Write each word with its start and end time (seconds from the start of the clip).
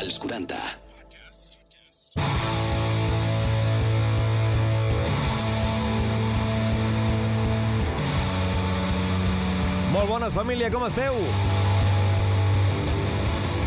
als 0.00 0.18
40. 0.18 0.56
Molt 9.92 10.08
bones, 10.08 10.32
família, 10.32 10.70
com 10.72 10.86
esteu? 10.86 11.18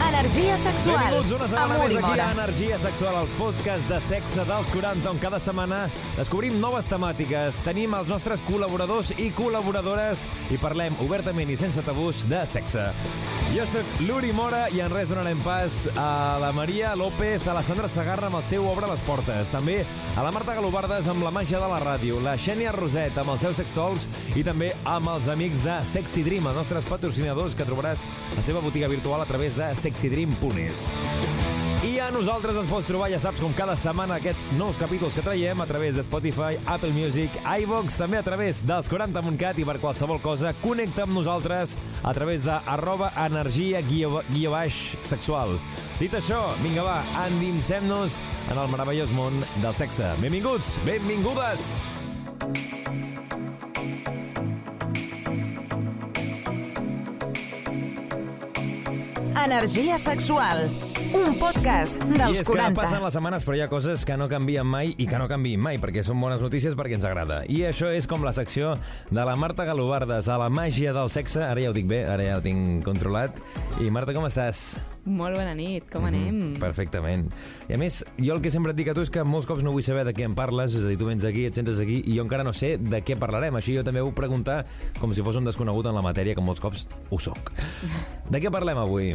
Energia 0.07 0.57
sexual. 0.57 0.97
Benvinguts 0.97 1.35
una 1.37 1.47
setmana 1.51 1.75
Amor 1.75 1.93
més 1.93 2.01
aquí 2.01 2.19
a. 2.19 2.31
Energia 2.33 2.79
Sexual, 2.81 3.21
el 3.21 3.31
podcast 3.37 3.89
de 3.91 4.01
sexe 4.01 4.45
dels 4.49 4.73
40, 4.73 5.09
on 5.13 5.21
cada 5.21 5.39
setmana 5.43 5.85
descobrim 6.17 6.57
noves 6.63 6.89
temàtiques, 6.89 7.61
tenim 7.65 7.93
els 7.97 8.09
nostres 8.09 8.41
col·laboradors 8.49 9.13
i 9.19 9.29
col·laboradores 9.37 10.25
i 10.49 10.61
parlem 10.61 10.97
obertament 11.05 11.53
i 11.53 11.59
sense 11.59 11.85
tabús 11.85 12.25
de 12.31 12.45
sexe. 12.49 12.89
Jo 13.53 13.67
sóc 13.69 13.85
l'Uri 14.07 14.31
Mora 14.33 14.63
i 14.73 14.79
en 14.81 14.89
res 14.89 15.11
donarem 15.11 15.37
pas 15.45 15.83
a 15.93 16.39
la 16.41 16.49
Maria 16.57 16.95
López, 16.97 17.45
a 17.45 17.53
la 17.53 17.61
Sandra 17.61 17.85
Sagarra 17.91 18.25
amb 18.31 18.39
el 18.39 18.45
seu 18.49 18.65
Obre 18.65 18.89
les 18.89 19.03
Portes, 19.05 19.51
també 19.53 19.75
a 20.17 20.25
la 20.25 20.31
Marta 20.33 20.55
Galobardes 20.57 21.05
amb 21.11 21.21
la 21.21 21.29
màgia 21.35 21.61
de 21.61 21.69
la 21.69 21.77
ràdio, 21.83 22.17
la 22.25 22.33
Xènia 22.33 22.73
Roset 22.73 23.21
amb 23.21 23.35
els 23.35 23.45
seus 23.45 23.61
sextols 23.61 24.09
i 24.33 24.41
també 24.47 24.73
amb 24.89 25.13
els 25.13 25.29
amics 25.29 25.61
de 25.61 25.77
Sexy 25.85 26.25
Dream, 26.25 26.49
els 26.49 26.63
nostres 26.63 26.89
patrocinadors 26.89 27.53
que 27.53 27.69
trobaràs 27.69 28.01
a 28.01 28.39
la 28.41 28.49
seva 28.49 28.65
botiga 28.65 28.89
virtual 28.89 29.21
a 29.21 29.29
través 29.29 29.61
de 29.61 29.69
sexydream.es. 29.85 31.52
A 32.03 32.09
nosaltres 32.11 32.57
ens 32.59 32.67
pots 32.67 32.87
trobar, 32.89 33.07
ja 33.13 33.19
saps, 33.21 33.39
com 33.39 33.53
cada 33.55 33.77
setmana 33.79 34.17
aquests 34.19 34.57
nous 34.57 34.75
capítols 34.75 35.13
que 35.15 35.21
traiem 35.23 35.61
a 35.63 35.67
través 35.69 35.95
de 35.95 36.03
Spotify, 36.03 36.57
Apple 36.67 36.91
Music, 36.91 37.31
iVox, 37.63 37.95
també 37.95 38.19
a 38.19 38.25
través 38.25 38.59
dels 38.67 38.89
40.cat 38.91 39.61
i 39.63 39.67
per 39.69 39.77
qualsevol 39.79 40.19
cosa, 40.19 40.51
connecta 40.59 41.05
amb 41.05 41.15
nosaltres 41.15 41.77
a 42.03 42.11
través 42.17 42.43
de 42.43 42.57
arroba 42.75 43.13
energia 43.23 43.79
guió, 43.87 44.19
guió 44.33 44.51
baix 44.51 44.81
sexual. 45.07 45.55
Dit 46.01 46.19
això, 46.19 46.41
vinga 46.59 46.83
va, 46.83 46.99
endinsem-nos 47.23 48.19
en 48.51 48.59
el 48.59 48.75
meravellós 48.75 49.15
món 49.15 49.39
del 49.63 49.79
sexe. 49.79 50.11
Benvinguts, 50.19 50.81
benvingudes! 50.83 51.69
Energia 59.43 59.97
sexual. 59.99 60.69
Un 61.11 61.35
podcast 61.35 61.99
I 62.05 62.15
dels 62.15 62.39
és 62.39 62.47
que 62.47 62.53
40. 62.53 62.77
passen 62.77 63.03
les 63.03 63.11
setmanes, 63.11 63.43
però 63.43 63.57
hi 63.57 63.63
ha 63.65 63.67
coses 63.67 64.05
que 64.07 64.15
no 64.15 64.29
canvien 64.31 64.63
mai 64.63 64.93
i 64.95 65.07
que 65.09 65.19
no 65.19 65.27
canvien 65.27 65.59
mai, 65.59 65.81
perquè 65.83 65.99
són 66.07 66.21
bones 66.23 66.39
notícies 66.39 66.77
perquè 66.79 66.95
ens 66.95 67.03
agrada. 67.09 67.41
I 67.51 67.65
això 67.67 67.91
és 67.91 68.07
com 68.07 68.23
la 68.23 68.31
secció 68.31 68.71
de 69.11 69.27
la 69.27 69.35
Marta 69.35 69.67
Galobardes, 69.67 70.31
a 70.31 70.39
la 70.39 70.47
màgia 70.47 70.95
del 70.95 71.11
sexe. 71.11 71.43
Ara 71.43 71.59
ja 71.59 71.73
ho 71.73 71.75
dic 71.75 71.91
bé, 71.91 72.05
ara 72.07 72.23
ja 72.23 72.39
ho 72.39 72.45
tinc 72.45 72.87
controlat. 72.87 73.35
I 73.83 73.91
Marta, 73.91 74.15
com 74.15 74.31
estàs? 74.31 74.69
Molt 75.05 75.35
bona 75.35 75.51
nit, 75.53 75.83
com 75.91 76.05
anem? 76.07 76.29
Mhm, 76.31 76.59
Perfectament. 76.61 77.25
I 77.67 77.73
a 77.75 77.77
més, 77.77 78.05
jo 78.17 78.33
el 78.35 78.41
que 78.41 78.51
sempre 78.51 78.71
et 78.71 78.77
dic 78.77 78.87
a 78.87 78.93
tu 78.95 79.01
és 79.03 79.09
que 79.11 79.23
molts 79.27 79.47
cops 79.49 79.63
no 79.63 79.73
vull 79.73 79.83
saber 79.83 80.05
de 80.07 80.13
què 80.13 80.23
em 80.23 80.35
parles, 80.35 80.73
és 80.73 80.83
a 80.83 80.87
dir, 80.87 80.97
tu 80.97 81.05
vens 81.09 81.25
aquí, 81.27 81.43
et 81.45 81.53
sentes 81.55 81.79
aquí, 81.79 82.01
i 82.07 82.15
jo 82.15 82.23
encara 82.23 82.43
no 82.47 82.53
sé 82.53 82.77
de 82.77 83.01
què 83.03 83.17
parlarem. 83.19 83.55
Així 83.59 83.75
jo 83.75 83.83
també 83.83 84.01
vull 84.01 84.13
preguntar 84.15 84.65
com 84.99 85.11
si 85.13 85.21
fos 85.21 85.35
un 85.35 85.43
desconegut 85.43 85.85
en 85.91 85.95
la 85.95 86.01
matèria, 86.05 86.35
que 86.35 86.41
molts 86.41 86.61
cops 86.63 86.87
ho 87.09 87.19
soc. 87.19 87.51
De 88.29 88.39
què 88.39 88.49
parlem 88.49 88.77
avui? 88.77 89.13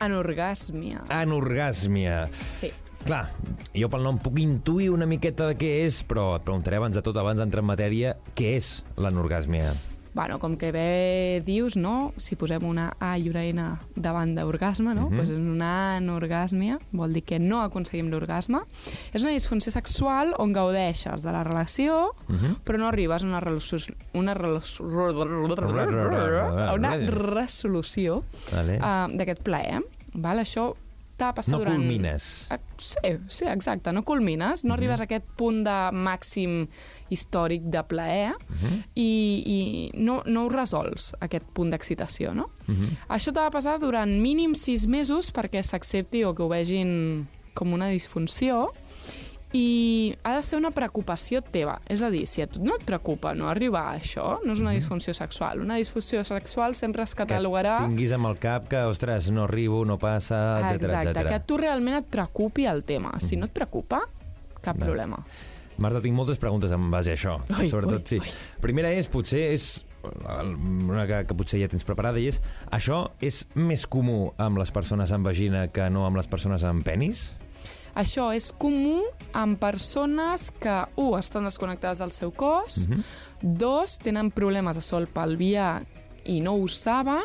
Anorgàsmia. 0.00 1.04
Anorgàsmia. 1.10 2.28
Sí. 2.32 2.72
Clar, 3.04 3.28
jo 3.76 3.88
pel 3.88 4.02
nom 4.02 4.18
puc 4.18 4.38
intuir 4.42 4.88
una 4.90 5.06
miqueta 5.06 5.46
de 5.52 5.54
què 5.60 5.84
és, 5.84 6.00
però 6.08 6.36
et 6.36 6.42
preguntaré 6.42 6.80
abans 6.80 6.96
de 6.96 7.02
tot, 7.02 7.16
abans 7.16 7.38
d'entrar 7.38 7.62
en 7.62 7.70
matèria, 7.70 8.16
què 8.34 8.56
és 8.56 8.82
l'anorgàsmia? 8.96 9.97
Bueno, 10.18 10.40
com 10.42 10.56
que 10.58 10.72
bé 10.74 11.42
dius, 11.46 11.76
no? 11.78 12.12
Si 12.18 12.34
posem 12.34 12.64
una 12.66 12.88
A 12.98 13.12
i 13.22 13.28
una 13.30 13.44
N 13.46 13.68
davant 13.94 14.32
d'orgasme, 14.34 14.90
no? 14.96 15.04
Mhm. 15.10 15.14
pues 15.16 15.28
és 15.30 15.38
una 15.38 15.96
anorgàsmia, 16.00 16.80
vol 16.90 17.12
dir 17.14 17.22
que 17.22 17.38
no 17.38 17.60
aconseguim 17.62 18.08
l'orgasme. 18.10 18.58
És 19.14 19.22
una 19.22 19.30
disfunció 19.30 19.70
sexual 19.70 20.34
on 20.42 20.52
gaudeixes 20.52 21.22
de 21.22 21.30
la 21.30 21.44
relació, 21.44 22.16
Mhm. 22.26 22.56
però 22.64 22.78
no 22.82 22.88
arribes 22.88 23.22
a 23.22 23.26
una 23.26 23.38
relació... 23.38 23.78
Una, 24.12 24.34
relació, 24.34 24.86
a 24.90 26.74
una 26.74 26.96
resolució 26.96 28.24
Vale. 28.52 28.78
uh, 28.78 29.06
d'aquest 29.16 29.42
plaer. 29.46 29.82
Val? 30.14 30.38
Això 30.42 30.72
t'ha 31.18 31.32
passat 31.34 31.52
No 31.52 31.58
durant... 31.58 31.76
culmines. 31.76 32.46
Ah, 32.50 32.58
Sí, 32.78 32.94
sí, 33.26 33.44
exacte. 33.50 33.90
No 33.92 34.04
culmines, 34.06 34.62
no 34.64 34.74
arribes 34.74 35.00
a 35.00 35.04
aquest 35.08 35.24
punt 35.36 35.64
de 35.66 35.78
màxim 35.92 36.68
històric 37.10 37.68
de 37.72 37.82
plaer 37.88 38.32
i, 38.94 39.08
i 39.08 39.58
no, 39.94 40.20
no 40.26 40.44
ho 40.46 40.52
resols, 40.52 41.12
aquest 41.24 41.46
punt 41.54 41.70
d'excitació, 41.72 42.34
no? 42.36 42.48
Això 43.08 43.32
t'ha 43.32 43.48
de 43.48 43.54
passar 43.54 43.78
durant 43.80 44.10
mínim 44.20 44.54
sis 44.54 44.86
mesos 44.86 45.32
perquè 45.32 45.62
s'accepti 45.62 46.24
o 46.24 46.34
que 46.34 46.44
ho 46.44 46.50
vegin 46.52 47.26
com 47.54 47.72
una 47.74 47.88
disfunció 47.90 48.68
i 49.52 50.14
ha 50.22 50.34
de 50.36 50.42
ser 50.44 50.58
una 50.58 50.70
preocupació 50.70 51.40
teva. 51.40 51.78
És 51.88 52.02
a 52.04 52.10
dir, 52.12 52.26
si 52.28 52.42
a 52.44 52.46
tu 52.50 52.60
no 52.64 52.76
et 52.76 52.84
preocupa 52.84 53.32
no 53.34 53.48
arribar 53.48 53.86
a 53.88 53.96
això, 53.96 54.38
no 54.44 54.52
és 54.52 54.60
una 54.60 54.74
disfunció 54.76 55.14
sexual. 55.16 55.62
Una 55.64 55.78
disfunció 55.80 56.22
sexual 56.24 56.76
sempre 56.76 57.02
es 57.06 57.14
catalogarà... 57.16 57.78
Que 57.80 57.94
tinguis 57.94 58.12
amb 58.12 58.28
el 58.28 58.36
cap 58.42 58.68
que, 58.68 58.82
ostres, 58.90 59.30
no 59.32 59.46
arribo, 59.48 59.84
no 59.88 59.96
passa, 59.98 60.60
etc 60.60 60.82
Exacte, 60.82 61.14
etc. 61.14 61.28
que 61.30 61.38
a 61.40 61.44
tu 61.48 61.56
realment 61.60 61.96
et 62.02 62.10
preocupi 62.12 62.68
el 62.68 62.84
tema. 62.84 63.14
Si 63.24 63.40
no 63.40 63.48
et 63.48 63.54
preocupa, 63.56 64.02
cap 64.60 64.76
Va. 64.76 64.84
problema. 64.84 65.22
Marta, 65.78 66.00
tinc 66.02 66.16
moltes 66.16 66.38
preguntes 66.42 66.72
en 66.74 66.90
base 66.90 67.12
a 67.12 67.16
això. 67.18 67.36
Ui, 67.58 67.68
Sobretot, 67.70 68.02
ui, 68.02 68.18
sí. 68.18 68.18
ui. 68.22 68.60
Primera 68.64 68.90
és, 68.92 69.06
potser 69.10 69.52
és 69.54 69.68
una 70.08 71.04
que, 71.10 71.24
que 71.26 71.34
potser 71.36 71.58
ja 71.60 71.68
tens 71.70 71.84
preparada, 71.86 72.20
i 72.22 72.28
és 72.30 72.38
això 72.74 73.08
és 73.24 73.42
més 73.58 73.84
comú 73.90 74.32
amb 74.40 74.60
les 74.60 74.70
persones 74.74 75.10
amb 75.12 75.26
vagina 75.26 75.66
que 75.74 75.88
no 75.90 76.04
amb 76.06 76.20
les 76.20 76.28
persones 76.30 76.64
amb 76.64 76.84
penis? 76.86 77.32
Això 77.98 78.28
és 78.36 78.52
comú 78.54 79.00
amb 79.34 79.58
persones 79.58 80.52
que, 80.62 80.76
un, 81.02 81.16
estan 81.18 81.48
desconnectades 81.48 81.98
del 81.98 82.12
seu 82.14 82.30
cos, 82.30 82.86
Mhm. 82.88 83.02
dos, 83.58 83.98
tenen 83.98 84.30
problemes 84.30 84.76
de 84.76 84.82
sol 84.82 85.08
pelvià 85.08 85.82
i 86.24 86.40
no 86.40 86.54
ho 86.54 86.68
saben, 86.68 87.24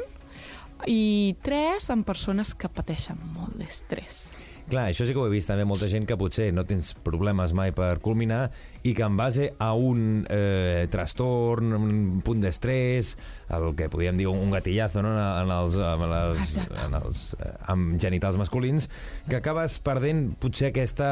i 0.87 1.35
tres, 1.41 1.89
amb 1.93 2.05
persones 2.05 2.53
que 2.55 2.67
pateixen 2.69 3.17
molt 3.35 3.55
d'estrès. 3.55 4.33
Clar, 4.73 4.87
això 4.89 5.05
sí 5.05 5.13
que 5.13 5.21
ho 5.21 5.27
he 5.27 5.29
vist 5.29 5.45
també 5.51 5.67
molta 5.69 5.85
gent 5.85 6.07
que 6.09 6.15
potser 6.17 6.47
no 6.49 6.63
tens 6.65 6.95
problemes 7.05 7.51
mai 7.53 7.69
per 7.77 7.91
culminar 8.01 8.47
i 8.83 8.93
que 8.93 9.03
en 9.03 9.15
base 9.17 9.53
a 9.63 9.71
un 9.73 10.25
eh, 10.29 10.87
trastorn, 10.91 11.71
un 11.77 12.21
punt 12.23 12.41
d'estrès, 12.43 13.13
el 13.53 13.69
que 13.77 13.87
podríem 13.91 14.17
dir 14.19 14.27
un 14.27 14.51
gatillazo 14.51 15.03
no? 15.05 15.13
en 15.15 15.51
els, 15.51 15.77
en 15.77 16.03
les, 16.11 16.41
Exacte. 16.43 16.79
en 16.83 16.97
els 16.99 17.21
eh, 17.37 17.51
amb 17.71 17.95
genitals 18.01 18.37
masculins, 18.41 18.89
que 19.29 19.39
acabes 19.39 19.77
perdent 19.83 20.25
potser 20.41 20.71
aquesta, 20.71 21.09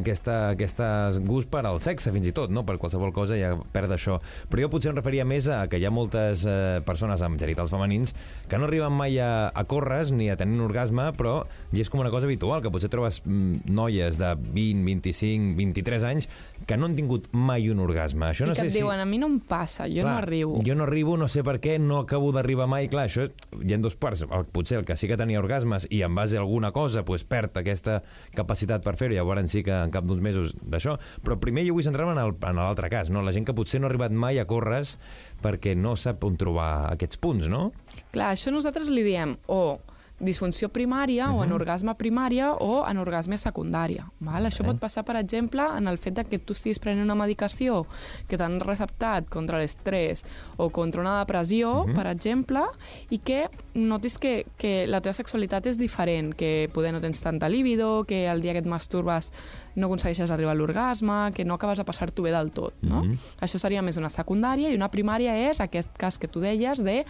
aquesta, 0.00 0.36
aquesta 0.56 0.88
gust 1.22 1.50
per 1.52 1.64
al 1.68 1.78
sexe, 1.84 2.10
fins 2.14 2.30
i 2.30 2.34
tot, 2.34 2.50
no? 2.50 2.64
per 2.66 2.78
qualsevol 2.82 3.14
cosa 3.14 3.38
ja 3.38 3.54
perd 3.74 3.94
això. 3.94 4.18
Però 4.50 4.64
jo 4.64 4.72
potser 4.72 4.90
em 4.92 4.98
referia 4.98 5.26
més 5.28 5.46
a 5.46 5.64
que 5.70 5.78
hi 5.78 5.86
ha 5.86 5.94
moltes 5.94 6.46
eh, 6.48 6.80
persones 6.86 7.22
amb 7.22 7.38
genitals 7.40 7.70
femenins 7.72 8.16
que 8.48 8.58
no 8.58 8.66
arriben 8.66 8.94
mai 8.96 9.18
a, 9.22 9.50
a 9.54 9.64
córrer 9.68 10.02
ni 10.10 10.30
a 10.32 10.36
tenir 10.40 10.58
un 10.58 10.66
orgasme, 10.66 11.10
però 11.14 11.42
ja 11.70 11.84
és 11.84 11.90
com 11.92 12.02
una 12.02 12.10
cosa 12.10 12.26
habitual, 12.26 12.62
que 12.64 12.72
potser 12.72 12.90
trobes 12.90 13.20
mm, 13.22 13.68
noies 13.70 14.18
de 14.18 14.34
20, 14.42 14.82
25, 14.88 15.54
23 15.60 16.08
anys 16.08 16.28
que 16.66 16.78
no 16.78 16.88
han 16.88 16.96
tingut 16.96 17.11
mai 17.32 17.68
un 17.72 17.80
orgasme. 17.84 18.26
Això 18.30 18.46
no 18.46 18.52
I 18.52 18.56
que 18.56 18.64
sé 18.66 18.70
et 18.70 18.76
diuen, 18.80 19.00
a 19.00 19.06
mi 19.08 19.18
no 19.20 19.28
em 19.30 19.38
passa, 19.40 19.86
jo 19.90 20.02
no 20.06 20.14
arribo. 20.18 20.58
Jo 20.66 20.74
no 20.78 20.84
arribo, 20.84 21.16
no 21.20 21.28
sé 21.28 21.42
per 21.46 21.58
què, 21.62 21.78
no 21.80 21.98
acabo 22.02 22.32
d'arribar 22.34 22.66
mai. 22.70 22.88
Clar, 22.92 23.06
això 23.08 23.28
hi 23.62 23.72
ha 23.74 23.78
dos 23.78 23.96
parts. 23.96 24.24
El- 24.28 24.46
Potser 24.52 24.78
el 24.80 24.84
que 24.88 24.96
sí 24.96 25.08
que 25.08 25.16
tenia 25.16 25.40
orgasmes 25.40 25.86
i 25.90 26.02
en 26.02 26.14
base 26.14 26.36
a 26.36 26.40
alguna 26.40 26.72
cosa 26.72 27.04
pues, 27.04 27.24
perd 27.24 27.56
aquesta 27.62 28.00
capacitat 28.34 28.82
per 28.84 28.96
fer-ho, 28.96 29.14
llavors 29.14 29.50
sí 29.52 29.62
que 29.62 29.72
en 29.72 29.90
cap 29.94 30.04
d'uns 30.08 30.22
mesos 30.22 30.54
d'això. 30.62 30.98
Però 31.22 31.38
primer 31.40 31.66
jo 31.66 31.74
vull 31.74 31.84
centrar-me 31.86 32.12
en 32.18 32.56
l'altre 32.56 32.90
cas, 32.90 33.10
no? 33.10 33.22
la 33.22 33.32
gent 33.32 33.46
que 33.46 33.54
potser 33.54 33.80
no 33.80 33.86
ha 33.86 33.90
arribat 33.90 34.12
mai 34.12 34.38
a 34.38 34.46
córrer 34.46 34.82
perquè 35.42 35.74
no 35.76 35.96
sap 36.00 36.22
on 36.24 36.36
trobar 36.40 36.92
aquests 36.92 37.18
punts, 37.20 37.48
no? 37.50 37.72
Clar, 38.14 38.32
això 38.32 38.50
nosaltres 38.54 38.88
li 38.90 39.02
diem 39.04 39.36
o 39.52 39.78
disfunció 40.20 40.68
primària 40.70 41.30
o 41.34 41.42
anorgasme 41.42 41.94
primària 41.98 42.52
o 42.62 42.82
anorgasme 42.86 43.38
secundària. 43.40 44.06
Val? 44.22 44.46
Això 44.46 44.64
pot 44.66 44.78
passar, 44.80 45.04
per 45.06 45.16
exemple, 45.18 45.64
en 45.76 45.90
el 45.90 45.98
fet 45.98 46.14
de 46.20 46.24
que 46.28 46.38
tu 46.38 46.54
estiguis 46.54 46.78
prenent 46.82 47.04
una 47.04 47.16
medicació 47.18 47.82
que 48.30 48.38
t'han 48.38 48.60
receptat 48.62 49.28
contra 49.32 49.58
l'estrès 49.58 50.24
o 50.56 50.70
contra 50.70 51.02
una 51.02 51.16
depressió, 51.18 51.72
per 51.90 52.06
exemple, 52.12 52.62
i 53.10 53.18
que 53.18 53.46
notis 53.74 54.18
que, 54.22 54.34
que 54.58 54.86
la 54.86 55.02
teva 55.02 55.16
sexualitat 55.16 55.66
és 55.72 55.80
diferent, 55.80 56.32
que 56.38 56.70
poder 56.72 56.94
no 56.94 57.02
tens 57.02 57.22
tanta 57.24 57.50
líbido, 57.50 58.04
que 58.06 58.24
el 58.30 58.42
dia 58.44 58.54
que 58.54 58.62
et 58.62 58.70
masturbes 58.70 59.32
no 59.74 59.88
aconsegueixes 59.88 60.30
arribar 60.30 60.52
a 60.52 60.58
l'orgasme, 60.58 61.32
que 61.34 61.44
no 61.44 61.56
acabes 61.58 61.80
de 61.80 61.86
passar-t'ho 61.88 62.22
bé 62.22 62.32
del 62.34 62.52
tot. 62.54 62.76
No? 62.84 63.02
Això 63.42 63.58
seria 63.58 63.82
més 63.82 63.98
una 63.98 64.12
secundària 64.12 64.70
i 64.70 64.78
una 64.78 64.90
primària 64.92 65.34
és 65.48 65.62
aquest 65.64 65.96
cas 65.98 66.18
que 66.20 66.30
tu 66.30 66.42
deies 66.44 66.84
de 66.84 67.02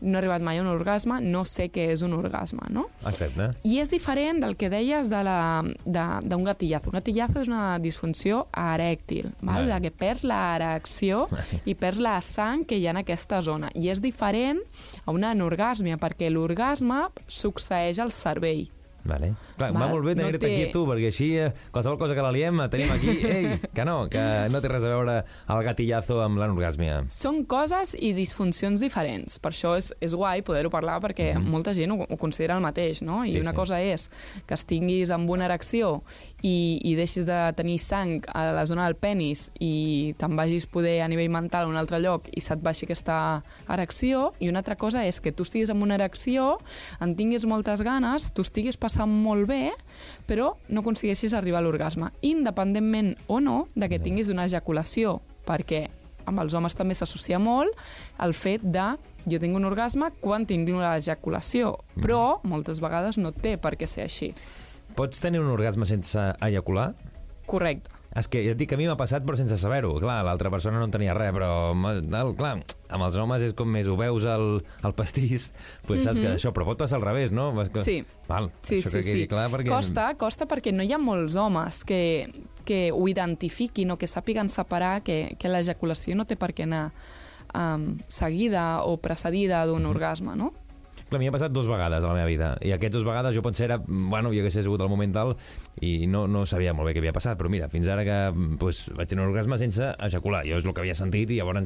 no 0.00 0.14
he 0.14 0.20
arribat 0.20 0.42
mai 0.42 0.58
a 0.58 0.62
un 0.62 0.68
orgasme, 0.68 1.20
no 1.20 1.44
sé 1.44 1.70
què 1.70 1.88
és 1.92 2.02
un 2.02 2.12
orgasme, 2.14 2.60
no? 2.70 2.86
Exacte. 3.06 3.50
I 3.64 3.78
és 3.80 3.90
diferent 3.90 4.40
del 4.42 4.56
que 4.56 4.68
deies 4.70 5.10
de 5.10 5.22
la- 5.24 5.64
de- 5.84 6.28
d'un 6.28 6.44
gatillazo. 6.44 6.90
Un 6.90 6.98
gatillazo 7.00 7.40
és 7.40 7.48
una 7.48 7.78
disfunció 7.78 8.46
erèctil, 8.52 9.32
val? 9.42 9.66
Vale. 9.66 9.74
de 9.74 9.80
que 9.82 9.90
perds 9.90 10.24
l'erecció 10.24 11.28
i 11.64 11.74
perds 11.74 11.98
la 11.98 12.20
sang 12.22 12.64
que 12.64 12.76
hi 12.78 12.86
ha 12.86 12.90
en 12.90 12.96
aquesta 13.02 13.40
zona. 13.42 13.70
I 13.74 13.88
és 13.90 14.00
diferent 14.00 14.60
a 15.04 15.10
una 15.10 15.30
anorgàsmia, 15.34 15.98
perquè 15.98 16.30
l'orgasme 16.30 17.08
succeeix 17.26 17.98
al 17.98 18.10
cervell. 18.12 18.68
Vale. 19.04 19.32
Clar, 19.56 19.70
Val, 19.72 19.82
va 19.82 19.88
molt 19.92 20.04
bé 20.04 20.14
no 20.14 20.22
tenir-te 20.24 20.40
té- 20.46 20.52
aquí 20.52 20.64
a 20.68 20.72
tu, 20.72 20.82
perquè 20.86 21.06
així 21.08 21.28
eh, 21.38 21.52
qualsevol 21.72 21.96
cosa 21.98 22.14
que 22.16 22.22
la 22.24 22.32
liem 22.34 22.58
tenim 22.68 22.90
aquí. 22.92 23.14
Ei, 23.38 23.46
que 23.72 23.84
no, 23.86 24.08
que 24.10 24.20
no 24.52 24.60
té 24.60 24.68
res 24.68 24.84
a 24.84 24.90
veure 24.90 25.14
el 25.48 25.62
gatillazo 25.64 26.18
amb 26.24 26.36
l'anorgàsmia. 26.42 26.98
Són 27.14 27.44
coses 27.48 27.94
i 27.98 28.10
disfuncions 28.12 28.82
diferents. 28.84 29.38
Per 29.40 29.52
això 29.54 29.76
és, 29.78 29.92
és 30.04 30.12
guai 30.18 30.42
poder-ho 30.44 30.68
parlar 30.74 30.98
perquè 31.04 31.30
mm 31.38 31.46
molta 31.48 31.72
gent 31.72 31.94
ho, 31.94 32.02
ho 32.04 32.16
considera 32.20 32.56
el 32.58 32.60
mateix, 32.60 33.00
no? 33.06 33.22
I 33.24 33.32
Sí, 33.32 33.40
una 33.40 33.54
sí. 33.54 33.56
cosa 33.56 33.78
és 33.80 34.08
que 34.46 34.54
estiguis 34.58 35.10
amb 35.14 35.30
una 35.30 35.46
erecció 35.46 36.02
i, 36.42 36.78
i 36.84 36.92
deixis 36.98 37.24
de 37.26 37.38
tenir 37.56 37.78
sang 37.80 38.18
a 38.34 38.50
la 38.52 38.66
zona 38.68 38.84
del 38.84 38.96
penis 39.00 39.46
i 39.64 40.12
te'n 40.20 40.36
vagis 40.36 40.66
poder 40.66 40.98
a 41.02 41.08
nivell 41.08 41.30
mental 41.32 41.64
a 41.64 41.70
un 41.70 41.76
altre 41.80 41.98
lloc 42.02 42.28
i 42.36 42.40
se't 42.44 42.60
baixi 42.62 42.84
aquesta 42.84 43.40
erecció 43.68 44.32
i 44.40 44.48
una 44.50 44.60
altra 44.60 44.76
cosa 44.76 45.06
és 45.06 45.20
que 45.24 45.32
tu 45.32 45.46
estiguis 45.46 45.70
amb 45.72 45.82
una 45.86 45.96
erecció, 45.96 46.58
en 47.00 47.14
tinguis 47.16 47.46
moltes 47.48 47.80
ganes, 47.86 48.28
tu 48.34 48.42
estiguis 48.44 48.76
passant 48.76 48.87
molt 49.06 49.48
bé, 49.48 49.72
però 50.26 50.54
no 50.68 50.80
aconsegueixis 50.80 51.34
arribar 51.36 51.60
a 51.60 51.66
l'orgasme, 51.66 52.10
independentment 52.22 53.14
o 53.28 53.40
no 53.40 53.66
de 53.74 53.88
que 53.88 54.00
tinguis 54.00 54.30
una 54.32 54.46
ejaculació, 54.48 55.18
perquè 55.46 55.86
amb 56.28 56.40
els 56.42 56.54
homes 56.54 56.76
també 56.76 56.96
s'associa 56.96 57.38
molt 57.40 57.76
el 58.24 58.34
fet 58.36 58.64
de 58.64 58.90
jo 59.28 59.40
tinc 59.40 59.56
un 59.56 59.68
orgasme 59.68 60.10
quan 60.20 60.46
tinc 60.48 60.68
una 60.72 60.94
ejaculació, 60.96 61.76
però 62.00 62.40
moltes 62.48 62.80
vegades 62.84 63.20
no 63.20 63.32
té 63.32 63.56
per 63.60 63.76
què 63.76 63.88
ser 63.88 64.06
així. 64.08 64.32
Pots 64.96 65.20
tenir 65.20 65.42
un 65.42 65.52
orgasme 65.52 65.86
sense 65.86 66.30
ejacular? 66.44 66.92
Correcte. 67.48 67.97
És 68.16 68.26
que 68.26 68.40
ja 68.42 68.52
et 68.54 68.58
dic 68.58 68.70
que 68.70 68.74
a 68.74 68.78
mi 68.80 68.86
m'ha 68.88 68.96
passat 68.96 69.22
però 69.22 69.36
sense 69.36 69.58
saber-ho. 69.60 69.90
Clar, 70.00 70.22
l'altra 70.24 70.48
persona 70.50 70.78
no 70.80 70.86
en 70.88 70.90
tenia 70.94 71.12
res, 71.14 71.32
però 71.36 71.72
el, 71.76 72.30
clar, 72.38 72.54
amb 72.88 73.04
els 73.04 73.16
homes 73.20 73.42
és 73.44 73.52
com 73.54 73.68
més, 73.68 73.86
ho 73.86 73.96
veus 74.00 74.24
al, 74.24 74.62
al 74.82 74.94
pastís, 74.96 75.50
pues 75.86 76.02
saps 76.06 76.18
que 76.18 76.30
això, 76.32 76.52
però 76.56 76.64
pot 76.70 76.78
passar 76.80 76.96
al 76.98 77.04
revés, 77.04 77.30
no? 77.32 77.50
Que... 77.54 77.78
Mhm. 77.78 77.84
Sí. 77.84 77.98
Val, 78.28 78.50
Sí, 78.62 78.78
això 78.80 78.90
sí, 78.90 78.96
que 78.98 79.04
quedi 79.04 79.22
sí. 79.22 79.28
clar 79.28 79.50
perquè... 79.52 79.68
Costa, 79.68 80.08
costa 80.20 80.46
perquè 80.48 80.72
no 80.72 80.82
hi 80.82 80.92
ha 80.92 80.98
molts 80.98 81.36
homes 81.36 81.82
que, 81.84 82.00
que 82.64 82.90
ho 82.92 83.06
identifiquin 83.08 83.90
o 83.92 83.98
que 84.00 84.06
sàpiguen 84.08 84.48
separar 84.52 85.02
que, 85.04 85.36
que 85.38 85.48
l'ejaculació 85.52 86.16
no 86.16 86.24
té 86.28 86.36
per 86.36 86.52
què 86.56 86.64
anar 86.64 86.90
um, 87.56 87.96
seguida 88.08 88.82
o 88.84 88.96
precedida 89.00 89.66
d'un 89.66 89.82
Mhm. 89.84 89.90
orgasme, 89.94 90.34
no? 90.36 90.52
Clar, 91.08 91.16
a 91.16 91.22
mi 91.22 91.28
m'ha 91.30 91.32
passat 91.32 91.52
dues 91.56 91.68
vegades 91.70 92.04
a 92.04 92.08
la 92.10 92.16
meva 92.18 92.28
vida, 92.28 92.50
i 92.60 92.74
aquestes 92.74 93.00
dues 93.00 93.08
vegades 93.08 93.32
jo 93.32 93.40
potser 93.44 93.64
era, 93.64 93.78
bueno, 93.80 94.28
jo 94.34 94.42
hagués 94.42 94.58
sigut 94.60 94.82
el 94.84 94.90
moment 94.92 95.14
tal, 95.16 95.30
i 95.80 96.04
no, 96.04 96.26
no 96.28 96.44
sabia 96.44 96.74
molt 96.76 96.90
bé 96.90 96.92
què 96.92 97.00
havia 97.00 97.14
passat, 97.16 97.38
però 97.40 97.48
mira, 97.48 97.70
fins 97.72 97.88
ara 97.88 98.04
que 98.04 98.18
pues, 98.60 98.82
vaig 98.92 99.08
tenir 99.08 99.24
un 99.24 99.30
orgasme 99.30 99.56
sense 99.56 99.88
ejacular, 100.04 100.42
jo 100.44 100.60
és 100.60 100.68
el 100.68 100.76
que 100.76 100.84
havia 100.84 100.98
sentit, 100.98 101.32
i 101.32 101.40
llavors 101.40 101.64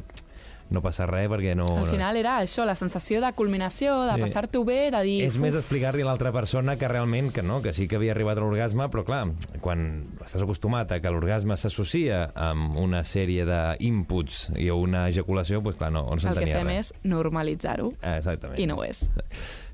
no 0.69 0.81
passa 0.81 1.05
res 1.05 1.27
perquè 1.29 1.55
no... 1.55 1.65
Al 1.79 1.87
final 1.87 2.15
era 2.17 2.37
això, 2.39 2.65
la 2.65 2.75
sensació 2.75 3.19
de 3.21 3.31
culminació, 3.33 4.03
de 4.07 4.13
Sí. 4.15 4.21
passar-t'ho 4.21 4.63
bé, 4.65 4.91
de 4.91 5.01
dir... 5.03 5.17
És 5.25 5.37
més 5.37 5.53
"Uf, 5.53 5.59
explicar-li 5.61 6.01
a 6.01 6.05
l'altra 6.05 6.31
persona 6.31 6.75
que 6.77 6.87
realment 6.87 7.31
que 7.33 7.43
no, 7.43 7.61
que 7.61 7.73
sí 7.73 7.87
que 7.87 7.95
havia 7.97 8.11
arribat 8.15 8.37
a 8.37 8.41
l'orgasme, 8.41 8.87
però 8.89 9.03
clar, 9.05 9.27
quan 9.61 10.07
estàs 10.23 10.41
acostumat 10.43 10.91
a 10.91 10.99
que 11.01 11.09
l'orgasme 11.13 11.57
s'associa 11.57 12.31
amb 12.35 12.75
una 12.77 13.03
sèrie 13.03 13.45
d'inputs 13.45 14.49
i 14.57 14.69
una 14.73 15.07
ejaculació, 15.09 15.61
doncs 15.61 15.77
clar, 15.77 15.91
no, 15.91 16.03
no 16.07 16.13
el 16.13 16.19
que 16.19 16.27
s'entenia 16.27 16.57
fem 16.57 16.67
res. 16.67 16.91
és 16.91 17.05
normalitzar-ho, 17.05 17.91
Ah, 18.01 18.17
Exactament. 18.17 18.59
i 18.59 18.65
no 18.67 18.75
ho 18.79 18.83
és. 18.83 19.09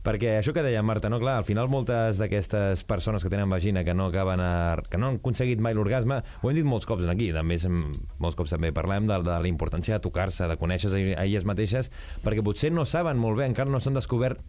Perquè 0.04 0.38
això 0.40 0.54
que 0.56 0.64
deia 0.64 0.82
Marta, 0.86 1.10
no? 1.12 1.20
Clar, 1.20 1.36
al 1.42 1.48
final 1.48 1.68
moltes 1.72 2.20
d'aquestes 2.22 2.86
persones 2.88 3.24
que 3.24 3.32
tenen 3.32 3.52
vagina 3.52 3.84
que 3.84 3.96
no 3.96 4.08
acaben 4.08 4.40
a, 4.40 4.80
que 4.88 4.98
no 4.98 5.10
han 5.10 5.20
aconseguit 5.20 5.60
mai 5.60 5.76
l'orgasme, 5.76 6.22
ho 6.24 6.50
hem 6.50 6.56
dit 6.56 6.68
molts 6.68 6.88
cops 6.88 7.08
aquí, 7.12 7.32
també 7.36 7.60
molts 7.68 8.40
cops 8.40 8.56
també 8.56 8.72
parlem 8.76 9.10
de, 9.10 9.20
de 9.28 9.36
la 9.44 9.52
importància 9.52 9.98
de 9.98 10.06
tocar-se, 10.08 10.48
de 10.48 10.58
conèixer-se 10.60 11.04
a 11.18 11.26
elles 11.26 11.48
mateixes, 11.48 11.92
perquè 12.24 12.46
potser 12.46 12.72
no 12.72 12.88
saben 12.88 13.20
molt 13.20 13.42
bé, 13.42 13.50
encara 13.52 13.72
no 13.72 13.84
s'han 13.84 14.00
descobert 14.00 14.40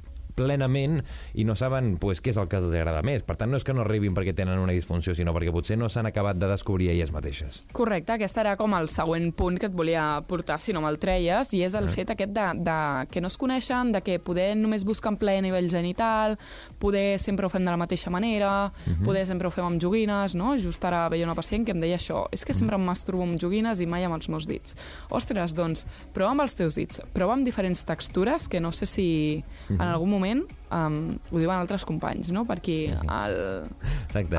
plenament 0.40 1.00
i 1.34 1.44
no 1.44 1.56
saben 1.58 1.94
pues, 2.00 2.22
què 2.24 2.32
és 2.32 2.40
el 2.40 2.48
que 2.50 2.60
els 2.60 2.72
agrada 2.72 3.02
més. 3.06 3.24
Per 3.26 3.36
tant, 3.38 3.50
no 3.50 3.60
és 3.60 3.66
que 3.66 3.74
no 3.76 3.84
arribin 3.84 4.16
perquè 4.16 4.34
tenen 4.36 4.60
una 4.60 4.74
disfunció, 4.76 5.14
sinó 5.16 5.34
perquè 5.36 5.52
potser 5.54 5.78
no 5.78 5.88
s'han 5.92 6.08
acabat 6.10 6.40
de 6.40 6.48
descobrir 6.50 6.90
elles 6.94 7.12
mateixes. 7.14 7.62
Correcte, 7.76 8.16
aquest 8.16 8.40
era 8.40 8.56
com 8.60 8.74
el 8.78 8.90
següent 8.92 9.30
punt 9.36 9.58
que 9.60 9.70
et 9.70 9.76
volia 9.76 10.04
portar, 10.28 10.58
si 10.60 10.74
no 10.76 10.82
me'l 10.84 10.98
treies, 11.00 11.52
i 11.56 11.62
és 11.66 11.76
el 11.78 11.88
fet 11.92 12.14
aquest 12.14 12.32
de, 12.34 12.46
de 12.66 12.78
que 13.10 13.22
no 13.22 13.30
es 13.30 13.38
coneixen, 13.40 13.92
de 13.94 14.02
que 14.04 14.18
poder 14.22 14.52
només 14.58 14.84
busquen 14.86 15.18
plaer 15.20 15.42
a 15.42 15.46
nivell 15.46 15.70
genital, 15.72 16.36
poder 16.82 17.18
sempre 17.22 17.46
ho 17.46 17.52
fem 17.52 17.64
de 17.66 17.72
la 17.72 17.80
mateixa 17.80 18.12
manera, 18.12 18.70
poder 19.04 19.26
sempre 19.28 19.48
ho 19.48 19.54
fem 19.54 19.66
amb 19.66 19.82
joguines, 19.82 20.36
no? 20.38 20.54
Just 20.60 20.84
ara 20.86 21.06
veia 21.12 21.26
una 21.26 21.36
pacient 21.38 21.66
que 21.66 21.74
em 21.76 21.82
deia 21.82 21.98
això, 21.98 22.24
és 22.34 22.44
que 22.46 22.56
sempre 22.56 22.78
em 22.78 22.86
masturbo 22.86 23.24
amb 23.26 23.38
joguines 23.40 23.80
i 23.80 23.88
mai 23.90 24.06
amb 24.06 24.16
els 24.18 24.30
meus 24.32 24.48
dits. 24.50 24.76
Ostres, 25.10 25.54
doncs, 25.58 25.86
prova 26.14 26.34
amb 26.34 26.44
els 26.46 26.56
teus 26.58 26.78
dits, 26.78 27.02
prova 27.16 27.36
amb 27.36 27.46
diferents 27.46 27.84
textures, 27.88 28.48
que 28.50 28.60
no 28.62 28.70
sé 28.72 28.86
si 28.86 29.08
en 29.70 29.86
algun 29.88 30.10
moment 30.10 30.29
um, 30.38 30.96
ho 31.30 31.38
diuen 31.40 31.56
altres 31.56 31.84
companys, 31.88 32.30
no? 32.34 32.44
Per 32.48 32.58
aquí 32.60 32.78
al, 33.06 33.36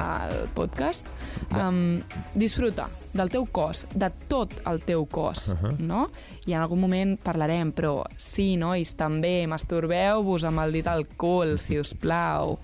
al 0.02 0.36
podcast, 0.56 1.10
um, 1.58 2.00
disfruta 2.34 2.88
del 3.14 3.32
teu 3.34 3.46
cos, 3.52 3.86
de 3.94 4.12
tot 4.32 4.54
el 4.72 4.82
teu 4.88 5.06
cos, 5.06 5.52
uh 5.54 5.60
-huh. 5.62 5.78
no? 5.80 6.10
I 6.46 6.54
en 6.54 6.62
algun 6.62 6.80
moment 6.80 7.20
parlarem, 7.24 7.74
però 7.74 8.04
sí, 8.18 8.58
nois, 8.58 8.96
també 8.96 9.48
masturbeu-vos 9.48 10.44
amb 10.44 10.60
el 10.60 10.72
dit 10.72 10.88
al 10.88 11.08
cul, 11.18 11.58
si 11.60 11.80
us 11.80 11.94
plau. 11.94 12.60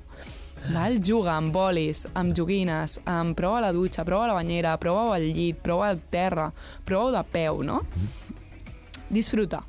Val? 0.74 1.00
Juga 1.03 1.38
amb 1.38 1.53
bolis, 1.53 2.07
amb 2.13 2.35
joguines, 2.35 3.00
amb 3.06 3.35
prova 3.35 3.57
a 3.57 3.62
la 3.62 3.71
dutxa, 3.71 4.03
prova 4.03 4.25
a 4.25 4.27
la 4.27 4.33
banyera, 4.33 4.77
prova 4.77 5.15
al 5.15 5.21
llit, 5.21 5.57
prova 5.63 5.89
al 5.89 6.00
terra, 6.09 6.51
prova 6.83 7.12
de 7.12 7.24
peu, 7.31 7.63
no? 7.63 7.81
Disfruta. 9.09 9.63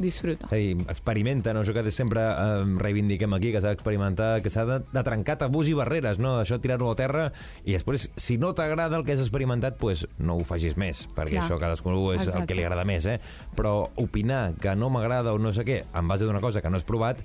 Disfruta. 0.00 0.48
És 0.48 0.52
a 0.52 0.58
dir, 0.58 0.86
experimenta, 0.88 1.52
no? 1.54 1.62
això 1.64 1.74
que 1.76 1.84
sempre 1.92 2.22
eh, 2.22 2.64
reivindiquem 2.80 3.34
aquí, 3.36 3.52
que 3.54 3.60
s'ha 3.62 3.74
d'experimentar, 3.74 4.30
que 4.44 4.52
s'ha 4.52 4.64
de, 4.68 4.78
de 4.90 5.04
trencar 5.06 5.38
tabús 5.40 5.68
i 5.70 5.76
barreres, 5.76 6.20
no? 6.22 6.38
això 6.40 6.60
tirar-ho 6.62 6.90
a 6.92 6.96
terra, 6.98 7.28
i 7.64 7.76
després, 7.76 8.08
si 8.16 8.38
no 8.40 8.52
t'agrada 8.56 8.98
el 8.98 9.06
que 9.06 9.16
has 9.16 9.24
experimentat, 9.24 9.78
pues, 9.80 10.06
no 10.18 10.38
ho 10.38 10.46
facis 10.48 10.76
més, 10.80 11.04
perquè 11.16 11.36
Clar. 11.36 11.46
això 11.46 11.60
cadascú 11.60 11.92
és 12.14 12.22
el 12.22 12.28
Exacte. 12.28 12.46
que 12.48 12.58
li 12.58 12.64
agrada 12.64 12.86
més, 12.88 13.06
eh? 13.06 13.18
però 13.56 13.90
opinar 14.00 14.54
que 14.60 14.74
no 14.78 14.90
m'agrada 14.92 15.34
o 15.34 15.38
no 15.38 15.52
sé 15.56 15.66
què, 15.68 15.82
en 15.92 16.08
base 16.10 16.28
d'una 16.28 16.42
cosa 16.42 16.62
que 16.62 16.70
no 16.70 16.80
has 16.80 16.86
provat, 16.88 17.22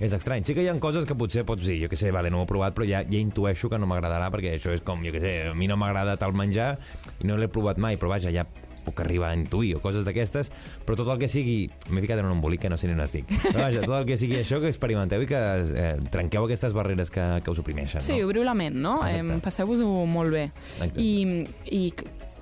és 0.00 0.12
estrany. 0.12 0.44
Sí 0.44 0.54
que 0.54 0.64
hi 0.64 0.68
ha 0.68 0.76
coses 0.80 1.06
que 1.08 1.16
potser 1.16 1.46
pots 1.48 1.64
dir, 1.64 1.78
jo 1.84 1.88
que 1.92 1.96
sé, 1.96 2.10
vale, 2.12 2.30
no 2.32 2.42
ho 2.42 2.44
he 2.44 2.50
provat, 2.50 2.74
però 2.76 2.86
ja, 2.88 3.02
ja 3.06 3.20
intueixo 3.20 3.70
que 3.72 3.80
no 3.80 3.88
m'agradarà, 3.88 4.28
perquè 4.34 4.56
això 4.56 4.74
és 4.76 4.84
com, 4.84 5.04
jo 5.04 5.14
que 5.14 5.22
sé, 5.22 5.34
a 5.50 5.54
mi 5.56 5.68
no 5.70 5.78
m'agrada 5.80 6.18
tal 6.20 6.36
menjar 6.36 6.74
i 7.20 7.28
no 7.28 7.38
l'he 7.40 7.48
provat 7.52 7.80
mai, 7.80 7.96
però 8.00 8.12
vaja, 8.12 8.32
ja 8.34 8.44
puc 8.86 9.02
arribar 9.04 9.32
a 9.32 9.38
intuir 9.38 9.74
o 9.76 9.82
coses 9.84 10.06
d'aquestes, 10.06 10.52
però 10.86 10.98
tot 10.98 11.10
el 11.12 11.20
que 11.22 11.30
sigui... 11.30 11.58
M'he 11.90 12.02
ficat 12.04 12.22
en 12.22 12.30
un 12.30 12.36
embolic 12.38 12.64
que 12.64 12.70
no 12.72 12.78
sé 12.80 12.88
ni 12.88 12.96
on 12.96 13.02
estic. 13.04 13.28
Però 13.44 13.58
vaja, 13.60 13.82
tot 13.82 13.96
el 13.98 14.06
que 14.08 14.18
sigui 14.20 14.40
això, 14.40 14.60
que 14.62 14.70
experimenteu 14.70 15.24
i 15.24 15.30
que 15.30 15.40
eh, 15.66 15.88
trenqueu 16.12 16.46
aquestes 16.46 16.76
barreres 16.76 17.12
que, 17.14 17.24
que 17.42 17.52
us 17.52 17.62
oprimeixen. 17.62 18.04
Sí, 18.04 18.20
no? 18.20 18.30
obriu 18.30 18.46
la 18.46 18.54
ment, 18.58 18.78
no? 18.78 18.98
Exacte. 19.04 19.24
Em, 19.24 19.42
Passeu-vos-ho 19.44 19.90
molt 20.10 20.34
bé. 20.34 20.46
Exacte. 20.76 21.02
I, 21.02 21.44
I 21.74 21.82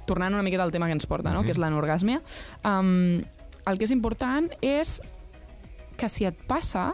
tornant 0.08 0.36
una 0.36 0.44
miqueta 0.44 0.64
al 0.66 0.72
tema 0.72 0.86
que 0.86 0.96
ens 0.96 1.08
porta, 1.08 1.32
no? 1.32 1.42
que 1.44 1.54
és 1.54 1.60
l'anorgàsmia, 1.60 2.20
um, 2.68 3.22
el 3.64 3.80
que 3.80 3.88
és 3.88 3.94
important 3.94 4.50
és 4.60 4.98
que 5.96 6.10
si 6.10 6.26
et 6.28 6.38
passa, 6.48 6.92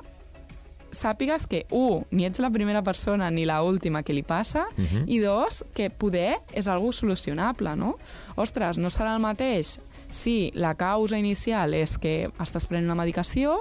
sàpigues 0.92 1.46
que, 1.46 1.66
un, 1.70 2.04
ni 2.10 2.24
ets 2.26 2.40
la 2.40 2.50
primera 2.50 2.82
persona 2.82 3.30
ni 3.30 3.44
la 3.46 3.62
última 3.62 4.02
que 4.02 4.12
li 4.12 4.22
passa, 4.22 4.66
Mhm. 4.76 5.04
i 5.06 5.18
dos, 5.18 5.64
que 5.74 5.90
poder 5.90 6.38
és 6.52 6.68
algo 6.68 6.92
solucionable, 6.92 7.76
no? 7.76 7.96
Ostres, 8.36 8.78
no 8.78 8.88
serà 8.88 9.14
el 9.14 9.20
mateix 9.22 9.78
si 10.08 10.50
la 10.54 10.74
causa 10.74 11.16
inicial 11.18 11.72
és 11.74 11.96
que 11.96 12.30
estàs 12.40 12.66
prenent 12.66 12.90
una 12.90 12.96
medicació 13.00 13.60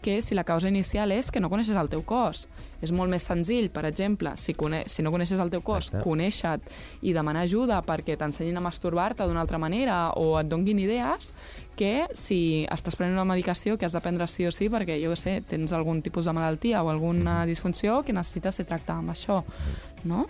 que 0.00 0.22
si 0.22 0.34
la 0.36 0.44
causa 0.44 0.68
inicial 0.68 1.10
és 1.10 1.32
que 1.32 1.40
no 1.40 1.50
coneixes 1.50 1.74
el 1.76 1.88
teu 1.88 2.04
cos. 2.04 2.46
És 2.82 2.92
molt 2.94 3.10
més 3.10 3.24
senzill, 3.26 3.70
per 3.74 3.84
exemple, 3.88 4.34
si, 4.38 4.54
cone 4.54 4.84
si 4.86 5.02
no 5.02 5.12
coneixes 5.14 5.40
el 5.42 5.50
teu 5.50 5.62
cos, 5.66 5.88
Exacte. 5.88 6.04
conèixer-te 6.06 6.76
i 7.08 7.14
demanar 7.16 7.42
ajuda 7.46 7.80
perquè 7.86 8.16
t'ensenyin 8.18 8.60
a 8.60 8.64
masturbar-te 8.64 9.26
d'una 9.26 9.42
altra 9.42 9.58
manera 9.58 10.12
o 10.16 10.38
et 10.38 10.48
donguin 10.50 10.78
idees, 10.82 11.32
que 11.78 12.06
si 12.14 12.66
estàs 12.70 12.96
prenent 12.98 13.18
una 13.18 13.28
medicació 13.28 13.76
que 13.78 13.86
has 13.86 13.94
de 13.94 14.02
prendre 14.02 14.26
sí 14.30 14.46
o 14.46 14.52
sí 14.54 14.70
perquè, 14.70 14.98
jo 15.02 15.14
sé, 15.18 15.40
tens 15.46 15.74
algun 15.74 16.02
tipus 16.02 16.26
de 16.26 16.34
malaltia 16.34 16.82
o 16.82 16.90
alguna 16.90 17.44
disfunció 17.46 18.02
que 18.02 18.14
necessites 18.14 18.60
ser 18.60 18.66
tractada 18.66 18.98
amb 19.02 19.14
això, 19.14 19.42
no? 20.04 20.26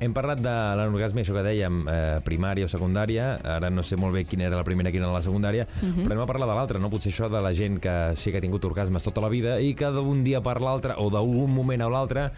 Hem 0.00 0.12
parlat 0.12 0.38
de 0.44 0.52
l'anorgasme, 0.78 1.22
això 1.24 1.32
que 1.32 1.42
dèiem, 1.46 1.78
eh, 1.88 2.20
primària 2.24 2.66
o 2.66 2.68
secundària, 2.68 3.38
ara 3.56 3.70
no 3.70 3.82
sé 3.82 3.96
molt 3.96 4.14
bé 4.14 4.24
quina 4.28 4.44
era 4.44 4.56
la 4.56 4.64
primera 4.64 4.90
i 4.90 4.92
quina 4.92 5.06
era 5.08 5.14
la 5.14 5.22
secundària, 5.24 5.66
Mhm. 5.82 6.04
però 6.04 6.12
anem 6.12 6.20
a 6.20 6.26
parlar 6.26 6.48
de 6.48 6.54
l'altra, 6.54 6.78
no? 6.78 6.90
Potser 6.90 7.12
això 7.12 7.28
de 7.30 7.40
la 7.40 7.52
gent 7.52 7.78
que 7.80 8.14
sí 8.16 8.30
que 8.30 8.38
ha 8.38 8.40
tingut 8.40 8.64
orgasmes 8.64 9.02
tota 9.02 9.20
la 9.20 9.28
vida 9.28 9.60
i 9.60 9.74
que 9.74 9.86
d'un 9.90 10.22
dia 10.24 10.40
per 10.42 10.60
l'altre, 10.60 10.94
o 10.98 11.08
d'un 11.10 11.52
moment 11.52 11.80
a 11.80 11.88
l'altre, 11.88 12.30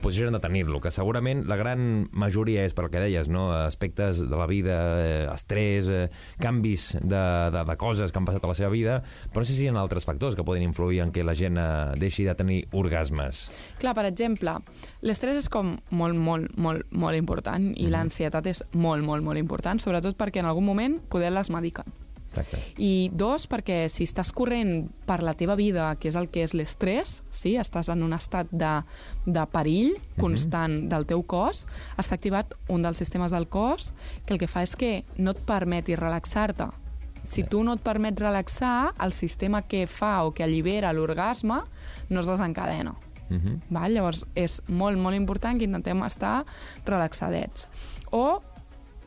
pues 0.00 0.16
deixen 0.16 0.32
de 0.32 0.40
tenir-lo, 0.40 0.80
que 0.80 0.92
segurament 0.94 1.44
la 1.48 1.56
gran 1.58 2.08
majoria 2.12 2.64
és, 2.66 2.74
per 2.76 2.86
el 2.86 2.92
que 2.92 3.02
deies, 3.02 3.28
no? 3.32 3.48
aspectes 3.52 4.20
de 4.22 4.38
la 4.38 4.46
vida, 4.50 4.78
eh, 5.02 5.26
estrès, 5.32 5.88
eh, 5.90 6.08
canvis 6.42 6.90
de, 7.00 7.22
de, 7.54 7.64
de 7.68 7.76
coses 7.80 8.12
que 8.12 8.20
han 8.20 8.28
passat 8.28 8.44
a 8.44 8.52
la 8.52 8.56
seva 8.58 8.70
vida, 8.72 8.98
però 9.32 9.44
no 9.44 9.48
sé 9.48 9.56
si 9.56 9.66
hi 9.66 9.72
ha 9.72 9.76
altres 9.80 10.06
factors 10.08 10.36
que 10.38 10.46
poden 10.46 10.64
influir 10.66 11.02
en 11.04 11.12
que 11.14 11.26
la 11.26 11.36
gent 11.38 11.58
eh, 11.60 11.68
deixi 12.00 12.26
de 12.28 12.36
tenir 12.38 12.60
orgasmes. 12.72 13.46
Clar, 13.82 13.94
per 13.98 14.06
exemple, 14.08 14.58
l'estrès 15.02 15.42
és 15.42 15.50
com 15.52 15.76
molt, 15.90 16.18
molt, 16.18 16.54
molt, 16.56 16.86
molt 16.90 17.18
important 17.18 17.72
i 17.76 17.88
l'ansietat 17.92 18.50
és 18.50 18.64
molt, 18.74 19.04
molt, 19.04 19.24
molt 19.26 19.40
important, 19.40 19.80
sobretot 19.82 20.18
perquè 20.18 20.42
en 20.42 20.50
algun 20.50 20.66
moment 20.66 21.00
poder 21.10 21.32
les 21.34 21.50
mediquen. 21.54 21.86
Exacte. 22.30 22.60
I 22.76 23.10
dos, 23.12 23.46
perquè 23.48 23.86
si 23.92 24.04
estàs 24.04 24.30
corrent 24.36 24.88
per 25.08 25.22
la 25.24 25.34
teva 25.38 25.56
vida, 25.56 25.90
que 26.00 26.10
és 26.10 26.16
el 26.18 26.28
que 26.32 26.44
és 26.44 26.54
l'estrès, 26.54 27.22
sí? 27.30 27.56
estàs 27.56 27.88
en 27.92 28.04
un 28.04 28.12
estat 28.16 28.50
de, 28.52 28.74
de 29.26 29.46
perill 29.52 29.94
constant 30.20 30.88
del 30.90 31.08
teu 31.08 31.24
cos, 31.26 31.64
està 31.96 32.18
activat 32.18 32.54
un 32.68 32.84
dels 32.84 33.00
sistemes 33.00 33.32
del 33.32 33.48
cos 33.48 33.92
que 34.26 34.36
el 34.36 34.42
que 34.42 34.50
fa 34.50 34.62
és 34.66 34.76
que 34.76 34.92
no 35.16 35.32
et 35.32 35.42
permeti 35.48 35.96
relaxar-te. 35.96 36.68
Si 37.28 37.44
tu 37.44 37.60
no 37.64 37.74
et 37.76 37.82
permets 37.84 38.20
relaxar, 38.20 38.94
el 39.04 39.12
sistema 39.12 39.60
que 39.62 39.86
fa 39.86 40.22
o 40.24 40.32
que 40.32 40.44
allibera 40.44 40.94
l'orgasme 40.96 41.60
no 42.08 42.20
es 42.20 42.30
desencadena. 42.30 42.94
Mhm. 43.28 43.60
Val? 43.68 43.92
Llavors, 43.92 44.24
és 44.34 44.62
molt, 44.68 44.98
molt 44.98 45.16
important 45.16 45.58
que 45.58 45.66
intentem 45.68 46.00
estar 46.06 46.46
relaxadets. 46.86 47.68
O, 48.10 48.40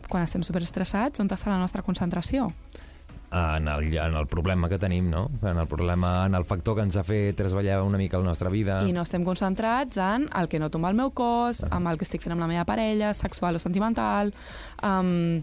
quan 0.09 0.23
estem 0.23 0.43
superestressats, 0.43 1.19
on 1.19 1.29
està 1.29 1.49
la 1.49 1.57
nostra 1.57 1.81
concentració? 1.81 2.51
En 3.31 3.67
el, 3.71 3.85
en 3.95 4.15
el 4.19 4.27
problema 4.27 4.67
que 4.67 4.77
tenim, 4.77 5.09
no? 5.09 5.29
En 5.41 5.57
el 5.57 5.67
problema, 5.67 6.25
en 6.25 6.35
el 6.35 6.43
factor 6.43 6.75
que 6.75 6.83
ens 6.83 6.97
ha 6.99 7.03
fet 7.07 7.37
trasballar 7.39 7.81
una 7.83 7.97
mica 7.97 8.19
la 8.19 8.27
nostra 8.27 8.49
vida. 8.51 8.81
I 8.83 8.91
no 8.91 9.05
estem 9.07 9.23
concentrats 9.23 10.01
en 10.03 10.27
el 10.35 10.49
que 10.51 10.59
no 10.59 10.67
tomba 10.69 10.91
el 10.91 10.99
meu 10.99 11.13
cos, 11.15 11.63
amb 11.71 11.87
el 11.87 11.95
que 11.95 12.03
estic 12.03 12.25
fent 12.25 12.35
amb 12.35 12.43
la 12.43 12.51
meva 12.51 12.67
parella, 12.67 13.13
sexual 13.15 13.55
o 13.55 13.63
sentimental... 13.63 14.35
Um, 14.83 15.41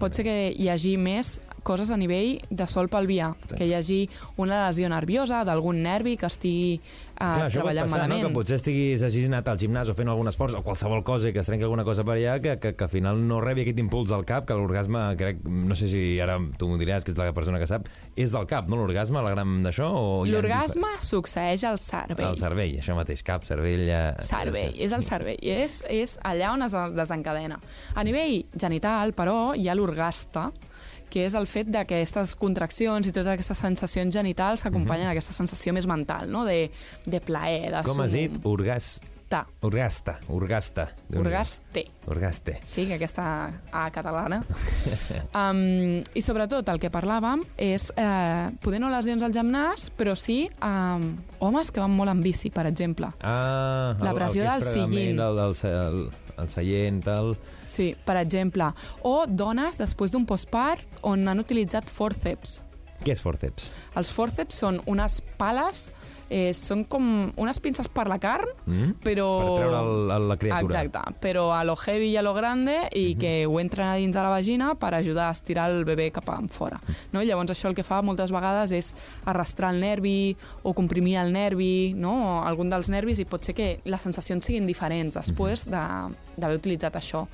pot 0.00 0.16
ser 0.16 0.24
que 0.24 0.34
hi 0.56 0.70
hagi 0.72 0.94
més 0.96 1.34
coses 1.64 1.90
a 1.90 1.96
nivell 1.98 2.38
de 2.50 2.66
sol 2.70 2.88
pelvià, 2.92 3.32
Sí. 3.48 3.56
que 3.58 3.66
hi 3.66 3.74
hagi 3.74 3.98
una 4.36 4.66
lesió 4.68 4.88
nerviosa 4.92 5.42
d'algun 5.44 5.80
nervi 5.82 6.16
que 6.20 6.26
estigui 6.30 6.78
uh, 6.78 7.16
Clar, 7.16 7.50
treballant 7.50 7.88
passar, 7.88 8.02
no? 8.04 8.08
malament. 8.14 8.28
que 8.28 8.34
potser 8.36 8.56
estiguis 8.60 9.02
hagis 9.02 9.26
anat 9.30 9.48
al 9.48 9.58
gimnàs 9.58 9.88
o 9.90 9.94
fent 9.96 10.08
algun 10.12 10.28
esforç 10.30 10.54
o 10.58 10.62
qualsevol 10.62 11.02
cosa 11.06 11.30
i 11.30 11.32
que 11.32 11.40
es 11.42 11.46
trenqui 11.48 11.64
alguna 11.66 11.84
cosa 11.84 12.04
per 12.04 12.16
allà 12.18 12.36
que, 12.44 12.58
que, 12.60 12.74
que 12.76 12.84
al 12.84 12.90
final 12.92 13.20
no 13.26 13.40
rebi 13.40 13.64
aquest 13.64 13.78
impuls 13.82 14.12
al 14.12 14.24
cap, 14.28 14.46
que 14.46 14.54
l'orgasme, 14.54 15.02
crec, 15.20 15.40
no 15.44 15.74
sé 15.74 15.88
si 15.88 16.04
ara 16.20 16.38
tu 16.58 16.68
m'ho 16.68 16.78
diràs, 16.80 17.04
que 17.04 17.12
ets 17.14 17.18
la 17.20 17.32
persona 17.32 17.58
que 17.58 17.66
sap, 17.70 17.88
és 18.16 18.30
del 18.36 18.46
cap, 18.50 18.68
no 18.68 18.76
l'orgasme, 18.76 19.22
la 19.24 19.30
gran 19.34 19.56
d'això? 19.64 19.88
hi 20.26 20.30
ha 20.30 20.34
L'orgasme 20.36 20.92
succeeix 21.00 21.64
al 21.64 21.78
cervell. 21.82 22.26
Al 22.26 22.38
cervell, 22.38 22.76
això 22.82 22.94
mateix, 22.98 23.22
cap, 23.24 23.44
cervell... 23.48 23.88
Eh, 23.88 24.02
Cervell, 24.24 24.74
és 24.80 24.92
el 24.92 25.02
cervell, 25.06 25.38
és, 25.40 25.80
és 25.88 26.18
allà 26.26 26.52
on 26.52 26.62
es 26.66 26.74
desencadena. 26.96 27.58
A 27.94 28.02
nivell 28.04 28.44
genital, 28.58 29.12
però, 29.16 29.54
hi 29.56 29.68
ha 29.68 29.74
l'orgasta, 29.78 30.50
que 31.14 31.24
és 31.28 31.34
el 31.38 31.46
fet 31.46 31.70
d'aquestes 31.70 32.34
contraccions 32.40 33.06
i 33.06 33.12
totes 33.14 33.30
aquestes 33.36 33.62
sensacions 33.62 34.14
genitals 34.18 34.62
que 34.66 34.72
acompanyen 34.74 35.06
aquesta 35.14 35.32
sensació 35.36 35.72
més 35.76 35.86
mental, 35.86 36.26
no? 36.30 36.42
de, 36.44 36.64
de 37.06 37.20
plaer, 37.22 37.70
de 37.70 37.82
Mhm. 37.84 37.86
Com 37.86 38.00
has 38.02 38.12
dit? 38.18 38.40
Orgas... 38.44 38.94
Ta, 39.26 39.46
Orgasta, 39.64 40.18
orgasta. 40.28 40.90
Orgaste. 41.16 41.86
Orgaste. 42.06 42.58
Sí, 42.68 42.84
que 42.86 42.94
aquesta 42.98 43.24
A 43.72 43.86
catalana. 43.90 44.42
um, 45.34 46.02
I 46.14 46.22
sobretot 46.22 46.68
el 46.68 46.78
que 46.78 46.90
parlàvem 46.92 47.40
és 47.56 47.88
eh, 47.96 48.50
poder 48.62 48.82
no 48.82 48.90
lesions 48.92 49.24
al 49.24 49.32
gimnàs, 49.34 49.88
però 49.96 50.12
sí 50.18 50.44
um, 50.62 51.08
homes 51.40 51.72
que 51.72 51.80
van 51.82 51.96
molt 51.96 52.12
en 52.12 52.20
bici, 52.22 52.50
per 52.54 52.66
exemple. 52.70 53.08
Ah, 53.24 53.94
La 53.98 54.10
el- 54.10 54.12
el 54.12 54.20
pressió 54.20 54.44
que 54.44 54.52
és 54.58 54.68
del 54.68 54.74
sillín. 54.90 55.16
Del, 55.16 55.36
del, 55.40 55.54
se- 55.54 55.72
el, 56.38 56.50
seient, 56.52 57.02
tal... 57.04 57.34
Sí, 57.64 57.92
per 58.06 58.18
exemple. 58.20 58.70
O 59.06 59.24
dones 59.28 59.78
després 59.80 60.14
d'un 60.14 60.26
postpart 60.28 61.02
on 61.06 61.26
han 61.28 61.42
utilitzat 61.42 61.90
fòrceps. 61.90 62.60
Què 63.04 63.12
és 63.12 63.20
forceps? 63.20 63.68
Els 63.98 64.10
fòrceps 64.14 64.62
són 64.62 64.80
unes 64.88 65.18
pales, 65.40 65.90
eh, 66.34 66.50
són 66.56 66.80
com 66.90 67.04
unes 67.38 67.60
pinces 67.62 67.86
per 67.86 68.08
la 68.10 68.16
carn, 68.18 68.48
Mm? 68.66 68.94
però... 69.04 69.26
Per 69.44 69.50
treure 69.60 69.78
el, 69.78 70.10
el, 70.10 70.24
la 70.32 70.36
criatura. 70.40 70.80
Exacte, 70.82 71.14
però 71.22 71.44
a 71.54 71.60
lo 71.62 71.76
heavy 71.76 72.08
i 72.10 72.16
a 72.16 72.22
lo 72.26 72.32
grande 72.34 72.88
i 72.92 73.12
Mhm. 73.14 73.18
que 73.20 73.32
ho 73.46 73.60
entren 73.60 73.86
a 73.86 73.94
dins 73.94 74.14
de 74.16 74.22
la 74.24 74.30
vagina 74.32 74.74
per 74.74 74.94
ajudar 74.94 75.28
a 75.28 75.32
estirar 75.36 75.68
el 75.70 75.84
bebè 75.86 76.10
cap 76.10 76.28
en 76.34 76.48
fora. 76.48 76.80
No? 77.12 77.22
I 77.22 77.26
llavors 77.26 77.50
això 77.52 77.68
el 77.68 77.74
que 77.76 77.84
fa 77.84 78.00
moltes 78.02 78.32
vegades 78.32 78.72
és 78.72 78.94
arrastrar 79.26 79.72
el 79.74 79.80
nervi 79.80 80.36
o 80.64 80.72
comprimir 80.74 81.16
el 81.18 81.30
nervi, 81.32 81.92
no? 81.94 82.14
o 82.40 82.42
algun 82.44 82.68
dels 82.70 82.88
nervis, 82.88 83.20
i 83.20 83.24
pot 83.26 83.44
ser 83.44 83.54
que 83.54 83.80
les 83.84 84.00
sensacions 84.02 84.44
siguin 84.44 84.66
diferents 84.66 85.14
després 85.14 85.66
Mhm. 85.68 85.70
de- 85.70 86.16
d'haver 86.36 86.56
utilitzat 86.58 86.94
això. 86.96 87.26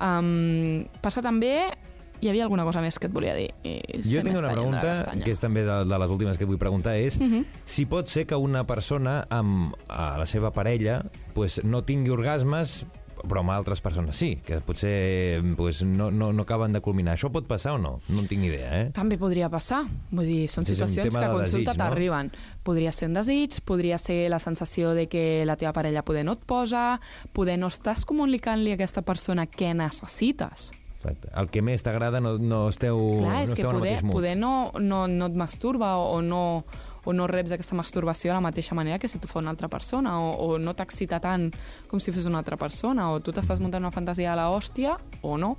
Um, 0.00 0.84
passa 1.02 1.22
també... 1.22 1.72
Hi 2.20 2.30
havia 2.30 2.44
alguna 2.44 2.64
cosa 2.64 2.80
més 2.80 2.98
que 2.98 3.06
et 3.08 3.12
volia 3.12 3.34
dir. 3.36 3.50
I 3.62 4.00
Jo 4.02 4.22
tinc 4.24 4.38
una 4.38 4.52
pregunta, 4.52 4.92
que 5.22 5.30
és 5.30 5.40
també 5.42 5.64
de, 5.66 5.80
de 5.84 5.98
les 5.98 6.10
últimes 6.10 6.38
que 6.38 6.48
vull 6.48 6.58
preguntar, 6.58 6.96
és 6.96 7.18
Mhm. 7.20 7.44
si 7.64 7.86
pot 7.86 8.08
ser 8.08 8.26
que 8.26 8.36
una 8.36 8.64
persona 8.66 9.26
amb 9.30 9.74
a 9.88 10.16
la 10.18 10.26
seva 10.26 10.52
parella 10.52 11.02
pues, 11.34 11.62
no 11.64 11.82
tingui 11.84 12.10
orgasmes 12.10 12.86
però 13.26 13.40
amb 13.40 13.50
altres 13.50 13.80
persones 13.80 14.14
sí, 14.16 14.36
que 14.44 14.60
potser 14.60 15.42
pues, 15.56 15.82
no, 15.82 16.10
no, 16.10 16.32
no 16.32 16.42
acaben 16.42 16.72
de 16.72 16.80
culminar. 16.80 17.16
Això 17.16 17.30
pot 17.32 17.46
passar 17.48 17.72
o 17.74 17.78
no? 17.78 18.00
No 18.08 18.20
en 18.20 18.28
tinc 18.28 18.44
idea, 18.44 18.82
eh? 18.82 18.90
També 18.94 19.18
podria 19.18 19.48
passar. 19.50 19.82
Vull 20.10 20.26
dir, 20.28 20.48
són 20.52 20.66
situacions 20.68 21.14
que 21.14 21.24
a 21.24 21.28
de 21.28 21.34
consulta 21.34 21.72
no? 21.72 21.78
t'arriben. 21.80 22.30
Podria 22.62 22.92
ser 22.92 23.08
un 23.08 23.14
desig, 23.14 23.60
podria 23.64 23.98
ser 23.98 24.28
la 24.30 24.38
sensació 24.38 24.94
de 24.94 25.08
que 25.08 25.44
la 25.48 25.56
teva 25.56 25.72
parella 25.72 26.04
poder 26.04 26.24
no 26.24 26.36
et 26.36 26.44
posa, 26.46 27.00
poder 27.32 27.58
no 27.58 27.68
estàs 27.72 28.04
comunicant-li 28.06 28.72
a 28.72 28.78
aquesta 28.78 29.02
persona 29.02 29.46
què 29.46 29.74
necessites. 29.74 30.72
Exacte. 31.06 31.30
El 31.38 31.48
que 31.52 31.62
més 31.62 31.84
t'agrada 31.86 32.20
no, 32.20 32.34
no 32.38 32.66
esteu, 32.72 32.98
Clar, 33.20 33.40
és 33.44 33.52
no 33.52 33.56
que 33.56 33.62
esteu 33.62 33.70
el 33.70 33.78
poder, 33.78 33.96
poder 34.10 34.34
no, 34.40 34.52
no, 34.82 35.06
no 35.06 35.30
et 35.30 35.38
masturba 35.38 35.96
o, 36.02 36.18
o 36.18 36.20
no 36.24 36.42
o 37.06 37.12
no 37.14 37.28
reps 37.30 37.54
aquesta 37.54 37.76
masturbació 37.78 38.32
de 38.32 38.34
la 38.34 38.42
mateixa 38.42 38.74
manera 38.74 38.98
que 38.98 39.06
si 39.06 39.20
t'ho 39.22 39.30
fa 39.30 39.38
una 39.38 39.52
altra 39.54 39.68
persona, 39.70 40.16
o, 40.18 40.32
o 40.42 40.58
no 40.58 40.74
t'excita 40.74 41.20
tant 41.22 41.52
com 41.86 42.02
si 42.02 42.10
fos 42.10 42.26
una 42.26 42.40
altra 42.42 42.58
persona, 42.58 43.12
o 43.14 43.20
tu 43.22 43.30
t'estàs 43.30 43.62
muntant 43.62 43.86
una 43.86 43.94
fantasia 43.94 44.32
de 44.32 44.40
la 44.40 44.48
hòstia, 44.50 44.96
o 45.22 45.36
no. 45.38 45.54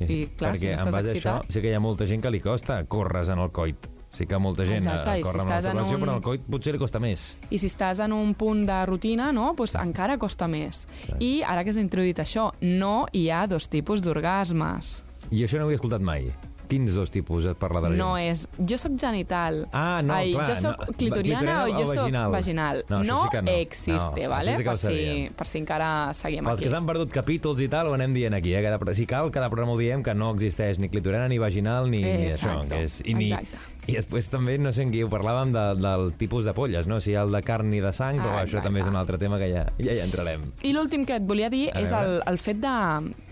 I 0.00 0.24
clar, 0.36 0.56
si 0.56 0.70
Perquè 0.70 0.72
no 0.72 0.88
en 0.88 0.96
base 0.96 0.96
a 0.96 1.02
excitat... 1.02 1.44
això 1.44 1.52
sí 1.52 1.60
que 1.60 1.68
hi 1.68 1.76
ha 1.76 1.84
molta 1.84 2.08
gent 2.08 2.24
que 2.24 2.32
li 2.32 2.40
costa 2.40 2.80
córrer 2.88 3.26
en 3.32 3.44
el 3.44 3.52
coit. 3.52 3.90
Sí 4.16 4.24
que 4.26 4.38
molta 4.40 4.64
gent 4.64 4.78
Exacte, 4.80 5.10
es 5.12 5.18
i 5.18 5.22
si 5.22 5.26
corre 5.28 5.42
amb 5.42 5.50
la 5.50 5.56
masturbació, 5.60 5.96
un- 5.96 6.02
però 6.06 6.14
el 6.16 6.22
coit 6.24 6.46
potser 6.50 6.72
li 6.72 6.78
costa 6.80 6.98
més. 7.02 7.36
I 7.50 7.58
si 7.60 7.66
estàs 7.68 8.00
en 8.00 8.12
un 8.16 8.32
punt 8.34 8.64
de 8.66 8.78
rutina, 8.88 9.30
no? 9.32 9.52
pues 9.54 9.74
encara 9.76 10.16
costa 10.18 10.48
més. 10.48 10.86
I 11.20 11.42
ara 11.44 11.64
que 11.64 11.72
s'ha 11.76 11.80
introduït 11.84 12.18
això, 12.24 12.50
no 12.62 13.06
hi 13.12 13.28
ha 13.30 13.46
dos 13.46 13.68
tipus 13.68 14.00
d'orgasmes. 14.02 15.04
I 15.30 15.44
això 15.44 15.58
no 15.58 15.64
ho 15.64 15.66
havia 15.70 15.76
escoltat 15.80 16.00
mai. 16.00 16.30
Quins 16.66 16.96
dos 16.98 17.12
tipus 17.14 17.44
et 17.46 17.54
parla 17.56 17.78
de 17.80 17.90
la 17.92 17.94
No 17.96 18.16
gent? 18.16 18.32
és... 18.32 18.40
Jo 18.58 18.74
sóc 18.76 18.96
genital. 18.98 19.68
Ah, 19.70 20.00
no, 20.02 20.14
Ai, 20.16 20.32
clar, 20.32 20.48
Jo 20.48 20.56
sóc 20.58 20.80
no. 20.80 20.94
clitoriana 20.98 21.38
Clitoriana 21.38 21.60
o 21.62 21.66
o 21.68 21.76
jo 21.78 21.92
sóc 21.94 22.32
vaginal? 22.32 22.80
No, 22.88 22.98
això 23.04 23.20
sí 23.22 23.28
que 23.30 23.42
no. 23.42 23.50
existe, 23.52 24.22
No, 24.24 24.30
vale? 24.30 24.56
sí 24.56 24.64
per, 24.64 24.76
si, 24.76 25.30
per 25.38 25.46
si 25.46 25.58
encara 25.60 26.12
seguim 26.12 26.42
Pels 26.44 26.58
aquí. 26.58 26.64
que 26.66 26.70
s'han 26.74 26.84
perdut 26.90 27.12
capítols 27.14 27.60
i 27.62 27.68
tal, 27.70 27.86
ho 27.86 27.94
anem 27.94 28.12
dient 28.18 28.34
aquí. 28.34 28.52
Eh? 28.52 28.64
Cada, 28.66 28.94
si 28.98 29.06
cal, 29.06 29.30
cada 29.30 29.46
programa 29.48 29.76
ho 29.76 29.78
diem 29.78 30.02
que 30.02 30.12
no 30.14 30.32
existeix 30.34 30.80
ni 30.82 30.88
clitoriana, 30.88 31.28
ni 31.28 31.38
vaginal, 31.38 31.86
ni, 31.88 32.02
ni 32.02 32.26
això. 32.32 32.58
Que 32.66 32.82
és, 32.82 32.98
i, 33.06 33.14
ni, 33.14 33.30
exacte. 33.30 33.58
I 33.86 33.94
després 33.94 34.26
també, 34.32 34.56
no 34.58 34.72
sé 34.74 34.82
en 34.82 34.90
qui 34.90 35.02
ho 35.04 35.08
parlàvem, 35.12 35.52
de, 35.54 35.64
del 35.78 36.08
tipus 36.18 36.44
de 36.44 36.52
polles, 36.56 36.88
no? 36.90 36.98
Si 37.00 37.12
hi 37.12 37.14
ha 37.16 37.22
el 37.22 37.30
de 37.32 37.42
carn 37.46 37.72
i 37.72 37.80
de 37.80 37.92
sang, 37.94 38.18
però 38.18 38.32
Ah, 38.34 38.42
això 38.42 38.58
exacte. 38.58 38.66
també 38.66 38.80
és 38.82 38.88
un 38.90 38.96
altre 38.98 39.18
tema 39.18 39.38
que 39.38 39.48
ja, 39.52 39.66
ja 39.78 39.92
hi 39.94 40.00
entrarem. 40.02 40.42
I 40.66 40.72
l'últim 40.74 41.04
que 41.06 41.16
et 41.20 41.22
volia 41.22 41.48
dir 41.50 41.68
A 41.72 41.80
és 41.84 41.92
veure. 41.92 42.16
el, 42.16 42.22
el 42.26 42.38
fet 42.42 42.58
de... 42.64 42.74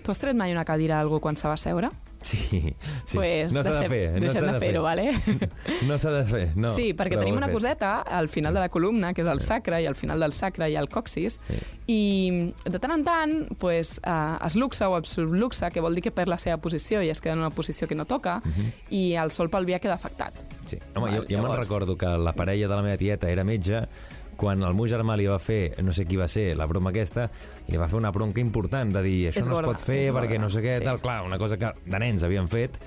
Tu 0.04 0.10
has 0.12 0.20
tret 0.20 0.36
mai 0.36 0.52
una 0.52 0.64
cadira 0.64 0.98
a 0.98 1.00
algú 1.02 1.18
quan 1.20 1.36
se 1.36 1.48
va 1.48 1.56
seure? 1.56 1.90
Sí, 2.24 2.38
sí. 3.04 3.16
Pues 3.18 3.52
no 3.52 3.62
s'ha 3.62 3.74
de 3.82 3.88
fer. 3.88 4.02
No 4.14 4.20
deixem 4.24 4.46
de 4.48 4.58
fer-ho, 4.58 4.82
vale? 4.82 5.04
No 5.88 5.98
s'ha 6.00 6.10
de 6.14 6.22
fer, 6.24 6.44
no. 6.56 6.70
sí, 6.74 6.94
perquè 6.96 7.18
tenim 7.20 7.36
una 7.36 7.50
coseta 7.52 7.98
al 8.00 8.28
final 8.32 8.54
de 8.56 8.60
la 8.64 8.68
columna, 8.72 9.12
que 9.12 9.20
és 9.22 9.28
el 9.28 9.42
sacre, 9.44 9.82
i 9.82 9.86
al 9.86 9.94
final 9.98 10.20
del 10.24 10.32
sacre 10.32 10.70
hi 10.70 10.76
ha 10.76 10.80
el 10.80 10.88
coxis, 10.88 11.38
Sí. 11.48 11.58
i 11.92 12.00
de 12.64 12.78
tant 12.80 12.94
en 12.96 13.04
tant 13.04 13.34
pues, 13.60 13.98
uh, 14.06 14.38
es 14.46 14.56
luxa 14.56 14.88
o 14.88 14.96
es 14.98 15.08
subluxa, 15.12 15.68
que 15.70 15.80
vol 15.84 15.94
dir 15.94 16.02
que 16.06 16.10
perd 16.16 16.32
la 16.32 16.38
seva 16.40 16.56
posició 16.64 17.02
i 17.04 17.10
es 17.12 17.20
queda 17.20 17.34
en 17.36 17.40
una 17.44 17.50
posició 17.50 17.86
que 17.86 17.94
no 17.94 18.06
toca, 18.06 18.40
Mhm. 18.44 18.72
i 18.90 19.02
el 19.20 19.30
sol 19.32 19.50
pelvià 19.50 19.78
queda 19.80 19.94
afectat. 19.94 20.32
Sí. 20.66 20.78
Home, 20.94 21.10
Val, 21.10 21.18
jo, 21.18 21.22
jo 21.28 21.36
me'n 21.36 21.44
llavors- 21.44 21.58
recordo 21.68 21.96
que 21.98 22.06
la 22.06 22.32
parella 22.32 22.68
de 22.68 22.74
la 22.74 22.82
meva 22.82 22.96
tieta 22.96 23.28
era 23.30 23.44
metge 23.44 23.84
quan 24.36 24.62
el 24.62 24.74
meu 24.74 24.86
germà 24.90 25.16
li 25.16 25.26
va 25.30 25.38
fer, 25.38 25.74
no 25.82 25.92
sé 25.92 26.04
qui 26.06 26.16
va 26.20 26.28
ser, 26.28 26.54
la 26.56 26.66
broma 26.66 26.90
aquesta, 26.90 27.28
i 27.68 27.72
li 27.72 27.78
va 27.80 27.88
fer 27.88 27.96
una 27.98 28.10
bronca 28.12 28.40
important 28.42 28.92
de 28.94 29.02
dir 29.02 29.18
això 29.30 29.38
És 29.42 29.48
no 29.48 29.54
gorda, 29.56 29.70
es 29.72 29.76
pot 29.78 29.86
fer 29.86 30.00
perquè 30.12 30.36
gorda, 30.36 30.42
no 30.44 30.50
sé 30.50 30.62
què, 30.64 30.78
sí. 30.78 30.84
tal, 30.84 31.00
clar, 31.00 31.22
una 31.26 31.38
cosa 31.38 31.56
que 31.60 31.70
de 31.84 31.98
nens 32.02 32.22
havien 32.26 32.48
fet, 32.48 32.78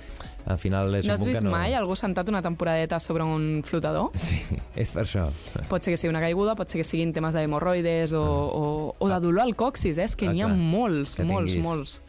al 0.48 0.58
final 0.58 0.94
és 0.96 1.06
No 1.06 1.14
has 1.14 1.20
un 1.20 1.26
punt 1.28 1.34
vist 1.34 1.42
que 1.44 1.50
no... 1.50 1.52
mai 1.58 1.74
algú 1.76 1.96
sentat 2.00 2.30
una 2.32 2.42
temporadeta 2.42 3.00
sobre 3.04 3.24
un 3.28 3.62
flotador? 3.68 4.12
Sí, 4.16 4.40
és 4.76 4.92
per 4.96 5.04
això. 5.04 5.26
Pot 5.68 5.84
ser 5.84 5.92
que 5.94 5.98
sigui 6.00 6.12
una 6.14 6.22
caiguda, 6.24 6.56
pot 6.56 6.70
ser 6.72 6.80
que 6.80 6.88
siguin 6.88 7.12
temes 7.14 7.36
d'hemorroides 7.36 8.14
o, 8.16 8.24
o, 8.24 8.96
o 8.98 9.10
de 9.12 9.20
dolor 9.24 9.44
al 9.44 9.56
coxis, 9.60 9.98
eh? 9.98 10.06
és 10.08 10.16
que 10.16 10.28
Ah, 10.30 10.34
n'hi 10.34 10.42
ha 10.46 10.52
clar. 10.52 10.58
molts, 10.58 11.18
Que 11.20 11.24
molts, 11.28 11.52
tinguis. 11.54 11.66
molts. 11.68 12.02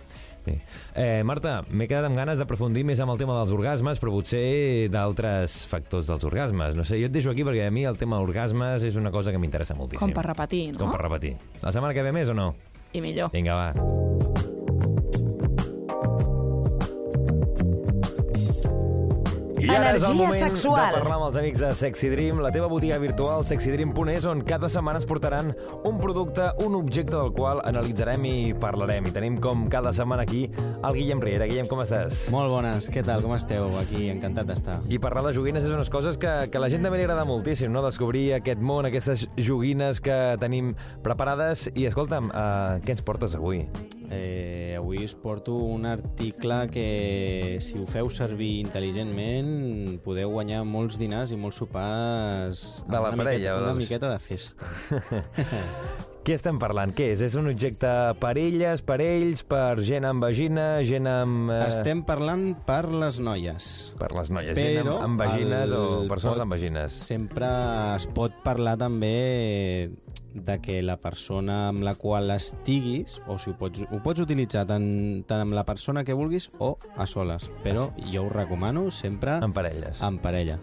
Sí. 0.48 0.80
Eh, 0.98 1.22
Marta, 1.28 1.60
m'he 1.70 1.88
quedat 1.90 2.08
amb 2.08 2.18
ganes 2.18 2.40
d'aprofundir 2.40 2.84
més 2.88 3.00
amb 3.04 3.14
el 3.14 3.20
tema 3.20 3.36
dels 3.38 3.54
orgasmes, 3.54 4.00
però 4.02 4.14
potser 4.16 4.88
d'altres 4.92 5.60
factors 5.70 6.10
dels 6.10 6.26
orgasmes. 6.28 6.76
No 6.78 6.86
sé, 6.88 7.00
jo 7.02 7.10
et 7.10 7.14
deixo 7.14 7.34
aquí 7.34 7.46
perquè 7.46 7.68
a 7.68 7.74
mi 7.74 7.86
el 7.88 8.00
tema 8.00 8.20
orgasmes 8.24 8.86
és 8.88 8.98
una 9.00 9.12
cosa 9.14 9.34
que 9.34 9.40
m'interessa 9.42 9.76
moltíssim. 9.78 10.02
Com 10.06 10.16
per 10.16 10.26
repetir, 10.30 10.72
no? 10.74 10.82
Com 10.82 10.94
per 10.94 11.04
repetir. 11.06 11.36
La 11.62 11.74
setmana 11.74 11.94
que 11.96 12.06
ve 12.06 12.14
més 12.16 12.32
o 12.32 12.36
no? 12.36 12.54
I 12.92 13.04
millor. 13.04 13.34
Vinga, 13.34 13.54
va. 13.54 14.47
I 19.58 19.68
ara 19.74 19.94
és 19.96 20.04
el 20.04 20.12
Energia 20.12 20.14
moment 20.14 20.38
sexual. 20.38 20.92
de 20.92 20.98
parlar 21.00 21.16
amb 21.16 21.26
els 21.28 21.36
amics 21.40 21.62
de 21.64 21.70
Sexy 21.74 22.08
Dream, 22.12 22.38
la 22.44 22.52
teva 22.54 22.68
botiga 22.70 22.98
virtual 23.02 23.44
sexydream.es, 23.48 24.26
on 24.30 24.42
cada 24.46 24.68
setmana 24.70 25.00
es 25.02 25.06
portaran 25.08 25.50
un 25.84 25.98
producte, 25.98 26.46
un 26.64 26.76
objecte 26.78 27.16
del 27.16 27.32
qual 27.34 27.60
analitzarem 27.66 28.24
i 28.28 28.54
parlarem. 28.54 29.08
I 29.10 29.14
tenim 29.16 29.40
com 29.42 29.66
cada 29.72 29.92
setmana 29.92 30.22
aquí 30.22 30.44
el 30.54 30.94
Guillem 30.94 31.20
Riera. 31.24 31.48
Guillem, 31.50 31.66
com 31.66 31.82
estàs? 31.82 32.28
Molt 32.30 32.52
bones, 32.52 32.88
què 32.92 33.02
tal, 33.04 33.22
com 33.24 33.34
esteu? 33.34 33.72
Aquí, 33.82 34.08
encantat 34.12 34.46
d'estar. 34.46 34.78
I 34.88 35.00
parlar 35.02 35.26
de 35.28 35.34
joguines 35.34 35.64
és 35.66 35.74
unes 35.74 35.90
coses 35.90 36.18
que, 36.20 36.36
que 36.52 36.58
a 36.58 36.62
la 36.62 36.70
gent 36.70 36.86
també 36.86 37.00
li 37.00 37.08
agrada 37.08 37.26
moltíssim, 37.28 37.72
no? 37.74 37.82
Descobrir 37.82 38.28
aquest 38.38 38.62
món, 38.62 38.86
aquestes 38.86 39.26
joguines 39.36 40.00
que 40.00 40.36
tenim 40.38 40.74
preparades. 41.02 41.68
I 41.74 41.88
escolta'm, 41.90 42.30
uh, 42.30 42.78
què 42.84 42.94
ens 42.94 43.02
portes 43.02 43.34
avui? 43.34 43.64
Eh, 44.10 44.74
avui 44.78 45.02
us 45.04 45.12
porto 45.14 45.54
un 45.54 45.84
article 45.84 46.62
que, 46.72 47.58
si 47.60 47.76
ho 47.78 47.84
feu 47.90 48.08
servir 48.08 48.54
intel·ligentment, 48.62 49.98
podeu 50.04 50.30
guanyar 50.32 50.62
molts 50.64 50.96
dinars 51.00 51.32
i 51.34 51.36
molts 51.36 51.60
sopars 51.60 52.62
De 52.88 52.94
la 52.96 53.10
una 53.12 53.16
parella, 53.20 53.52
miqueta, 53.52 53.58
o 53.58 53.64
una 53.66 53.74
miqueta 53.76 54.12
de 54.14 54.18
festa. 54.22 54.64
Què 56.28 56.34
estem 56.36 56.58
parlant? 56.60 56.90
Què 56.92 57.06
és? 57.14 57.22
És 57.24 57.36
un 57.40 57.46
objecte 57.48 57.88
per 58.20 58.34
elles, 58.36 58.82
per 58.84 58.98
ells, 59.00 59.40
per 59.48 59.78
gent 59.80 60.04
amb 60.04 60.20
vagina, 60.26 60.66
gent 60.84 61.06
amb... 61.08 61.48
eh, 61.54 61.60
Estem 61.70 62.02
parlant 62.04 62.50
per 62.68 62.82
les 62.92 63.16
noies. 63.24 63.68
Per 63.96 64.10
les 64.12 64.28
noies, 64.36 64.52
gent 64.58 64.82
Però 64.82 64.98
amb, 64.98 65.06
amb 65.06 65.22
vagines 65.24 65.72
o 65.72 65.80
el 66.02 66.10
persones 66.10 66.36
pot- 66.36 66.44
amb 66.44 66.52
vagines. 66.52 66.98
Sempre 67.08 67.48
es 67.94 68.04
pot 68.12 68.36
parlar 68.44 68.76
també 68.80 69.14
de 70.44 70.58
que 70.62 70.80
la 70.82 70.98
persona 71.00 71.68
amb 71.68 71.84
la 71.86 71.94
qual 71.98 72.30
estiguis, 72.34 73.18
o 73.26 73.38
si 73.38 73.50
ho 73.50 73.56
pots, 73.58 73.84
ho 73.90 74.00
pots 74.04 74.22
utilitzar 74.24 74.66
tant, 74.68 74.88
tant 75.28 75.44
amb 75.44 75.56
la 75.56 75.64
persona 75.68 76.04
que 76.04 76.16
vulguis 76.16 76.50
o 76.58 76.74
a 76.96 77.06
soles, 77.06 77.50
però 77.64 77.88
jo 78.12 78.26
ho 78.26 78.32
recomano 78.32 78.90
sempre 78.90 79.38
Amb 79.42 79.54
parelles. 79.54 80.00
en 80.02 80.18
parella. 80.22 80.58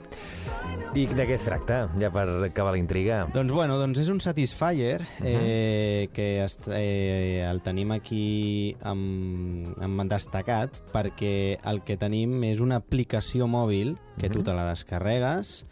I 0.96 1.06
de 1.12 1.26
què 1.28 1.36
es 1.36 1.44
tracta, 1.44 1.90
ja 2.00 2.10
per 2.14 2.24
acabar 2.48 2.72
la 2.76 2.80
intriga? 2.80 3.26
Doncs 3.36 3.52
bueno, 3.52 3.76
doncs 3.82 4.00
és 4.00 4.10
un 4.14 4.22
Satisfyer 4.24 5.02
eh, 5.24 6.08
que 6.16 6.28
est, 6.44 6.70
eh, 6.72 7.44
el 7.44 7.60
tenim 7.66 7.92
aquí 7.92 8.76
amb, 8.88 9.76
amb 9.84 10.06
destacat 10.08 10.80
perquè 10.94 11.58
el 11.68 11.84
que 11.84 11.98
tenim 12.00 12.42
és 12.48 12.64
una 12.64 12.80
aplicació 12.80 13.50
mòbil 13.52 13.98
que 14.20 14.32
tu 14.32 14.44
te 14.44 14.56
la 14.56 14.70
descarregues 14.70 15.66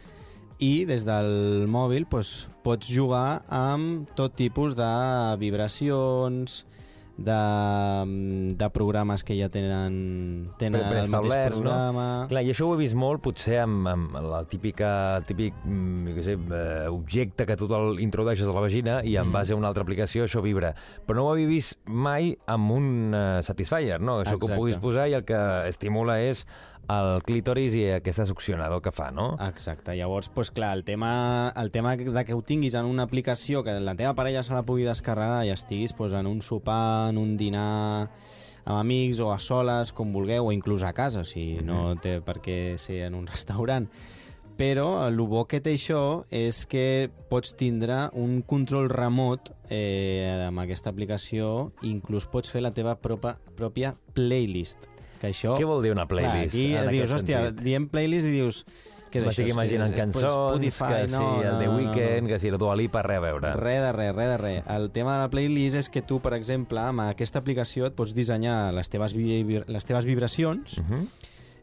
i 0.64 0.86
des 0.88 1.04
del 1.04 1.66
mòbil 1.68 2.06
doncs, 2.08 2.48
pots 2.64 2.88
jugar 2.88 3.44
amb 3.52 4.08
tot 4.16 4.38
tipus 4.40 4.78
de 4.80 4.92
vibracions, 5.42 6.64
de, 7.18 8.56
de 8.58 8.70
programes 8.74 9.22
que 9.24 9.36
ja 9.38 9.50
tenen, 9.54 10.50
tenen 10.58 10.82
el 10.82 11.12
mateix 11.14 11.52
programa... 11.52 12.06
No? 12.24 12.30
Clar, 12.32 12.42
i 12.42 12.54
això 12.54 12.66
ho 12.68 12.74
he 12.74 12.80
vist 12.80 12.98
molt, 12.98 13.22
potser 13.26 13.60
amb, 13.62 13.86
amb 13.92 14.18
la 14.26 14.42
típica, 14.50 15.22
típic 15.28 15.60
mm, 15.62 16.16
jo 16.18 16.26
sé, 16.26 16.38
eh, 16.40 16.88
objecte 16.90 17.46
que 17.50 17.58
tu 17.60 17.70
introdueixes 18.02 18.50
a 18.50 18.56
la 18.56 18.66
vagina 18.66 19.00
i 19.06 19.16
en 19.22 19.32
base 19.36 19.54
a 19.54 19.60
una 19.60 19.70
altra 19.70 19.86
aplicació 19.86 20.26
això 20.26 20.42
vibra. 20.46 20.74
Però 21.06 21.20
no 21.20 21.28
ho 21.28 21.34
havia 21.36 21.52
vist 21.52 21.78
mai 21.86 22.34
amb 22.50 22.74
un 22.74 22.92
uh, 23.14 23.42
Satisfyer, 23.46 24.02
no? 24.02 24.22
Això 24.24 24.38
que 24.38 24.48
ho 24.48 24.50
Exacte. 24.50 24.62
puguis 24.62 24.82
posar 24.82 25.10
i 25.12 25.18
el 25.20 25.28
que 25.28 25.42
estimula 25.70 26.18
és 26.24 26.48
el 26.92 27.22
clítoris 27.24 27.76
i 27.80 27.84
aquesta 27.96 28.26
succionador 28.28 28.82
que 28.84 28.92
fa, 28.92 29.10
no? 29.12 29.34
Exacte, 29.46 29.96
llavors, 29.96 30.30
doncs, 30.34 30.52
clar, 30.52 30.74
el 30.78 30.84
tema, 30.84 31.54
el 31.56 31.72
tema 31.72 31.96
de 31.96 32.26
que 32.26 32.34
ho 32.34 32.42
tinguis 32.42 32.76
en 32.76 32.86
una 32.86 33.04
aplicació, 33.04 33.64
que 33.64 33.80
la 33.80 33.96
teva 33.96 34.16
parella 34.16 34.44
se 34.44 34.54
la 34.54 34.66
pugui 34.68 34.84
descarregar 34.84 35.46
i 35.48 35.54
estiguis 35.54 35.96
doncs, 35.96 36.18
en 36.20 36.28
un 36.28 36.42
sopar, 36.42 37.10
en 37.12 37.18
un 37.18 37.38
dinar 37.38 38.10
amb 38.66 38.80
amics 38.80 39.20
o 39.20 39.32
a 39.32 39.40
soles, 39.40 39.92
com 39.92 40.12
vulgueu, 40.14 40.48
o 40.48 40.52
inclús 40.52 40.84
a 40.84 40.94
casa, 40.94 41.24
si 41.24 41.60
no 41.64 41.96
té 41.96 42.20
per 42.22 42.40
què 42.44 42.78
ser 42.78 43.04
en 43.08 43.16
un 43.16 43.28
restaurant. 43.34 43.88
Però 44.54 45.08
el 45.08 45.18
bo 45.18 45.48
que 45.50 45.58
té 45.66 45.74
això 45.74 46.28
és 46.30 46.68
que 46.70 47.10
pots 47.32 47.56
tindre 47.58 48.12
un 48.14 48.44
control 48.46 48.92
remot 48.92 49.50
eh, 49.74 50.46
amb 50.46 50.62
aquesta 50.62 50.94
aplicació 50.94 51.72
i 51.82 51.90
inclús 51.90 52.30
pots 52.30 52.54
fer 52.54 52.62
la 52.62 52.74
teva 52.74 52.94
propa, 53.02 53.40
pròpia 53.58 53.96
playlist. 54.14 54.93
Que 55.24 55.30
això, 55.32 55.54
Què 55.56 55.64
vol 55.64 55.80
dir 55.86 55.94
una 55.96 56.04
playlist, 56.10 56.52
Clar, 56.52 56.82
en 56.82 56.90
aquí 56.90 56.98
dius, 56.98 57.12
hòstia, 57.16 57.38
sentit? 57.46 57.64
diem 57.64 57.88
playlist 57.88 58.28
i 58.28 58.34
dius... 58.42 58.66
Què 59.14 59.20
és 59.22 59.26
M'estic 59.28 59.46
que 59.46 59.54
imaginant 59.54 59.92
és- 59.94 60.00
cançons, 60.02 60.34
Spotify, 60.34 60.88
que 61.04 61.08
sí, 61.08 61.14
no, 61.14 61.26
el 61.46 61.60
The 61.62 61.66
no, 61.70 61.76
Weeknd, 61.78 62.24
no. 62.26 62.28
que 62.32 62.40
sí, 62.42 62.50
la 62.50 62.58
Dua 62.58 62.76
Lipa, 62.76 63.04
res 63.06 63.20
a 63.20 63.22
veure. 63.22 63.52
Res 63.60 63.82
de 63.84 63.92
res, 63.94 64.16
res 64.18 64.30
de 64.32 64.38
res. 64.42 64.64
El 64.74 64.88
tema 64.92 65.14
de 65.14 65.22
la 65.22 65.30
playlist 65.30 65.78
és 65.84 65.90
que 65.94 66.02
tu, 66.02 66.18
per 66.20 66.34
exemple, 66.34 66.82
amb 66.82 67.04
aquesta 67.06 67.38
aplicació 67.44 67.86
et 67.86 67.94
pots 67.94 68.16
dissenyar 68.18 68.74
les 68.74 68.90
teves, 68.90 69.14
les 69.14 69.86
teves 69.86 70.06
vibracions 70.10 70.80
Uh 70.80 70.84
-huh. 70.90 71.08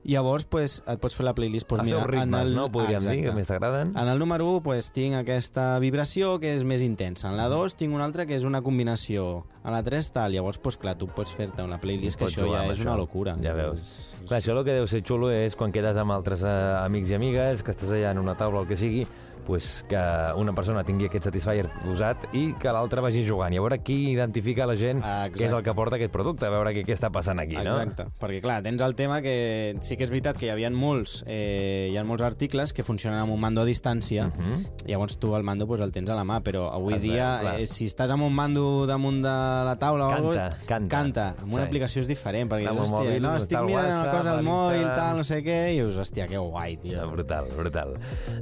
Llavors 0.04 0.44
pues, 0.46 0.82
et 0.88 1.00
pots 1.00 1.14
fer 1.14 1.24
la 1.26 1.34
playlist. 1.34 1.66
Pues, 1.68 1.82
mira, 1.84 2.04
ritmes, 2.06 2.28
en 2.28 2.34
el... 2.48 2.54
no? 2.54 2.68
Podríem 2.72 3.00
dir, 3.00 3.10
que 3.10 3.18
Exacte. 3.20 3.36
més 3.38 3.46
t'agraden. 3.48 3.92
En 3.96 4.08
el 4.08 4.18
número 4.18 4.46
1 4.50 4.62
pues, 4.62 4.90
tinc 4.92 5.14
aquesta 5.18 5.78
vibració 5.78 6.38
que 6.40 6.54
és 6.56 6.64
més 6.64 6.82
intensa. 6.82 7.28
En 7.30 7.36
la 7.36 7.48
2 7.52 7.76
tinc 7.76 7.94
una 7.94 8.04
altra 8.04 8.26
que 8.26 8.34
és 8.36 8.44
una 8.44 8.62
combinació. 8.62 9.44
En 9.64 9.72
la 9.72 9.82
3 9.82 10.12
tal. 10.12 10.32
Llavors, 10.32 10.58
pues, 10.58 10.76
clar, 10.80 10.96
tu 10.96 11.08
pots 11.08 11.32
fer-te 11.36 11.62
una 11.62 11.78
playlist 11.78 12.18
que 12.18 12.26
això 12.30 12.46
ja 12.50 12.64
és 12.66 12.78
això. 12.78 12.86
una 12.88 12.96
locura. 12.96 13.36
Ja 13.42 13.52
veus. 13.54 13.76
És- 13.80 14.14
és- 14.20 14.28
Clar, 14.28 14.40
això 14.42 14.56
el 14.58 14.64
que 14.64 14.72
deu 14.78 14.86
ser 14.86 15.02
xulo 15.02 15.30
és 15.30 15.56
quan 15.56 15.72
quedes 15.72 15.96
amb 15.96 16.12
altres 16.12 16.42
eh, 16.42 16.54
amics 16.84 17.10
i 17.10 17.14
amigues, 17.14 17.62
que 17.62 17.72
estàs 17.72 17.90
allà 17.92 18.12
en 18.12 18.18
una 18.18 18.34
taula 18.36 18.60
o 18.60 18.62
el 18.62 18.68
que 18.68 18.76
sigui, 18.76 19.06
pues 19.46 19.84
que 19.88 19.98
una 20.36 20.52
persona 20.52 20.84
tingui 20.84 21.06
aquest 21.06 21.24
Satisfyer 21.24 21.68
usat 21.90 22.28
i 22.34 22.54
que 22.60 22.72
l'altra 22.72 23.00
vagi 23.00 23.24
jugant. 23.26 23.52
I 23.54 23.58
a 23.58 23.64
veure 23.64 23.78
qui 23.82 24.10
identifica 24.12 24.66
la 24.66 24.76
gent 24.76 25.00
Ah, 25.04 25.28
què 25.32 25.46
és 25.46 25.52
el 25.52 25.62
que 25.62 25.74
porta 25.74 25.96
aquest 25.96 26.12
producte, 26.12 26.46
a 26.46 26.50
veure 26.50 26.72
què, 26.74 26.84
què 26.86 26.92
està 26.94 27.10
passant 27.10 27.38
aquí, 27.40 27.54
no? 27.56 27.74
Exacte, 27.78 28.06
perquè 28.20 28.40
clar, 28.42 28.62
tens 28.62 28.80
el 28.82 28.94
tema 28.94 29.20
que 29.22 29.76
sí 29.80 29.96
que 29.96 30.04
és 30.04 30.10
veritat 30.10 30.36
que 30.36 30.46
hi 30.46 30.50
havia 30.50 30.70
molts, 30.70 31.24
eh, 31.26 31.88
hi 31.92 31.96
ha 31.96 32.04
molts 32.04 32.22
articles 32.22 32.72
que 32.72 32.82
funcionen 32.82 33.20
amb 33.20 33.32
un 33.32 33.40
mando 33.40 33.60
a 33.62 33.64
distància, 33.64 34.26
uh 34.26 34.30
Mhm. 34.40 34.50
-huh. 34.52 34.86
llavors 34.86 35.18
tu 35.18 35.34
el 35.36 35.42
mando 35.42 35.66
pues, 35.66 35.80
el 35.80 35.92
tens 35.92 36.08
a 36.10 36.14
la 36.14 36.24
mà, 36.24 36.40
però 36.42 36.70
avui 36.72 36.94
veu, 36.94 37.02
dia, 37.02 37.38
clar. 37.40 37.60
eh, 37.60 37.66
si 37.66 37.86
estàs 37.86 38.10
amb 38.10 38.22
un 38.22 38.32
mando 38.34 38.86
damunt 38.86 39.22
de 39.22 39.28
la 39.28 39.76
taula 39.78 40.06
o 40.06 40.10
Canta, 40.10 40.16
alguna 40.16 40.48
cosa, 40.50 40.56
canta. 40.66 40.88
canta. 40.96 41.34
Amb 41.42 41.52
una 41.54 41.62
Sí. 41.62 41.68
aplicació 41.68 42.00
és 42.02 42.08
diferent, 42.08 42.50
perquè 42.50 42.70
dius, 42.70 42.90
hòstia, 42.90 43.10
mòbil, 43.10 43.20
no, 43.22 43.36
estic 43.36 43.58
mirant 43.58 43.70
una 43.86 43.96
WhatsApp, 43.96 44.16
cosa 44.18 44.32
al 44.38 44.44
mòbil, 44.44 44.94
tal, 44.94 45.16
no 45.16 45.24
sé 45.24 45.42
què, 45.44 45.72
i 45.72 45.76
dius, 45.80 45.96
hòstia, 45.96 46.26
que 46.26 46.38
guai, 46.38 46.76
tio. 46.76 46.92
Ja, 46.98 47.04
brutal, 47.06 47.46
brutal. 47.56 47.94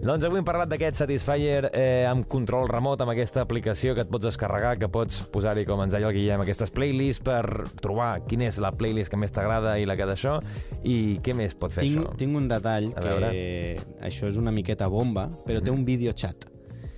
Doncs 0.02 0.24
avui 0.24 0.38
hem 0.38 0.44
parlat 0.44 0.68
d'aquest 0.68 0.87
Satisfyer 0.96 1.70
eh, 1.72 2.06
amb 2.08 2.24
control 2.30 2.68
remot, 2.70 3.00
amb 3.04 3.12
aquesta 3.12 3.42
aplicació 3.44 3.94
que 3.96 4.04
et 4.06 4.10
pots 4.10 4.24
descarregar, 4.28 4.76
que 4.80 4.88
pots 4.88 5.20
posar-hi, 5.32 5.64
com 5.68 5.82
ens 5.84 5.92
deia 5.92 6.08
el 6.08 6.14
Guillem, 6.16 6.40
aquestes 6.44 6.70
playlists 6.74 7.24
per 7.24 7.42
trobar 7.82 8.24
quina 8.28 8.46
és 8.48 8.58
la 8.62 8.72
playlist 8.72 9.10
que 9.12 9.20
més 9.20 9.32
t'agrada 9.34 9.78
i 9.78 9.86
la 9.88 9.96
que 9.98 10.06
d'això, 10.08 10.38
i 10.84 11.18
què 11.24 11.34
més 11.36 11.56
pot 11.58 11.74
fer 11.74 11.84
Tinc, 11.84 12.04
això? 12.04 12.16
tinc 12.20 12.36
un 12.38 12.46
detall 12.48 12.88
A 12.94 13.00
que 13.00 13.08
veure. 13.08 13.32
això 14.08 14.28
és 14.30 14.38
una 14.40 14.54
miqueta 14.54 14.88
bomba, 14.88 15.28
però 15.46 15.60
té 15.64 15.74
un 15.74 15.84
videochat. 15.84 16.48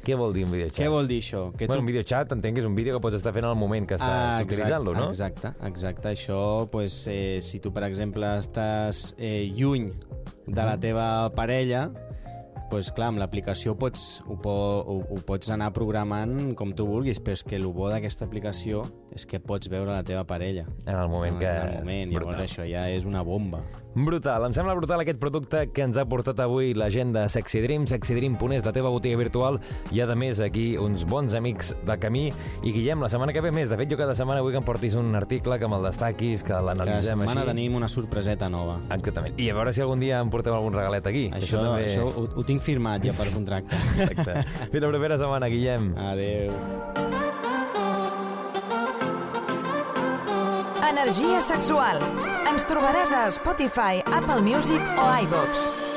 Què 0.00 0.16
vol 0.16 0.33
dir 0.33 0.46
un 0.46 0.53
videochat? 0.55 0.81
Què 0.81 0.88
vol 0.88 1.07
dir 1.07 1.18
això? 1.20 1.42
Que 1.53 1.66
Bueno, 1.68 1.83
un 1.83 1.88
videochat 1.90 2.31
entenc 2.33 2.57
que 2.57 2.62
és 2.62 2.66
un 2.66 2.74
vídeo 2.74 2.94
que 2.96 3.03
pots 3.05 3.18
estar 3.18 3.35
fent 3.37 3.44
al 3.44 3.57
moment 3.57 3.85
que 3.87 3.98
estàs 3.98 4.40
exacte, 4.40 4.46
utilitzant-lo, 4.55 4.94
no? 4.96 5.09
Exacte, 5.12 5.50
exacte. 5.68 6.09
Això, 6.14 6.38
pues, 6.72 7.03
eh, 7.12 7.38
si 7.44 7.61
tu, 7.61 7.70
per 7.72 7.85
exemple, 7.85 8.24
estàs 8.40 9.14
eh, 9.18 9.50
lluny 9.53 9.90
de 10.46 10.64
la 10.64 10.79
teva 10.81 11.31
parella, 11.37 11.90
pues, 12.70 12.92
clar, 12.94 13.11
amb 13.11 13.20
l'aplicació 13.20 13.74
pots, 13.78 14.20
ho, 14.26 14.37
po, 14.40 14.54
ho, 14.87 15.00
ho 15.02 15.20
pots 15.26 15.50
anar 15.52 15.72
programant 15.76 16.54
com 16.59 16.72
tu 16.76 16.87
vulguis, 16.88 17.20
però 17.20 17.37
és 17.37 17.44
que 17.44 17.59
el 17.59 17.66
bo 17.74 17.90
d'aquesta 17.90 18.24
aplicació 18.28 18.85
és 19.14 19.27
que 19.27 19.40
pots 19.42 19.68
veure 19.68 19.90
la 19.92 20.03
teva 20.07 20.25
parella. 20.25 20.66
En 20.87 20.94
el 20.94 21.09
moment 21.09 21.38
que... 21.38 21.46
En 21.51 21.68
el 21.68 21.79
moment, 21.81 22.12
llavors 22.12 22.27
Brutal. 22.37 22.46
això 22.46 22.66
ja 22.68 22.88
és 22.90 23.05
una 23.09 23.23
bomba. 23.27 23.62
Brutal, 23.90 24.44
em 24.46 24.53
sembla 24.55 24.77
brutal 24.79 25.01
aquest 25.03 25.18
producte 25.18 25.64
que 25.75 25.83
ens 25.83 25.96
ha 25.99 26.05
portat 26.07 26.38
avui 26.44 26.75
la 26.79 26.87
gent 26.94 27.11
de 27.12 27.25
Sexy 27.29 27.59
Dream, 27.64 27.88
sexydream.es, 27.90 28.62
la 28.64 28.70
teva 28.73 28.88
botiga 28.94 29.18
virtual, 29.18 29.59
i 29.90 29.99
a 30.01 30.07
més 30.14 30.38
aquí 30.40 30.77
uns 30.79 31.03
bons 31.11 31.35
amics 31.35 31.73
de 31.88 31.96
camí. 31.99 32.29
I 32.62 32.70
Guillem, 32.70 33.03
la 33.03 33.09
setmana 33.11 33.35
que 33.35 33.42
ve 33.42 33.51
més. 33.51 33.66
De 33.68 33.77
fet, 33.81 33.90
jo 33.90 33.99
cada 33.99 34.14
setmana 34.14 34.44
vull 34.46 34.55
que 34.55 34.61
em 34.62 34.68
portis 34.68 34.94
un 34.94 35.11
article, 35.18 35.59
que 35.59 35.66
me'l 35.66 35.83
destaquis, 35.88 36.44
que 36.46 36.53
Cada 36.55 36.62
l'analitzem 36.68 37.18
setmana 37.18 37.42
així. 37.42 37.51
tenim 37.51 37.75
una 37.81 37.88
sorpreseta 37.90 38.49
nova. 38.49 38.79
Exactament. 38.94 39.35
I 39.42 39.51
a 39.51 39.55
veure 39.59 39.75
si 39.75 39.83
algun 39.83 39.99
dia 39.99 40.20
em 40.23 40.31
porteu 40.31 40.55
algun 40.55 40.73
regalet 40.79 41.11
aquí. 41.11 41.27
que 41.31 41.42
Això, 41.42 41.59
també... 41.59 41.88
això 41.90 42.07
ho, 42.07 42.29
ho 42.31 42.46
tinc 42.46 42.62
firmat 42.62 43.03
ja 43.05 43.12
per 43.18 43.27
contracte. 43.35 43.75
Exacte. 44.07 44.46
Fins 44.70 44.87
la 44.87 44.92
propera 44.94 45.18
setmana, 45.18 45.51
Guillem. 45.51 45.90
Adeu. 45.99 47.29
Energia 50.90 51.38
sexual. 51.40 52.00
Ens 52.50 52.64
trobaràs 52.66 53.12
a 53.14 53.29
Spotify, 53.31 54.03
Apple 54.11 54.42
Music 54.42 54.83
o 54.98 55.07
iVoox. 55.22 55.89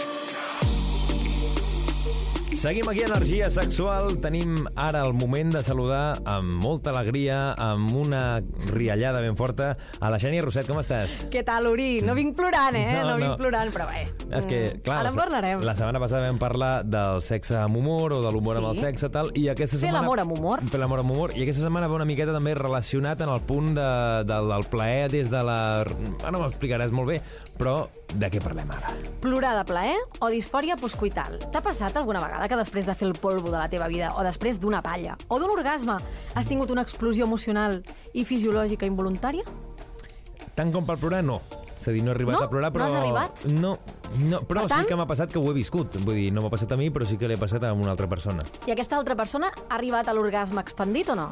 Seguim 2.63 2.88
aquí 2.88 3.02
a 3.04 3.08
Energia 3.12 3.49
Sexual. 3.49 4.21
Tenim 4.23 4.54
ara 4.80 5.02
el 5.04 5.12
moment 5.12 5.49
de 5.52 5.60
saludar 5.67 6.21
amb 6.23 6.62
molta 6.63 6.93
alegria, 6.93 7.52
amb 7.60 7.91
una 7.91 8.39
riallada 8.69 9.19
ben 9.19 9.36
forta, 9.36 9.73
a 9.99 10.08
la 10.08 10.15
Xènia 10.15 10.45
Roset. 10.45 10.69
Com 10.71 10.80
estàs? 10.80 11.26
Què 11.34 11.41
tal, 11.43 11.67
Uri? 11.67 11.97
No 12.08 12.15
vinc 12.15 12.38
plorant, 12.38 12.78
eh? 12.80 12.86
No, 12.93 13.02
No, 13.02 13.10
no 13.10 13.17
vinc 13.19 13.36
plorant, 13.41 13.73
però 13.76 13.89
bé. 13.89 14.06
És 14.32 14.47
que, 14.47 14.62
mm, 14.69 14.80
clar, 14.86 15.02
Ara 15.02 15.10
la, 15.10 15.12
en 15.12 15.19
parlarem. 15.19 15.60
la 15.67 15.76
setmana 15.76 15.99
passada 15.99 16.21
vam 16.30 16.39
parlar 16.39 16.86
del 16.86 17.21
sexe 17.21 17.58
amb 17.58 17.76
humor 17.76 18.13
o 18.13 18.21
de 18.23 18.32
l'humor 18.32 18.56
Sí. 18.56 18.63
amb 18.63 18.71
el 18.71 18.80
sexe 18.80 19.10
tal, 19.10 19.34
i 19.36 19.49
aquesta 19.49 19.76
Fer 19.76 19.89
setmana... 19.89 19.99
l'amor 19.99 20.19
amb 20.21 20.38
humor. 20.38 20.62
Fer 20.63 20.80
l'amor 20.80 20.99
amb 21.04 21.12
humor. 21.12 21.36
I 21.36 21.43
aquesta 21.43 21.63
setmana 21.63 21.89
va 21.91 21.95
una 21.99 22.06
miqueta 22.08 22.32
també 22.32 22.56
relacionat 22.56 23.19
en 23.19 23.28
el 23.28 23.41
punt 23.41 23.76
de, 23.76 23.89
del, 24.23 24.47
del 24.47 24.63
plaer 24.71 25.12
des 25.12 25.30
de 25.30 25.43
la... 25.43 25.84
Ara 25.84 26.32
no 26.32 26.39
m'explicaràs 26.39 26.91
molt 26.95 27.10
bé, 27.12 27.19
però 27.60 27.89
de 28.15 28.32
què 28.32 28.39
parlem 28.39 28.71
ara? 28.71 28.95
Plorar 29.19 29.58
de 29.60 29.65
plaer 29.65 29.97
o 30.21 30.30
disfòria 30.32 30.78
postcoital. 30.80 31.39
T'ha 31.52 31.60
passat 31.62 31.97
alguna 31.97 32.21
vegada 32.23 32.47
que 32.53 32.59
després 32.61 32.85
de 32.85 32.93
fer 32.95 33.09
el 33.09 33.17
polvo 33.17 33.49
de 33.51 33.57
la 33.57 33.67
teva 33.73 33.89
vida 33.91 34.13
o 34.15 34.23
després 34.23 34.61
d'una 34.61 34.83
palla 34.85 35.17
o 35.27 35.39
d'un 35.41 35.49
orgasme 35.51 35.97
has 36.37 36.47
tingut 36.47 36.69
una 36.71 36.85
explosió 36.85 37.25
emocional 37.25 37.81
i 38.13 38.23
fisiològica 38.29 38.85
involuntària? 38.87 39.43
Tant 40.55 40.69
com 40.71 40.85
per 40.85 40.99
plorar, 41.01 41.23
no. 41.25 41.41
És 41.83 41.87
a 41.89 41.91
dir, 41.91 42.03
no 42.05 42.11
he 42.11 42.15
arribat 42.15 42.37
No? 42.37 42.43
a 42.45 42.49
plorar, 42.49 42.69
No 42.71 42.77
però... 42.77 42.85
has 42.85 42.93
arribat? 42.93 43.41
No, 43.59 43.71
no 44.29 44.39
però 44.47 44.61
Per 44.61 44.69
sí 44.69 44.75
tant- 44.75 44.87
que 44.87 44.95
m'ha 44.95 45.07
passat 45.09 45.33
que 45.33 45.39
ho 45.41 45.49
he 45.49 45.53
viscut. 45.57 45.97
Vull 46.05 46.15
dir, 46.15 46.29
no 46.31 46.43
m'ha 46.45 46.51
passat 46.53 46.71
a 46.71 46.77
mi, 46.79 46.91
però 46.93 47.03
sí 47.09 47.17
que 47.17 47.27
l'he 47.27 47.35
passat 47.41 47.63
a 47.67 47.73
una 47.73 47.91
altra 47.91 48.07
persona. 48.07 48.45
I 48.69 48.71
aquesta 48.71 48.95
altra 48.95 49.17
persona 49.19 49.49
ha 49.51 49.75
arribat 49.75 50.07
a 50.07 50.13
l'orgasme 50.13 50.61
expandit 50.61 51.09
o 51.09 51.15
no? 51.19 51.31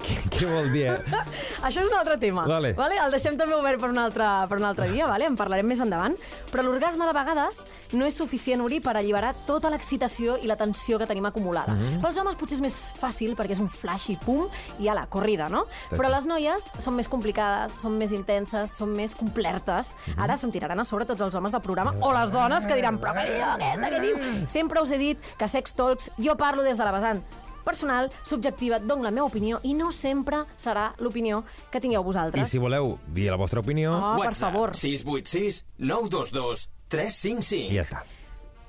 Què, 0.00 0.16
què 0.32 0.48
vol 0.50 0.70
dir, 0.74 0.84
eh? 0.92 1.22
Això 1.66 1.82
és 1.82 1.88
un 1.88 1.96
altre 1.98 2.16
tema. 2.20 2.46
Vale. 2.48 2.72
Vale? 2.78 2.98
El 3.02 3.14
deixem 3.14 3.36
també 3.40 3.56
obert 3.56 3.80
per 3.80 3.90
un 3.92 4.00
altre, 4.00 4.26
per 4.50 4.58
un 4.60 4.66
altre 4.68 4.88
dia, 4.92 5.06
vale? 5.10 5.28
en 5.30 5.36
parlarem 5.38 5.66
més 5.66 5.80
endavant. 5.84 6.16
Però 6.50 6.64
l'orgasme 6.66 7.06
de 7.08 7.14
vegades 7.16 7.64
no 7.94 8.06
és 8.06 8.16
suficient, 8.18 8.62
Uri, 8.64 8.80
per 8.84 8.96
alliberar 8.98 9.32
tota 9.48 9.70
l'excitació 9.72 10.36
i 10.42 10.50
la 10.50 10.56
tensió 10.60 10.98
que 10.98 11.08
tenim 11.10 11.26
acumulada. 11.26 11.74
Mm. 11.74 11.82
-hmm. 11.82 12.02
Pels 12.02 12.18
homes 12.18 12.36
potser 12.36 12.58
és 12.58 12.62
més 12.62 12.76
fàcil 13.00 13.36
perquè 13.36 13.52
és 13.52 13.60
un 13.60 13.68
flash 13.68 14.10
i 14.10 14.16
pum 14.16 14.48
i 14.78 14.88
a 14.88 14.94
la 14.94 15.06
corrida, 15.06 15.48
no? 15.48 15.66
Però 15.90 16.08
les 16.08 16.26
noies 16.26 16.62
són 16.78 16.94
més 16.94 17.08
complicades, 17.08 17.72
són 17.72 17.98
més 17.98 18.12
intenses, 18.12 18.70
són 18.70 18.94
més 18.94 19.14
complertes. 19.14 19.96
Mhm. 20.06 20.20
Ara 20.22 20.36
se'n 20.36 20.50
tiraran 20.50 20.80
a 20.80 20.84
sobre 20.84 21.04
tots 21.04 21.20
els 21.20 21.34
homes 21.34 21.52
del 21.52 21.60
programa 21.60 21.94
o 22.00 22.12
les 22.12 22.30
dones 22.30 22.66
que 22.66 22.74
diran, 22.74 23.00
però 23.00 23.12
què 23.14 23.24
diu 23.30 23.44
aquesta, 23.44 23.90
què 23.90 24.00
diu? 24.00 24.48
Sempre 24.48 24.80
us 24.80 24.90
he 24.90 24.98
dit 24.98 25.18
que 25.38 25.48
Sex 25.48 25.74
Talks 25.74 26.10
jo 26.18 26.36
parlo 26.36 26.62
des 26.62 26.76
de 26.76 26.84
la 26.84 26.92
vessant 26.92 27.22
personal, 27.64 28.10
subjectiva, 28.22 28.76
et 28.76 28.86
dono 28.86 29.02
la 29.02 29.10
meva 29.10 29.26
opinió 29.26 29.58
i 29.64 29.74
no 29.74 29.90
sempre 29.92 30.44
serà 30.56 30.92
l'opinió 30.98 31.42
que 31.72 31.80
tingueu 31.80 32.02
I 32.02 32.04
vosaltres. 32.04 32.50
si 32.50 32.58
voleu 32.58 32.98
dir 33.08 33.30
la 33.30 33.36
vostra 33.40 33.60
opinió, 33.60 33.92
Oh, 33.94 34.20
per 34.22 34.34
favor. 34.34 34.74
686 34.76 35.64
922 35.78 36.68
355. 36.88 37.72
i 37.72 37.76
ja 37.78 37.82
està. 37.86 38.04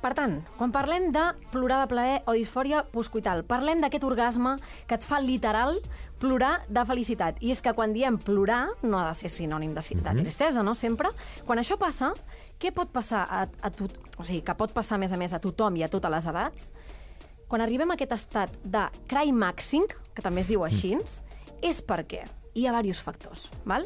Per 0.06 0.12
tant, 0.14 0.36
quan 0.60 0.70
parlem 0.70 1.08
de 1.12 1.22
plorar 1.50 1.80
de 1.82 1.88
plaer 1.90 2.18
o 2.30 2.34
disfòria 2.38 2.84
postcoital, 2.94 3.42
parlem 3.44 3.80
d'aquest 3.82 4.04
orgasme 4.06 4.52
que 4.86 5.00
et 5.00 5.04
fa 5.04 5.18
literal 5.20 5.80
plorar 6.22 6.60
de 6.70 6.84
felicitat. 6.86 7.40
I 7.42 7.50
és 7.56 7.62
que 7.62 7.74
quan 7.74 7.92
diem 7.96 8.20
plorar, 8.22 8.68
no 8.84 9.00
ha 9.00 9.08
de 9.08 9.16
ser 9.18 9.32
sinònim 9.34 9.74
de, 9.74 9.82
de 9.82 10.14
tristesa, 10.22 10.62
no? 10.62 10.76
Sempre. 10.76 11.10
Quan 11.48 11.58
això 11.58 11.80
passa, 11.82 12.12
què 12.62 12.72
pot 12.72 12.92
passar 12.94 13.26
a, 13.26 13.48
a 13.66 13.72
tot... 13.74 13.98
O 14.20 14.24
sigui, 14.24 14.44
que 14.46 14.54
pot 14.54 14.72
passar, 14.78 14.96
a 14.96 15.02
més 15.02 15.12
a 15.12 15.18
més, 15.18 15.34
a 15.34 15.40
tothom 15.42 15.76
i 15.76 15.84
a 15.84 15.90
totes 15.90 16.12
les 16.14 16.28
edats, 16.28 16.70
quan 17.56 17.64
arribem 17.64 17.88
a 17.88 17.96
aquest 17.96 18.12
estat 18.12 18.56
de 18.68 18.82
climaxing, 19.08 19.86
que 20.12 20.20
també 20.20 20.42
es 20.44 20.50
diu 20.52 20.66
així, 20.66 20.90
és 21.64 21.78
perquè 21.88 22.26
hi 22.52 22.66
ha 22.68 22.74
diversos 22.76 23.06
factors. 23.08 23.46
Val? 23.64 23.86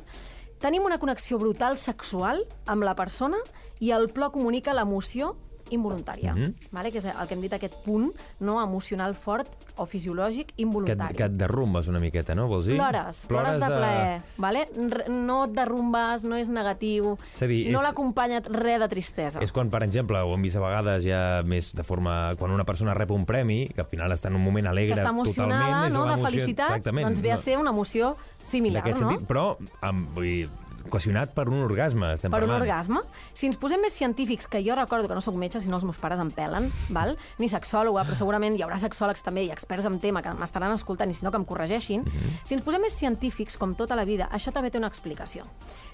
Tenim 0.57 0.87
una 0.87 0.97
connexió 0.97 1.37
brutal 1.37 1.77
sexual 1.77 2.41
amb 2.65 2.81
la 2.81 2.95
persona 2.97 3.37
i 3.77 3.91
el 3.93 4.09
plor 4.09 4.31
comunica 4.33 4.73
l'emoció 4.73 5.35
involuntària, 5.69 6.33
mm 6.33 6.43
-hmm. 6.43 6.53
vale? 6.71 6.91
que 6.91 6.97
és 6.97 7.05
el 7.05 7.27
que 7.27 7.33
hem 7.33 7.41
dit 7.41 7.53
aquest 7.53 7.75
punt 7.85 8.11
no 8.39 8.61
emocional 8.61 9.15
fort 9.15 9.47
o 9.77 9.85
fisiològic 9.85 10.47
Que, 10.47 10.61
involuntari. 10.63 11.15
que 11.15 11.23
et 11.23 11.31
derrumbes 11.31 11.87
una 11.87 11.99
miqueta, 11.99 12.35
no? 12.35 12.47
Vols 12.47 12.65
dir? 12.65 12.75
Plores, 12.77 13.25
plores 13.27 13.59
de, 13.59 13.65
plaer, 13.65 14.21
vale? 14.37 14.67
No 15.09 15.45
et 15.45 15.51
derrumbes, 15.51 16.23
no 16.23 16.35
és 16.35 16.49
negatiu, 16.49 17.17
És 17.31 17.41
a 17.41 17.47
dir, 17.47 17.71
no 17.71 17.79
és- 17.79 17.87
l'acompanya 17.87 18.41
res 18.41 18.79
de 18.79 18.87
tristesa. 18.87 19.39
És 19.41 19.51
quan, 19.51 19.69
per 19.69 19.83
exemple, 19.83 20.17
ho 20.19 20.33
hem 20.33 20.41
vist 20.41 20.55
a 20.55 20.59
vegades 20.59 21.03
ja 21.03 21.41
més 21.43 21.73
de 21.75 21.83
forma... 21.83 22.35
Quan 22.37 22.51
una 22.51 22.63
persona 22.65 22.93
rep 22.93 23.11
un 23.11 23.25
premi, 23.25 23.67
que 23.67 23.81
al 23.81 23.87
final 23.87 24.11
està 24.11 24.27
en 24.27 24.35
un 24.35 24.43
moment 24.43 24.67
alegre 24.67 24.95
que 24.95 25.01
està 25.01 25.09
emocionada, 25.09 25.65
totalment... 25.65 25.87
és 25.87 25.93
no, 25.93 26.03
una 26.03 26.15
de 26.15 26.19
emoció- 26.19 26.39
felicitat, 26.39 26.69
Exactament. 26.69 27.07
doncs 27.07 27.21
ve 27.21 27.31
a 27.31 27.35
no, 27.35 27.41
ser 27.41 27.57
una 27.57 27.69
emoció 27.71 28.15
similar, 28.41 28.87
no? 28.89 28.97
sentit, 28.97 29.27
però 29.27 29.57
amb, 29.81 30.13
vull 30.13 30.23
dir, 30.23 30.49
ocasionat 30.85 31.33
per 31.33 31.47
un 31.49 31.61
orgasme, 31.63 32.13
estem 32.13 32.31
per 32.31 32.43
un 32.43 32.49
parlant. 32.49 32.61
orgasme. 32.61 33.01
Si 33.33 33.47
ens 33.47 33.57
posem 33.57 33.81
més 33.81 33.93
científics, 33.93 34.47
que 34.47 34.63
jo 34.63 34.75
recordo 34.75 35.07
que 35.07 35.13
no 35.15 35.21
sóc 35.21 35.35
metge, 35.35 35.61
si 35.61 35.69
no 35.69 35.75
els 35.77 35.83
meus 35.83 35.97
pares 35.97 36.19
em 36.19 36.31
pelen, 36.31 36.71
val? 36.89 37.17
ni 37.37 37.49
sexòloga, 37.49 38.03
però 38.05 38.15
segurament 38.15 38.55
hi 38.57 38.63
haurà 38.63 38.79
sexòlegs 38.79 39.21
també 39.23 39.43
i 39.45 39.51
experts 39.51 39.85
en 39.85 39.99
tema 39.99 40.21
que 40.21 40.33
m'estaran 40.33 40.71
escoltant 40.73 41.09
i 41.09 41.13
si 41.13 41.25
no 41.25 41.31
que 41.31 41.37
em 41.37 41.45
corregeixin. 41.45 42.01
Mhm. 42.01 42.39
Si 42.45 42.53
ens 42.55 42.63
posem 42.63 42.81
més 42.81 42.93
científics, 42.93 43.57
com 43.57 43.75
tota 43.75 43.95
la 43.95 44.05
vida, 44.05 44.29
això 44.31 44.51
també 44.51 44.71
té 44.71 44.77
una 44.77 44.87
explicació. 44.87 45.43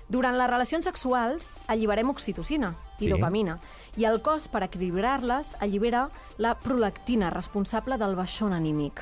Durant 0.07 0.37
les 0.37 0.49
relacions 0.49 0.85
sexuals 0.85 1.57
alliberem 1.67 2.09
oxitocina 2.09 2.75
i 2.99 3.05
Sí. 3.05 3.09
dopamina 3.09 3.59
i 3.97 4.05
el 4.05 4.21
cos, 4.21 4.47
per 4.47 4.61
equilibrar-les, 4.63 5.55
allibera 5.59 6.09
la 6.37 6.55
prolactina, 6.59 7.29
responsable 7.31 7.97
del 7.97 8.15
baixón 8.15 8.53
anímic. 8.53 9.01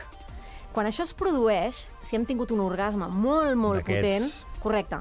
Quan 0.71 0.87
això 0.87 1.01
es 1.03 1.13
produeix, 1.13 1.87
si 2.01 2.15
hem 2.15 2.25
tingut 2.25 2.51
un 2.51 2.59
orgasme 2.61 3.07
molt, 3.07 3.55
molt 3.55 3.81
potent, 3.85 4.25
correcte, 4.59 4.97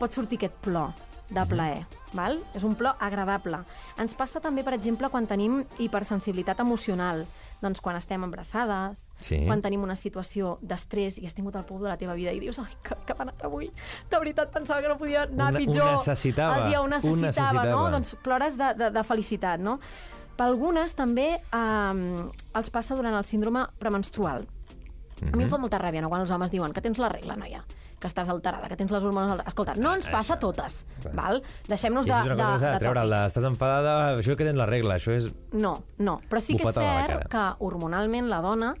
pot 0.00 0.16
sortir 0.16 0.40
aquest 0.40 0.56
plor 0.64 0.94
de 1.30 1.44
plaer. 1.46 1.84
Val? 2.16 2.40
És 2.58 2.64
un 2.66 2.72
plor 2.74 2.96
agradable. 2.98 3.60
Ens 4.02 4.16
passa 4.18 4.40
també, 4.42 4.64
per 4.66 4.72
exemple, 4.74 5.06
quan 5.12 5.28
tenim 5.30 5.60
hipersensibilitat 5.78 6.58
emocional. 6.64 7.22
Doncs 7.60 7.78
quan 7.84 7.94
estem 7.94 8.24
embarassades, 8.24 9.10
Sí. 9.20 9.36
quan 9.46 9.60
tenim 9.62 9.82
una 9.84 9.94
situació 9.94 10.56
d'estrès 10.62 11.18
i 11.20 11.26
has 11.28 11.34
tingut 11.36 11.54
el 11.60 11.64
pou 11.68 11.78
de 11.78 11.86
la 11.90 11.98
teva 12.00 12.14
vida 12.16 12.32
i 12.32 12.40
dius 12.40 12.58
ai, 12.58 12.72
que, 12.82 12.96
que 13.06 13.14
anat 13.18 13.44
avui. 13.44 13.68
De 14.10 14.18
veritat 14.18 14.50
pensava 14.50 14.80
que 14.82 14.88
no 14.88 14.96
podia 14.98 15.22
anar 15.28 15.50
Una- 15.52 15.58
ho 15.58 15.60
pitjor. 15.62 15.92
necessitava, 15.92 16.56
El 16.64 16.68
dia 16.70 16.80
ho 16.80 16.84
ho 16.84 16.88
necessitava, 16.88 17.26
necessitava. 17.28 17.70
no? 17.70 17.90
Doncs 17.90 18.16
plores 18.24 18.56
de, 18.58 18.72
de, 18.74 18.90
de 18.90 19.04
felicitat, 19.04 19.60
no? 19.60 19.78
Per 20.36 20.46
algunes 20.48 20.94
també 20.96 21.34
eh, 21.36 22.30
els 22.54 22.70
passa 22.70 22.96
durant 22.96 23.14
el 23.14 23.24
síndrome 23.24 23.66
premenstrual. 23.78 24.48
A 25.32 25.36
mi 25.36 25.44
em 25.44 25.50
fa 25.52 25.58
molta 25.60 25.78
ràbia, 25.78 26.00
no?, 26.00 26.08
quan 26.08 26.22
els 26.22 26.30
homes 26.32 26.50
diuen 26.50 26.72
que 26.72 26.80
tens 26.80 26.96
la 26.98 27.10
regla, 27.12 27.36
noia, 27.36 27.62
que 28.00 28.08
estàs 28.08 28.30
alterada, 28.32 28.70
que 28.70 28.78
tens 28.80 28.92
les 28.94 29.04
hormones 29.04 29.34
alterades. 29.34 29.52
Escolta, 29.52 29.76
no 29.76 29.94
ens 29.98 30.08
passa 30.10 30.38
a 30.38 30.40
totes, 30.42 30.86
val? 31.12 31.42
Deixem-nos 31.68 32.08
de, 32.08 32.16
de, 32.16 32.38
de 32.38 32.48
de 32.64 32.72
treure, 32.80 33.04
el 33.04 33.12
de, 33.12 33.18
tòpics. 33.20 33.34
estàs 33.34 33.50
enfadada, 33.50 33.98
això 34.16 34.38
que 34.38 34.48
tens 34.48 34.58
la 34.58 34.68
regla, 34.70 34.96
això 34.96 35.12
és... 35.14 35.28
No, 35.52 35.76
no. 36.00 36.18
Però 36.30 36.42
sí 36.42 36.56
que 36.56 36.68
és 36.68 36.80
cert 36.80 37.28
que 37.30 37.46
hormonalment 37.66 38.32
la 38.32 38.40
dona 38.44 38.74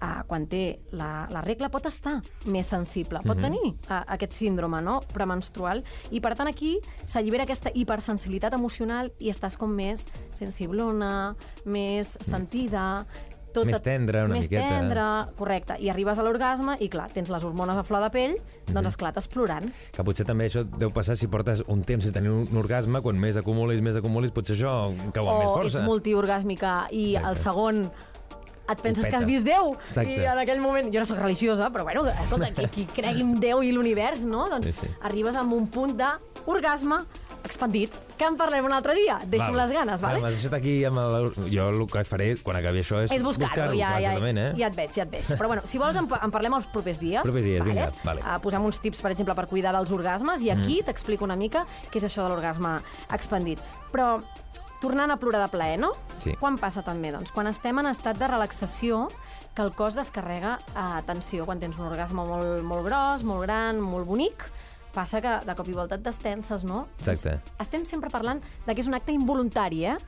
eh, 0.00 0.22
quan 0.26 0.46
té 0.50 0.62
la, 0.96 1.26
la 1.32 1.42
regla 1.44 1.70
pot 1.72 1.86
estar 1.88 2.16
més 2.52 2.68
sensible, 2.72 3.20
pot 3.26 3.40
tenir 3.40 3.62
eh, 3.72 4.00
aquest 4.16 4.36
síndrome 4.36 4.80
no? 4.84 4.98
premenstrual 5.12 5.82
i 6.10 6.20
per 6.24 6.34
tant 6.38 6.50
aquí 6.50 6.76
s'allibera 7.04 7.46
aquesta 7.46 7.72
hipersensibilitat 7.74 8.56
emocional 8.58 9.12
i 9.18 9.30
estàs 9.32 9.58
com 9.60 9.72
més 9.72 10.06
sensiblona, 10.36 11.34
més 11.64 12.16
sentida 12.20 13.06
tot 13.56 13.66
Més 13.68 13.82
tendra, 13.84 14.24
una 14.28 14.36
més 14.36 14.46
miqueta. 14.46 14.68
tendra, 14.68 15.06
correcte. 15.38 15.76
I 15.82 15.88
arribes 15.92 16.20
a 16.20 16.24
l'orgasme 16.26 16.76
i, 16.84 16.88
clar, 16.92 17.08
tens 17.14 17.30
les 17.32 17.44
hormones 17.48 17.76
a 17.80 17.84
flor 17.88 18.04
de 18.06 18.10
pell, 18.14 18.36
doncs, 18.70 18.92
esclar, 18.92 19.14
t'has 19.16 19.26
plorant. 19.32 19.66
Que 19.96 20.04
potser 20.06 20.26
també 20.28 20.46
això 20.50 20.62
deu 20.76 20.92
passar 20.94 21.16
si 21.16 21.26
portes 21.32 21.64
un 21.66 21.82
temps 21.88 22.04
sense 22.04 22.14
tenir 22.14 22.30
un 22.30 22.60
orgasme, 22.60 23.00
quan 23.02 23.16
més 23.18 23.36
acumulis, 23.40 23.80
més 23.82 23.96
acumulis, 23.96 24.30
potser 24.36 24.54
això 24.58 24.74
cau 25.16 25.28
amb 25.32 25.40
més 25.40 25.48
o 25.48 25.54
força. 25.56 25.78
ets 25.80 25.86
multiorgàsmica 25.88 26.74
i 26.92 27.14
Exacte. 27.16 27.30
el 27.32 27.36
segon 27.42 27.80
et 28.68 28.80
penses 28.82 29.06
que 29.06 29.14
has 29.14 29.24
vist 29.24 29.44
Déu 29.46 29.76
Exacte. 29.88 30.10
i 30.10 30.24
en 30.26 30.38
aquell 30.42 30.58
moment, 30.60 30.88
jo 30.92 30.98
no 30.98 31.06
sóc 31.06 31.20
religiosa 31.22 31.68
però 31.70 31.84
bueno, 31.86 32.02
escolta, 32.10 32.48
qui, 32.50 32.66
qui 32.74 32.86
cregui 32.96 33.22
en 33.22 33.36
Déu 33.38 33.62
i 33.62 33.70
l'univers 33.70 34.24
no? 34.26 34.48
doncs 34.50 34.66
Sí, 34.66 34.72
sí. 34.72 34.88
arribes 35.06 35.36
amb 35.38 35.52
un 35.54 35.68
punt 35.70 35.94
d'orgasme 35.96 36.98
expandit 37.46 37.94
que 38.16 38.26
en 38.28 38.36
parlem 38.38 38.66
un 38.66 38.74
altre 38.76 38.94
dia, 38.98 39.18
deixa'm 39.24 39.54
Val. 39.54 39.62
les 39.64 39.74
ganes 39.76 40.02
vale? 40.04 40.20
M'has 40.24 40.38
deixat 40.38 40.56
aquí 40.58 40.76
amb 40.88 41.02
el... 41.02 41.30
Jo 41.52 41.68
el 41.72 41.84
que 41.90 42.04
faré 42.08 42.28
quan 42.44 42.58
acabi 42.60 42.82
això 42.82 43.02
és, 43.04 43.12
és 43.14 43.24
buscar-ho, 43.24 43.72
ja, 43.76 43.94
ja, 43.96 44.00
exactament, 44.00 44.40
eh? 44.42 44.48
ja 44.60 44.70
et 44.70 44.78
veig, 44.78 44.94
ja 44.96 45.06
et 45.06 45.12
veig. 45.12 45.28
Però 45.38 45.50
bueno, 45.52 45.66
si 45.68 45.80
vols 45.82 45.98
en, 46.00 46.08
en 46.08 46.34
parlem 46.34 46.58
els 46.58 46.68
propers 46.72 47.00
dies. 47.02 47.22
Propers 47.26 47.46
dies, 47.46 47.62
vinga, 47.66 47.90
vale. 48.06 48.24
Uh, 48.24 48.38
posem 48.44 48.66
uns 48.68 48.80
tips, 48.82 49.02
per 49.04 49.12
exemple, 49.14 49.36
per 49.38 49.46
cuidar 49.50 49.74
dels 49.76 49.92
orgasmes 49.94 50.42
i 50.44 50.52
aquí 50.54 50.80
t'explico 50.86 51.26
una 51.26 51.38
mica 51.38 51.66
què 51.90 52.00
és 52.00 52.08
això 52.08 52.26
de 52.26 52.34
l'orgasme 52.34 52.76
expandit. 53.16 53.62
Però 53.94 54.16
tornant 54.82 55.10
a 55.10 55.16
plorar 55.20 55.44
de 55.46 55.52
plaer, 55.52 55.78
no? 55.80 55.94
Sí. 56.22 56.34
Quan 56.40 56.58
passa 56.60 56.84
també? 56.86 57.12
Doncs 57.14 57.32
quan 57.34 57.48
estem 57.50 57.80
en 57.82 57.90
estat 57.90 58.18
de 58.20 58.28
relaxació 58.30 59.06
que 59.56 59.64
el 59.64 59.72
cos 59.72 59.96
descarrega 59.96 60.58
eh, 60.76 61.00
tensió. 61.08 61.46
Quan 61.48 61.62
tens 61.62 61.78
un 61.80 61.88
orgasme 61.88 62.26
molt, 62.28 62.62
molt 62.68 62.84
gros, 62.86 63.24
molt 63.24 63.46
gran, 63.46 63.80
molt 63.80 64.06
bonic, 64.08 64.44
passa 64.96 65.20
que 65.20 65.32
de 65.44 65.56
cop 65.58 65.68
i 65.68 65.76
volta 65.76 65.98
et 65.98 66.04
destenses, 66.04 66.64
no? 66.64 66.86
Exacte. 67.02 67.36
Estem 67.62 67.84
sempre 67.88 68.10
parlant 68.12 68.40
de 68.64 68.72
que 68.72 68.80
és 68.80 68.88
un 68.88 68.96
acte 68.96 69.12
involuntari, 69.12 69.84
eh? 69.92 69.98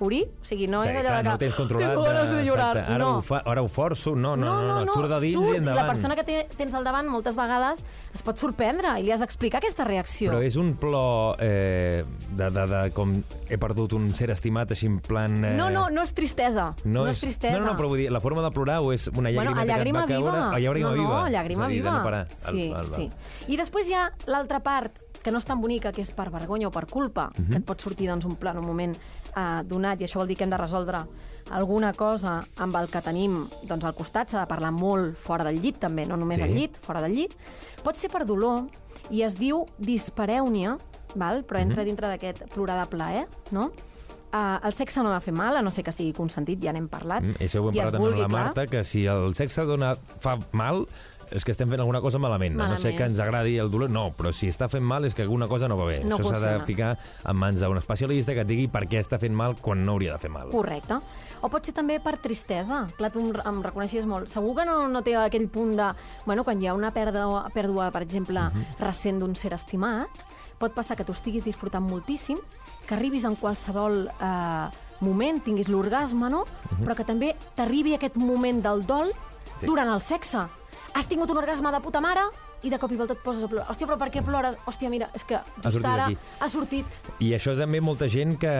Uri, 0.00 0.20
o 0.30 0.44
sigui, 0.46 0.68
no 0.70 0.78
Sí, 0.84 0.90
és 0.92 0.96
allò 1.00 1.08
clar, 1.08 1.16
de 1.18 1.22
que... 1.24 1.30
no 1.32 1.38
tens 1.42 1.54
controlat. 1.58 1.88
Tengo 1.90 2.02
ganes 2.06 2.30
de 2.30 2.42
llorar. 2.46 2.68
Exacte, 2.76 2.92
Ara, 2.94 2.98
no. 3.04 3.16
ho 3.18 3.22
fa, 3.26 3.40
ara 3.50 3.62
ho 3.64 3.68
forço. 3.68 4.12
No, 4.14 4.36
no, 4.36 4.46
no, 4.46 4.74
no, 4.76 4.82
et 4.84 4.92
surt 4.94 5.08
de 5.10 5.18
dins 5.24 5.34
surt, 5.34 5.54
i 5.56 5.58
endavant. 5.58 5.80
la 5.80 5.86
persona 5.90 6.14
que 6.14 6.24
tens 6.56 6.74
al 6.78 6.84
davant 6.86 7.08
moltes 7.10 7.34
vegades 7.34 7.82
es 8.14 8.22
pot 8.22 8.38
sorprendre 8.38 8.92
i 9.00 9.02
li 9.02 9.10
has 9.10 9.18
d'explicar 9.24 9.58
aquesta 9.58 9.82
reacció. 9.88 10.30
Però 10.30 10.38
és 10.46 10.54
un 10.56 10.74
plor 10.78 11.34
eh, 11.42 12.04
de, 12.30 12.50
de, 12.54 12.66
de 12.70 12.82
com 12.94 13.16
he 13.50 13.58
perdut 13.58 13.96
un 13.98 14.06
ser 14.14 14.30
estimat 14.30 14.70
així 14.70 14.86
en 14.86 15.00
plan... 15.02 15.34
Eh, 15.44 15.56
No, 15.58 15.66
no, 15.74 15.88
no 15.90 16.06
és 16.06 16.14
tristesa. 16.14 16.68
No, 16.84 17.08
és 17.10 17.18
tristesa. 17.24 17.58
No, 17.58 17.66
no, 17.66 17.74
però 17.80 17.90
vull 17.90 18.04
dir, 18.04 18.08
la 18.14 18.20
forma 18.22 18.44
de 18.46 18.52
plorar 18.54 18.78
o 18.86 18.92
és 18.94 19.08
una 19.10 19.32
Bueno, 19.34 19.50
llàgrima 19.50 19.66
llàgrima 19.74 20.06
que 20.06 20.14
et 20.14 20.22
va 20.22 20.30
viva. 20.30 20.38
caure... 20.38 20.54
A 20.54 20.62
llàgrima 20.62 20.88
no, 20.92 20.94
viva. 21.02 21.18
No, 21.18 21.34
llàgrima 21.34 21.64
és 21.64 21.66
a 21.66 21.72
dir, 21.74 21.82
viva. 21.82 21.90
De 21.90 21.98
no 21.98 22.04
parar. 22.06 22.22
El, 22.46 22.54
sí, 22.54 22.70
el, 22.70 22.78
el, 22.78 22.88
sí. 22.94 23.10
I 23.48 23.56
després 23.58 23.88
hi 23.90 23.98
ha 23.98 24.06
l'altra 24.30 24.60
part 24.62 25.02
que 25.22 25.30
no 25.30 25.38
és 25.38 25.44
tan 25.44 25.60
bonica, 25.60 25.92
que 25.92 26.00
és 26.02 26.10
per 26.12 26.30
vergonya 26.30 26.68
o 26.68 26.70
per 26.70 26.86
culpa, 26.86 27.30
Mhm. 27.36 27.50
que 27.50 27.56
et 27.58 27.64
pot 27.64 27.80
sortir 27.80 28.08
doncs, 28.08 28.24
un 28.24 28.36
pla 28.36 28.50
en 28.52 28.58
un 28.58 28.66
moment 28.66 28.96
eh, 29.36 29.62
donat, 29.64 30.00
i 30.00 30.04
això 30.04 30.16
vol 30.18 30.26
dir 30.28 30.36
que 30.36 30.44
hem 30.44 30.50
de 30.50 30.56
resoldre 30.56 30.98
alguna 31.50 31.92
cosa 31.94 32.40
amb 32.56 32.74
el 32.76 32.88
que 32.88 33.00
tenim 33.00 33.48
doncs, 33.62 33.84
al 33.84 33.94
costat, 33.94 34.28
s'ha 34.30 34.40
de 34.40 34.46
parlar 34.46 34.70
molt 34.72 35.16
fora 35.16 35.44
del 35.44 35.60
llit 35.62 35.78
també, 35.78 36.06
no 36.06 36.16
només 36.16 36.38
Sí. 36.38 36.44
al 36.44 36.50
llit, 36.54 36.76
fora 36.80 37.00
del 37.02 37.14
llit. 37.14 37.34
Pot 37.84 37.96
ser 37.96 38.10
per 38.10 38.24
dolor 38.26 38.64
i 39.10 39.22
es 39.22 39.36
diu 39.38 39.66
disparèunia, 39.78 40.78
val? 41.14 41.44
però 41.46 41.60
entra 41.60 41.84
dintre 41.84 42.08
d'aquest 42.08 42.44
plorar 42.52 42.78
de 42.82 42.88
plaer, 42.90 43.26
no? 43.50 43.70
Uh, 44.30 44.58
el 44.62 44.74
sexe 44.74 45.00
no 45.02 45.08
ha 45.10 45.14
de 45.14 45.20
fer 45.24 45.32
mal, 45.32 45.56
a 45.56 45.62
no 45.62 45.70
ser 45.70 45.82
que 45.86 45.92
sigui 45.92 46.12
consentit, 46.12 46.60
ja 46.60 46.70
n'hem 46.74 46.86
parlat. 46.92 47.22
Mm, 47.24 47.38
això 47.40 47.62
ho 47.62 47.70
hem 47.70 47.76
parlat 47.78 47.94
amb 47.94 48.04
la 48.10 48.16
clar. 48.16 48.28
Marta, 48.28 48.66
que 48.66 48.82
si 48.84 49.06
el 49.06 49.34
sexe 49.34 49.64
dona, 49.64 49.94
fa 50.20 50.38
mal, 50.52 50.86
és 51.30 51.44
que 51.44 51.52
estem 51.52 51.68
fent 51.70 51.80
alguna 51.80 52.00
cosa 52.00 52.18
malament. 52.18 52.54
A 52.60 52.68
no 52.68 52.76
sé 52.76 52.88
Malament. 52.90 52.96
que 52.98 53.04
ens 53.04 53.18
agradi 53.20 53.56
el 53.58 53.70
dolor, 53.70 53.90
no, 53.90 54.10
però 54.16 54.32
si 54.32 54.48
està 54.48 54.68
fent 54.68 54.84
mal 54.84 55.04
és 55.04 55.14
que 55.14 55.22
alguna 55.22 55.46
cosa 55.48 55.68
no 55.68 55.76
va 55.76 55.86
bé. 55.86 56.02
No 56.04 56.16
Això 56.18 56.32
s'ha 56.34 56.58
de 56.58 56.64
ficar 56.66 56.96
en 57.24 57.36
mans 57.36 57.60
d'un 57.60 57.76
especialista 57.78 58.34
que 58.34 58.40
et 58.40 58.48
digui 58.48 58.68
per 58.68 58.86
què 58.88 58.98
està 59.00 59.18
fent 59.18 59.34
mal 59.34 59.56
quan 59.60 59.84
no 59.84 59.92
hauria 59.92 60.12
de 60.14 60.18
fer 60.18 60.30
mal. 60.30 60.48
Correcte. 60.50 60.98
O 61.42 61.48
pot 61.48 61.64
ser 61.64 61.74
també 61.74 62.00
per 62.00 62.16
tristesa. 62.18 62.86
Clar, 62.96 63.10
tu 63.12 63.20
em, 63.44 63.62
reconeixies 63.62 64.06
molt. 64.06 64.28
Segur 64.28 64.56
que 64.56 64.64
no, 64.66 64.88
no 64.88 65.02
té 65.02 65.14
aquell 65.16 65.48
punt 65.48 65.76
de... 65.76 65.92
Bueno, 66.26 66.44
quan 66.44 66.60
hi 66.62 66.66
ha 66.68 66.74
una 66.74 66.90
pèrdua, 66.92 67.48
pèrdua 67.54 67.90
per 67.94 68.02
exemple, 68.02 68.48
recent 68.80 69.20
d'un 69.20 69.36
ser 69.36 69.52
estimat, 69.54 70.08
pot 70.58 70.74
passar 70.74 70.96
que 70.96 71.04
tu 71.04 71.12
estiguis 71.12 71.44
disfrutant 71.44 71.84
moltíssim, 71.86 72.38
que 72.88 72.94
arribis 72.96 73.24
en 73.28 73.36
qualsevol 73.36 74.08
eh, 74.08 74.68
moment, 75.00 75.38
tinguis 75.44 75.68
l'orgasme, 75.70 76.30
no? 76.32 76.44
Però 76.82 76.96
que 76.98 77.04
també 77.06 77.34
t'arribi 77.54 77.94
aquest 77.94 78.16
moment 78.16 78.62
del 78.64 78.86
dol 78.86 79.12
Sí. 79.58 79.66
durant 79.66 79.88
el 79.90 80.00
sexe. 80.00 80.38
Has 80.94 81.06
tingut 81.06 81.30
un 81.30 81.40
orgasme 81.40 81.70
de 81.70 81.80
puta 81.80 82.00
mare 82.00 82.24
i 82.62 82.70
de 82.72 82.78
cop 82.80 82.92
i 82.92 82.96
volta 82.98 83.14
et 83.14 83.22
poses 83.22 83.44
a 83.44 83.48
plorar. 83.50 83.66
Hòstia, 83.70 83.86
però 83.86 83.98
per 84.00 84.08
què 84.14 84.22
plores? 84.26 84.56
Hòstia, 84.66 84.90
mira, 84.90 85.08
és 85.14 85.24
que 85.28 85.38
just 85.38 85.78
sortit 85.78 85.86
ara 85.90 86.08
ha 86.40 86.48
sortit. 86.50 86.98
I 87.22 87.32
això 87.36 87.52
és 87.54 87.60
també 87.62 87.80
molta 87.84 88.08
gent 88.10 88.36
que, 88.40 88.52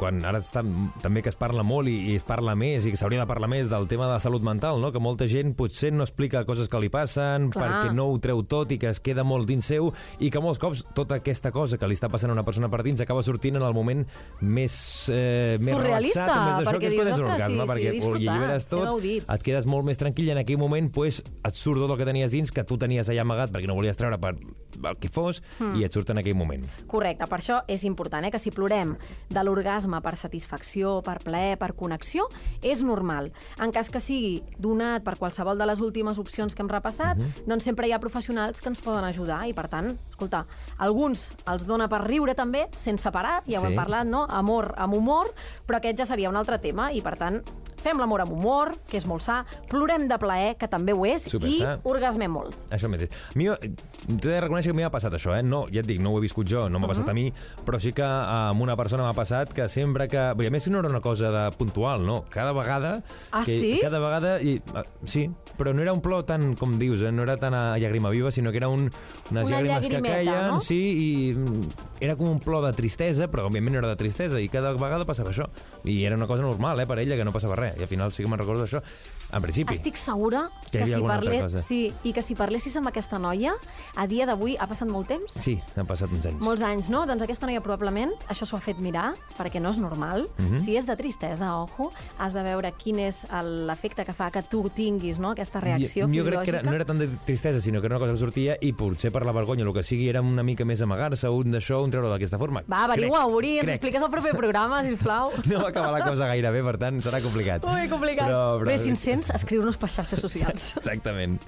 quan 0.00 0.22
ara 0.26 0.40
està, 0.42 0.64
també 1.02 1.22
que 1.22 1.30
es 1.32 1.38
parla 1.38 1.62
molt 1.66 1.90
i, 1.90 1.96
i 2.12 2.16
es 2.18 2.26
parla 2.26 2.54
més 2.58 2.86
i 2.86 2.92
que 2.94 2.98
s'hauria 3.00 3.22
de 3.22 3.28
parlar 3.30 3.48
més 3.52 3.70
del 3.70 3.86
tema 3.90 4.08
de 4.08 4.16
la 4.16 4.20
salut 4.22 4.42
mental, 4.42 4.80
no? 4.82 4.92
que 4.92 5.02
molta 5.02 5.28
gent 5.30 5.54
potser 5.58 5.92
no 5.94 6.06
explica 6.06 6.44
coses 6.48 6.68
que 6.68 6.80
li 6.82 6.90
passen 6.92 7.50
Clar. 7.52 7.62
perquè 7.62 7.94
no 7.94 8.08
ho 8.10 8.18
treu 8.22 8.42
tot 8.48 8.72
i 8.74 8.78
que 8.82 8.90
es 8.90 9.00
queda 9.04 9.24
molt 9.24 9.46
dins 9.48 9.66
seu 9.66 9.92
i 10.18 10.30
que 10.32 10.42
molts 10.42 10.60
cops 10.62 10.84
tota 10.96 11.20
aquesta 11.20 11.52
cosa 11.54 11.78
que 11.78 11.88
li 11.88 11.96
està 11.98 12.10
passant 12.12 12.32
a 12.32 12.36
una 12.36 12.44
persona 12.46 12.70
per 12.72 12.82
dins 12.82 13.00
acaba 13.04 13.22
sortint 13.22 13.58
en 13.60 13.66
el 13.66 13.74
moment 13.76 14.02
més, 14.40 14.74
eh, 15.12 15.56
més 15.60 15.74
Surrealista, 15.76 16.26
relaxat, 16.26 16.42
més 16.42 16.56
d'això, 16.56 16.70
perquè 16.70 16.80
que 16.80 16.90
és 16.90 16.94
quan 16.94 17.06
dius, 17.06 17.12
tens 17.12 17.20
un 17.20 17.30
"Ostres, 17.30 17.32
orgasme, 17.32 17.54
sí, 17.54 17.62
sí, 17.62 17.72
perquè 17.72 17.92
disfrutat, 17.92 18.26
ho 18.26 18.32
alliberes 18.32 18.66
tot, 18.66 19.34
et 19.36 19.46
quedes 19.46 19.66
molt 19.66 19.84
més 19.86 19.98
tranquil 20.02 20.28
i 20.28 20.34
en 20.34 20.42
aquell 20.42 20.58
moment 20.58 20.90
pues, 20.92 21.22
et 21.22 21.54
surt 21.54 21.82
tot 21.82 21.90
el 21.94 21.98
que 22.00 22.08
tenies 22.08 22.30
dins 22.34 22.52
que 22.52 22.64
tu 22.64 22.78
tenies 22.78 23.08
allà 23.12 23.26
amagat 23.26 23.52
perquè 23.54 23.70
no 23.70 23.78
volies 23.78 24.00
treure 24.00 24.18
per 24.18 24.34
el 24.76 24.96
que 24.98 25.08
fos 25.08 25.42
Hmm. 25.58 25.76
i 25.76 25.84
et 25.84 25.92
surt 25.92 26.10
en 26.10 26.18
aquell 26.18 26.34
moment. 26.34 26.64
Correcte, 26.86 27.26
per 27.26 27.38
això 27.40 27.62
és 27.68 27.84
important 27.84 28.24
eh, 28.24 28.30
que 28.30 28.38
si 28.38 28.50
plorem 28.50 28.96
de 29.28 29.44
l'orgasme 29.44 30.00
per 30.02 30.16
satisfacció, 30.16 31.02
per 31.02 31.18
plaer, 31.22 31.58
per 31.58 31.74
connexió, 31.74 32.26
és 32.62 32.82
normal. 32.82 33.32
En 33.60 33.72
cas 33.72 33.90
que 33.90 34.00
sigui 34.00 34.42
donat 34.58 35.02
per 35.04 35.16
qualsevol 35.18 35.58
de 35.58 35.66
les 35.66 35.80
últimes 35.80 36.18
opcions 36.18 36.54
que 36.54 36.62
hem 36.62 36.68
repassat, 36.68 37.18
doncs 37.46 37.64
sempre 37.64 37.86
hi 37.88 37.92
ha 37.92 37.98
professionals 38.00 38.60
que 38.60 38.68
ens 38.68 38.80
poden 38.80 39.04
ajudar 39.04 39.46
i, 39.48 39.52
per 39.54 39.68
tant, 39.68 39.96
escolta, 40.10 40.46
alguns 40.78 41.32
els 41.50 41.66
dona 41.66 41.88
per 41.88 42.02
riure 42.06 42.34
també, 42.34 42.66
sense 42.78 43.10
parar, 43.10 43.42
ja 43.46 43.58
ho 43.58 43.62
Sí. 43.62 43.68
hem 43.72 43.76
parlat, 43.76 44.06
no? 44.06 44.24
Amor 44.28 44.74
amb 44.76 44.94
humor, 44.94 45.32
però 45.66 45.76
aquest 45.76 45.98
ja 45.98 46.06
seria 46.06 46.28
un 46.30 46.36
altre 46.36 46.58
tema 46.58 46.92
i, 46.92 47.00
per 47.00 47.16
tant, 47.16 47.42
fem 47.82 47.98
l'amor 47.98 48.20
amb 48.22 48.32
humor, 48.32 48.76
que 48.86 48.96
és 48.96 49.04
molt 49.06 49.22
sa, 49.22 49.44
plorem 49.68 50.06
de 50.06 50.16
plaer, 50.18 50.56
que 50.56 50.68
també 50.68 50.92
ho 50.92 51.04
és, 51.04 51.22
Supersa. 51.22 51.74
i 51.82 51.88
orgasmem 51.88 52.30
molt. 52.30 52.54
Això 52.70 52.88
mateix. 52.88 53.10
Mi, 53.34 53.46
t'he 53.48 54.28
de 54.28 54.40
reconèixer 54.40 54.61
que 54.70 54.76
m'hi 54.76 54.86
ha 54.86 54.92
passat 54.92 55.14
això, 55.16 55.34
eh? 55.36 55.42
No, 55.42 55.64
ja 55.72 55.82
et 55.82 55.88
dic, 55.88 56.00
no 56.02 56.12
ho 56.12 56.20
he 56.20 56.24
viscut 56.24 56.48
jo, 56.48 56.68
no 56.70 56.80
m'ha 56.82 56.90
passat 56.90 57.08
a 57.10 57.16
mi, 57.16 57.26
però 57.66 57.80
sí 57.82 57.94
que 57.96 58.06
eh, 58.06 58.38
amb 58.52 58.62
una 58.64 58.76
persona 58.78 59.06
m'ha 59.06 59.16
passat 59.16 59.52
que 59.56 59.68
sempre 59.72 60.08
que... 60.12 60.28
Bé, 60.38 60.48
a 60.48 60.54
més, 60.54 60.68
no 60.72 60.82
era 60.82 60.90
una 60.92 61.02
cosa 61.04 61.32
de 61.34 61.44
puntual, 61.58 62.06
no? 62.06 62.22
Cada 62.32 62.54
vegada... 62.56 62.98
Ah, 63.30 63.42
que, 63.46 63.58
sí? 63.58 63.72
Cada 63.82 64.00
vegada... 64.02 64.36
I, 64.40 64.58
eh, 64.60 64.84
sí, 65.04 65.26
però 65.58 65.74
no 65.74 65.82
era 65.82 65.92
un 65.92 66.02
plor 66.04 66.24
tan, 66.28 66.52
com 66.58 66.76
dius, 66.78 67.02
eh? 67.02 67.12
no 67.12 67.26
era 67.26 67.36
tan 67.40 67.54
a 67.56 67.64
llàgrima 67.80 68.10
viva, 68.12 68.30
sinó 68.30 68.52
que 68.52 68.62
era 68.62 68.70
un, 68.72 68.88
unes 69.30 69.48
Una 69.48 69.62
llàgrimes 69.62 69.88
que 69.88 70.02
caien, 70.04 70.56
no? 70.56 70.60
sí, 70.64 70.80
i 70.92 72.02
era 72.02 72.16
com 72.18 72.30
un 72.32 72.40
plor 72.42 72.64
de 72.66 72.72
tristesa, 72.76 73.28
però 73.30 73.46
òbviament 73.48 73.76
no 73.76 73.82
era 73.82 73.92
de 73.92 73.98
tristesa, 74.00 74.40
i 74.42 74.48
cada 74.52 74.72
vegada 74.78 75.06
passava 75.08 75.30
això. 75.30 75.46
I 75.84 76.02
era 76.06 76.18
una 76.18 76.26
cosa 76.30 76.42
normal, 76.42 76.80
eh, 76.82 76.86
per 76.88 76.98
ella, 77.02 77.18
que 77.18 77.26
no 77.26 77.34
passava 77.34 77.58
res. 77.58 77.78
I 77.78 77.86
al 77.86 77.90
final 77.90 78.12
sí 78.12 78.24
que 78.24 78.30
me'n 78.30 78.42
recordo 78.42 78.64
d'això. 78.64 78.82
En 79.32 79.42
principi. 79.42 79.72
Estic 79.72 79.96
segura 79.96 80.50
Que 80.70 80.78
que, 80.78 80.86
si 80.86 81.00
cosa. 81.02 81.56
sí, 81.58 81.92
i 82.04 82.12
que 82.12 82.22
si 82.22 82.34
parlessis 82.34 82.76
amb 82.76 82.88
aquesta 82.88 83.18
noia, 83.18 83.52
a 83.96 84.06
dia 84.06 84.24
d'avui 84.26 84.56
ha 84.58 84.66
passat 84.66 84.88
molt 84.88 85.08
temps? 85.08 85.34
Sí, 85.40 85.58
han 85.76 85.86
passat 85.86 86.10
uns 86.12 86.26
anys. 86.26 86.40
Molts 86.40 86.62
anys, 86.62 86.88
no? 86.92 87.04
Doncs 87.06 87.22
aquesta 87.22 87.46
noia 87.46 87.60
probablement 87.60 88.12
això 88.32 88.46
s'ho 88.48 88.56
ha 88.56 88.60
fet 88.64 88.78
mirar, 88.78 89.12
perquè 89.38 89.60
no 89.60 89.70
és 89.70 89.78
normal. 89.78 90.28
Mhm. 90.38 90.58
Si 90.60 90.76
és 90.76 90.86
de 90.86 90.96
tristesa, 90.96 91.56
ojo, 91.60 91.90
has 92.18 92.32
de 92.32 92.42
veure 92.42 92.72
quin 92.78 92.98
és 93.00 93.24
el- 93.30 93.66
l'efecte 93.66 94.04
que 94.04 94.12
fa 94.14 94.30
que 94.30 94.42
tu 94.42 94.68
tinguis 94.70 95.18
no? 95.18 95.30
aquesta 95.30 95.60
reacció 95.60 96.06
jo, 96.08 96.14
jo 96.14 96.24
crec 96.24 96.42
que 96.44 96.50
era, 96.50 96.62
no 96.62 96.72
era 96.72 96.84
tant 96.84 96.98
de 96.98 97.08
tristesa, 97.26 97.60
sinó 97.60 97.80
que 97.80 97.86
era 97.86 97.96
una 97.96 98.00
cosa 98.06 98.12
que 98.12 98.18
sortia 98.18 98.56
i 98.60 98.72
potser 98.72 99.12
per 99.12 99.24
la 99.26 99.32
vergonya, 99.32 99.64
el 99.64 99.72
que 99.72 99.82
sigui, 99.82 100.08
era 100.08 100.20
una 100.22 100.42
mica 100.42 100.64
més 100.64 100.80
amagar-se, 100.82 101.28
un 101.28 101.52
d'això, 101.52 101.82
un 101.84 101.90
treure 101.90 102.08
d'aquesta 102.08 102.38
forma. 102.38 102.62
Va, 102.70 102.84
averigua, 102.84 103.26
Uri, 103.26 103.58
ens 103.58 103.64
crec. 103.64 103.74
expliques 103.76 104.02
al 104.02 104.10
proper 104.10 104.32
programa, 104.36 104.82
sisplau. 104.82 105.30
No 105.52 105.60
va 105.62 105.68
acabar 105.68 105.92
la 105.92 106.04
cosa 106.06 106.26
gaire 106.26 106.50
bé, 106.50 106.62
per 106.62 106.78
tant, 106.78 107.00
serà 107.02 107.20
complicat. 107.20 107.64
Ui, 107.64 107.88
complicat. 107.88 108.26
Però, 108.28 108.58
però... 108.58 108.66
Bé, 108.66 108.78
si 108.78 108.88
ens 108.90 109.00
sents, 109.22 109.42
escriu-nos 109.42 109.76
per 109.80 109.88
xarxes 109.90 110.20
socials. 110.20 110.76
Exactament. 110.80 111.38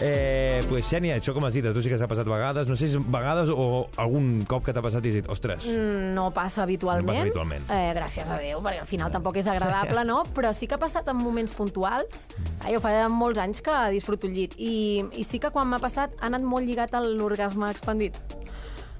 Eh, 0.00 0.62
pues, 0.68 0.86
Xènia, 0.90 1.16
això 1.20 1.34
com 1.34 1.44
has 1.48 1.54
dit, 1.56 1.64
a 1.66 1.72
tu 1.74 1.82
sí 1.82 1.88
que 1.92 1.98
s'ha 1.98 2.08
passat 2.10 2.28
vegades, 2.28 2.68
no 2.68 2.76
sé 2.76 2.88
si 2.88 3.00
vegades 3.00 3.50
o 3.52 3.86
algun 3.96 4.44
cop 4.48 4.64
que 4.66 4.74
t'ha 4.76 4.82
passat 4.84 5.04
i 5.06 5.12
has 5.12 5.18
dit, 5.22 5.30
ostres, 5.32 5.66
Mm, 5.66 6.14
No 6.14 6.30
passa 6.32 6.62
habitualment. 6.62 7.06
No 7.06 7.12
passa 7.12 7.22
habitualment. 7.22 7.70
Eh, 7.70 7.92
gràcies 7.96 8.28
a 8.30 8.38
Déu, 8.38 8.60
perquè 8.62 8.80
al 8.80 8.86
final 8.88 9.10
tampoc 9.12 9.36
és 9.40 9.46
agradable, 9.50 10.04
no? 10.04 10.22
Però 10.36 10.52
sí 10.54 10.66
que 10.66 10.76
ha 10.76 10.78
passat 10.78 11.08
en 11.08 11.16
moments 11.16 11.52
puntuals. 11.52 12.28
Mm. 12.36 12.66
Eh, 12.68 12.72
jo 12.74 12.80
fa 12.80 13.08
molts 13.08 13.38
anys 13.42 13.62
que 13.62 13.74
disfruto 13.92 14.26
el 14.26 14.34
llit. 14.34 14.54
I, 14.58 15.04
i 15.16 15.24
sí 15.24 15.38
que 15.42 15.50
quan 15.50 15.68
m'ha 15.68 15.80
passat 15.82 16.14
ha 16.20 16.26
anat 16.30 16.42
molt 16.42 16.66
lligat 16.66 16.94
a 16.94 17.00
l'orgasme 17.00 17.68
expandit. 17.70 18.16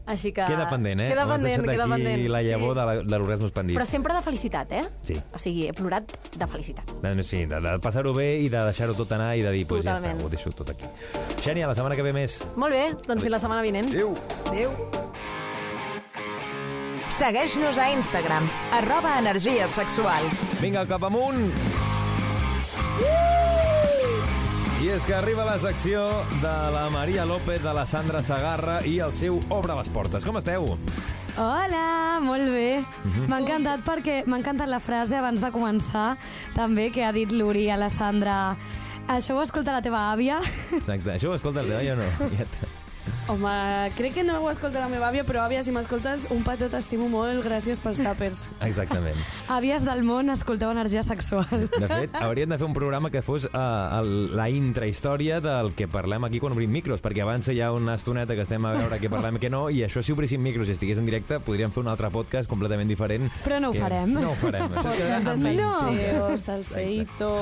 Així 0.07 0.31
que... 0.33 0.45
queda 0.47 0.69
pendent, 0.71 1.01
eh? 1.03 1.09
Queda 1.11 1.27
pendent, 1.27 1.64
queda 1.66 1.85
aquí 1.85 1.92
pendent. 1.92 2.29
la 2.31 2.42
llavor 2.47 2.75
sí. 2.75 2.79
de 2.79 2.85
la- 2.87 3.03
de 3.03 3.19
l'orgasme 3.19 3.49
expandit. 3.49 3.77
Però 3.77 3.87
sempre 3.90 4.14
de 4.14 4.21
felicitat, 4.23 4.73
eh? 4.79 4.85
Sí. 5.09 5.16
O 5.35 5.40
sigui, 5.42 5.66
he 5.66 5.73
plorat 5.75 6.14
de 6.38 6.47
felicitat. 6.47 6.92
Sí, 7.27 7.45
de, 7.51 7.61
de 7.61 7.73
passar-ho 7.83 8.14
bé 8.14 8.29
i 8.38 8.49
de 8.49 8.62
deixar-ho 8.69 8.95
tot 8.95 9.12
anar 9.16 9.33
i 9.37 9.42
de 9.42 9.51
dir, 9.51 9.64
pues 9.66 9.83
ja 9.85 9.97
està, 9.99 10.14
ho 10.23 10.31
deixo 10.31 10.53
tot 10.55 10.71
aquí. 10.71 10.87
Xènia, 11.42 11.66
la 11.66 11.75
setmana 11.75 11.99
que 11.99 12.07
ve 12.07 12.14
més. 12.14 12.38
Molt 12.55 12.75
bé, 12.75 12.87
doncs 13.07 13.27
fins 13.27 13.35
la 13.35 13.42
setmana 13.42 13.66
vinent. 13.66 13.90
Adéu. 13.90 14.14
Adéu. 14.53 14.71
Segueix-nos 17.16 17.79
a 17.79 17.90
Instagram, 17.95 18.49
arroba 18.77 19.19
energia 19.19 19.66
sexual. 19.71 20.27
Vinga, 20.61 20.87
cap 20.87 21.07
amunt! 21.07 21.49
És 24.96 25.04
que 25.04 25.12
arriba 25.12 25.44
la 25.44 25.59
secció 25.61 26.00
de 26.40 26.52
la 26.72 26.87
Maria 26.88 27.26
López, 27.28 27.59
de 27.61 27.72
la 27.74 27.82
Sandra 27.85 28.22
Sagarra 28.24 28.78
i 28.88 28.94
el 29.04 29.12
seu 29.12 29.37
Obre 29.52 29.74
les 29.76 29.90
portes. 29.92 30.24
Com 30.24 30.38
esteu? 30.40 30.70
Hola, 31.37 32.20
molt 32.24 32.48
bé. 32.48 32.80
Mhm. 33.04 33.26
M'ha 33.28 33.40
encantat 33.42 33.85
perquè 33.85 34.22
m'ha 34.24 34.38
encantat 34.40 34.70
la 34.72 34.80
frase 34.80 35.18
abans 35.18 35.42
de 35.42 35.52
començar, 35.52 36.16
també, 36.54 36.88
que 36.92 37.04
ha 37.04 37.12
dit 37.12 37.30
l'Uri 37.30 37.68
a 37.68 37.76
la 37.76 37.90
Sandra. 37.90 38.56
Això 39.06 39.37
ho 39.37 39.42
escolta 39.42 39.72
la 39.72 39.82
teva 39.82 40.12
àvia? 40.14 40.40
Exacte. 40.72 41.12
Això 41.12 41.28
ho 41.28 41.35
escolta 41.35 41.61
el 41.61 41.68
teu, 41.68 41.80
jo 41.90 41.96
no. 41.96 42.30
Ja 42.38 42.86
Home, 43.28 43.90
crec 43.96 44.14
que 44.14 44.22
no 44.22 44.38
ho 44.38 44.50
escolta 44.52 44.78
la 44.78 44.86
meva 44.86 45.08
àvia, 45.10 45.24
però 45.26 45.40
àvia, 45.42 45.58
si 45.66 45.72
m'escoltes, 45.74 46.28
un 46.30 46.44
petó 46.46 46.68
t'estimo 46.70 47.08
molt, 47.10 47.40
gràcies 47.42 47.80
pels 47.82 47.98
tàpers. 47.98 48.44
Exactament. 48.62 49.18
Àvies 49.56 49.82
del 49.86 50.04
món, 50.06 50.30
escolteu 50.30 50.70
energia 50.70 51.02
sexual. 51.02 51.46
De 51.50 51.88
fet, 51.90 52.14
hauríem 52.20 52.52
de 52.54 52.58
fer 52.60 52.68
un 52.68 52.76
programa 52.76 53.10
que 53.10 53.22
fos 53.26 53.48
uh, 53.48 53.98
el, 53.98 54.12
la 54.38 54.46
intrahistòria 54.52 55.40
del 55.42 55.72
que 55.74 55.88
parlem 55.90 56.28
aquí 56.28 56.38
quan 56.42 56.54
obrim 56.54 56.70
micros, 56.70 57.02
perquè 57.02 57.24
abans 57.24 57.50
hi 57.50 57.58
ha 57.64 57.72
una 57.74 57.96
estoneta 57.98 58.36
que 58.38 58.44
estem 58.46 58.62
a 58.62 58.76
veure 58.76 59.00
què 59.02 59.10
parlem 59.10 59.40
i 59.40 59.42
què 59.42 59.50
no, 59.50 59.64
i 59.74 59.82
això 59.86 60.04
si 60.06 60.14
obríssim 60.14 60.42
micros 60.46 60.70
i 60.70 60.76
estigués 60.76 61.02
en 61.02 61.10
directe, 61.10 61.40
podríem 61.42 61.74
fer 61.74 61.82
un 61.82 61.90
altre 61.90 62.12
podcast 62.14 62.46
completament 62.50 62.90
diferent. 62.94 63.26
Però 63.42 63.58
no 63.58 63.72
ho 63.72 63.74
que- 63.74 63.82
farem. 63.82 64.14
No 64.14 64.30
ho 64.30 64.38
farem. 64.38 64.70
Podcast 64.76 65.26
de 65.26 65.56
salseo, 65.58 66.30
salseito... 66.38 67.32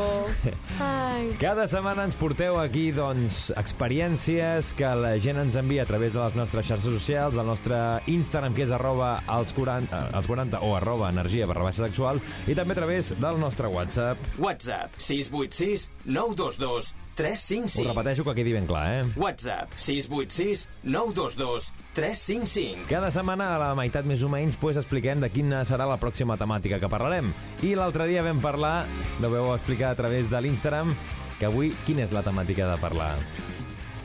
Ai. 0.80 1.34
Cada 1.40 1.68
setmana 1.68 2.08
ens 2.08 2.16
porteu 2.16 2.56
aquí, 2.60 2.88
doncs, 2.96 3.50
experiències 3.60 4.72
que 4.78 4.88
la 4.96 5.14
gent 5.20 5.38
ens 5.44 5.54
ens 5.54 5.60
envia 5.74 5.82
a 5.82 5.86
través 5.86 6.12
de 6.12 6.20
les 6.22 6.34
nostres 6.38 6.68
xarxes 6.68 6.86
socials, 6.86 7.34
el 7.34 7.46
nostre 7.48 7.74
Instagram, 8.06 8.54
que 8.54 8.62
és 8.62 8.70
arroba 8.70 9.24
els 9.26 9.50
40, 9.56 10.04
eh, 10.06 10.10
els 10.14 10.26
40 10.30 10.60
o 10.62 10.76
arroba 10.76 11.08
energia 11.10 11.48
barra 11.50 11.64
baixa 11.66 11.82
sexual, 11.82 12.20
i 12.46 12.54
també 12.54 12.76
a 12.76 12.78
través 12.78 13.10
del 13.18 13.40
nostre 13.40 13.66
WhatsApp. 13.66 14.18
WhatsApp 14.38 14.94
686 14.98 15.90
922 16.04 16.92
Ho 16.94 17.16
355. 17.16 17.88
repeteixo 17.88 18.24
que 18.24 18.34
quedi 18.34 18.52
ben 18.52 18.66
clar, 18.66 18.84
eh? 18.92 19.04
WhatsApp 19.16 19.72
686 19.74 20.68
922 20.84 21.72
355. 21.94 22.86
Cada 22.88 23.10
setmana, 23.10 23.56
a 23.56 23.58
la 23.58 23.74
meitat 23.74 24.06
més 24.06 24.22
o 24.22 24.28
menys, 24.28 24.56
pues, 24.56 24.76
expliquem 24.76 25.18
de 25.20 25.30
quina 25.30 25.64
serà 25.64 25.88
la 25.90 25.98
pròxima 25.98 26.38
temàtica 26.38 26.78
que 26.78 26.88
parlarem. 26.88 27.32
I 27.62 27.74
l'altre 27.74 28.06
dia 28.06 28.22
vam 28.22 28.38
parlar, 28.38 28.86
ho 29.18 29.28
vau 29.28 29.56
explicar 29.56 29.90
a 29.90 29.98
través 29.98 30.30
de 30.30 30.40
l'Instagram, 30.40 30.94
que 31.40 31.46
avui 31.46 31.74
quina 31.84 32.06
és 32.06 32.12
la 32.14 32.22
temàtica 32.22 32.70
de 32.70 32.78
parlar? 32.78 33.16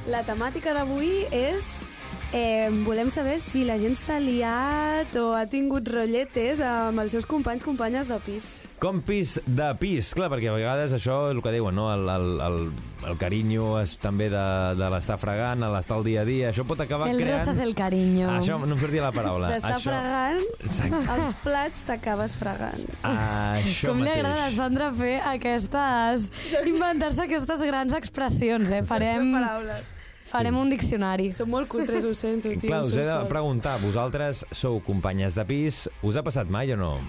La 0.08 0.22
temàtica 0.24 0.72
d'avui 0.74 1.26
és... 1.36 1.66
Eh, 2.32 2.70
volem 2.86 3.10
saber 3.10 3.40
si 3.42 3.64
la 3.66 3.80
gent 3.82 3.96
s'ha 3.98 4.20
liat 4.22 5.16
o 5.18 5.32
ha 5.34 5.48
tingut 5.50 5.88
rotlletes 5.90 6.60
amb 6.62 7.02
els 7.02 7.16
seus 7.16 7.26
companys, 7.26 7.64
companyes 7.66 8.06
de 8.06 8.20
pis. 8.22 8.46
Compis 8.80 9.40
de 9.50 9.72
pis, 9.82 10.12
clar, 10.16 10.30
perquè 10.30 10.52
a 10.52 10.54
vegades 10.54 10.94
això 10.94 11.16
és 11.32 11.34
el 11.34 11.42
que 11.42 11.56
diuen, 11.56 11.74
no? 11.76 11.88
El, 11.92 12.06
el, 12.14 12.28
el, 12.46 12.60
el 13.10 13.18
carinyo 13.20 13.72
és 13.82 13.96
també 14.00 14.30
de, 14.30 14.46
de 14.78 14.92
l'estar 14.94 15.18
fregant, 15.20 15.66
l'estar 15.74 15.98
al 15.98 16.06
dia 16.06 16.22
a 16.22 16.28
dia, 16.30 16.54
això 16.54 16.68
pot 16.70 16.86
acabar 16.86 17.10
El 17.10 17.18
creant... 17.26 17.50
roce 17.50 17.58
del 17.64 17.74
cariño. 17.76 18.30
Això 18.38 18.62
no 18.62 18.70
em 18.78 18.78
sortia 18.86 19.08
la 19.10 19.14
paraula. 19.18 19.50
T'està 19.56 19.74
això... 19.80 19.90
fregant, 19.90 20.46
Exacte. 20.70 21.04
els 21.18 21.36
plats 21.44 21.86
t'acabes 21.90 22.38
fregant. 22.40 22.86
Això 23.10 23.90
Com 23.90 24.04
li 24.04 24.06
mateix. 24.06 24.22
agrada 24.22 24.46
a 24.46 24.52
Sandra 24.54 24.94
fer 25.02 25.16
aquestes... 25.34 26.30
inventar-se 26.62 27.26
aquestes 27.26 27.66
grans 27.74 27.98
expressions, 27.98 28.70
eh? 28.70 28.86
Farem, 28.86 29.34
paraules. 29.34 29.96
Farem 30.30 30.58
un 30.58 30.70
diccionari. 30.72 31.32
Som 31.36 31.50
molt 31.50 31.68
cutres, 31.72 32.06
ho 32.06 32.14
sento, 32.14 32.50
tio. 32.56 32.70
Clar, 32.70 32.82
us 32.86 32.96
he 32.96 33.06
de 33.08 33.18
preguntar, 33.30 33.78
vosaltres 33.82 34.46
sou 34.52 34.80
companyes 34.86 35.36
de 35.36 35.46
pis, 35.50 35.88
us 36.06 36.16
ha 36.20 36.24
passat 36.26 36.50
mai 36.50 36.72
o 36.74 36.78
no? 36.80 37.00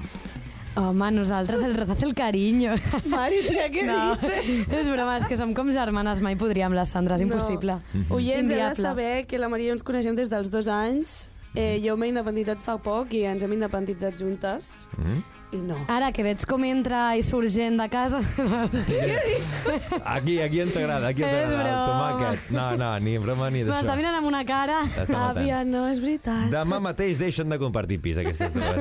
Home, 0.80 1.08
nosaltres 1.10 1.64
el 1.66 1.74
roce 1.74 1.96
del 1.98 2.14
cariño. 2.14 2.76
Mari, 3.10 3.40
tia, 3.48 3.66
què 3.74 3.82
No, 3.88 4.14
dices? 4.22 4.68
és 4.70 4.88
broma, 4.88 5.16
és 5.18 5.26
que 5.26 5.36
som 5.36 5.50
com 5.52 5.68
germanes, 5.74 6.20
mai 6.22 6.36
podríem 6.38 6.72
la 6.78 6.84
Sandra, 6.86 7.16
és 7.18 7.24
impossible. 7.26 7.80
Mhm. 7.92 8.06
No. 8.08 8.16
Oients, 8.20 8.50
heu 8.54 8.62
de 8.68 8.78
saber 8.78 9.26
que 9.26 9.38
la 9.38 9.48
Maria 9.50 9.66
i 9.66 9.68
jo 9.72 9.78
ens 9.80 9.82
coneixem 9.82 10.14
des 10.16 10.30
dels 10.30 10.48
dos 10.50 10.68
anys. 10.70 11.28
Eh, 11.58 11.80
jo 11.82 11.96
m'he 11.98 12.06
independitzat 12.12 12.60
fa 12.62 12.76
poc 12.78 13.12
i 13.18 13.24
ens 13.26 13.42
hem 13.42 13.52
independitzat 13.56 14.14
juntes. 14.16 14.86
Mm? 14.96 15.24
I 15.50 15.58
no. 15.66 15.76
Ara 15.90 16.12
que 16.14 16.22
veig 16.22 16.44
com 16.46 16.62
entra 16.68 17.16
i 17.18 17.24
surt 17.26 17.50
gent 17.50 17.80
de 17.80 17.88
casa... 17.90 18.20
Aquí, 20.10 20.38
aquí 20.40 20.60
ens 20.62 20.76
agrada, 20.76 21.08
aquí 21.10 21.22
ens 21.22 21.32
És 21.32 21.52
agrada 21.52 21.70
el 21.70 21.88
tomàquet. 21.90 22.50
No, 22.54 22.64
no, 22.78 22.88
ni 23.02 23.16
broma 23.20 23.50
ni 23.52 23.62
M'està 23.64 23.82
d'això. 23.82 23.96
mirant 23.98 24.16
amb 24.18 24.28
una 24.30 24.40
cara. 24.46 24.80
Àvia, 25.06 25.60
no, 25.66 25.84
és 25.90 26.00
veritat. 26.02 26.48
Demà 26.52 26.80
mateix 26.82 27.20
deixen 27.20 27.50
de 27.50 27.58
compartir 27.60 28.00
pis, 28.02 28.18
aquestes 28.22 28.54
dues. 28.54 28.78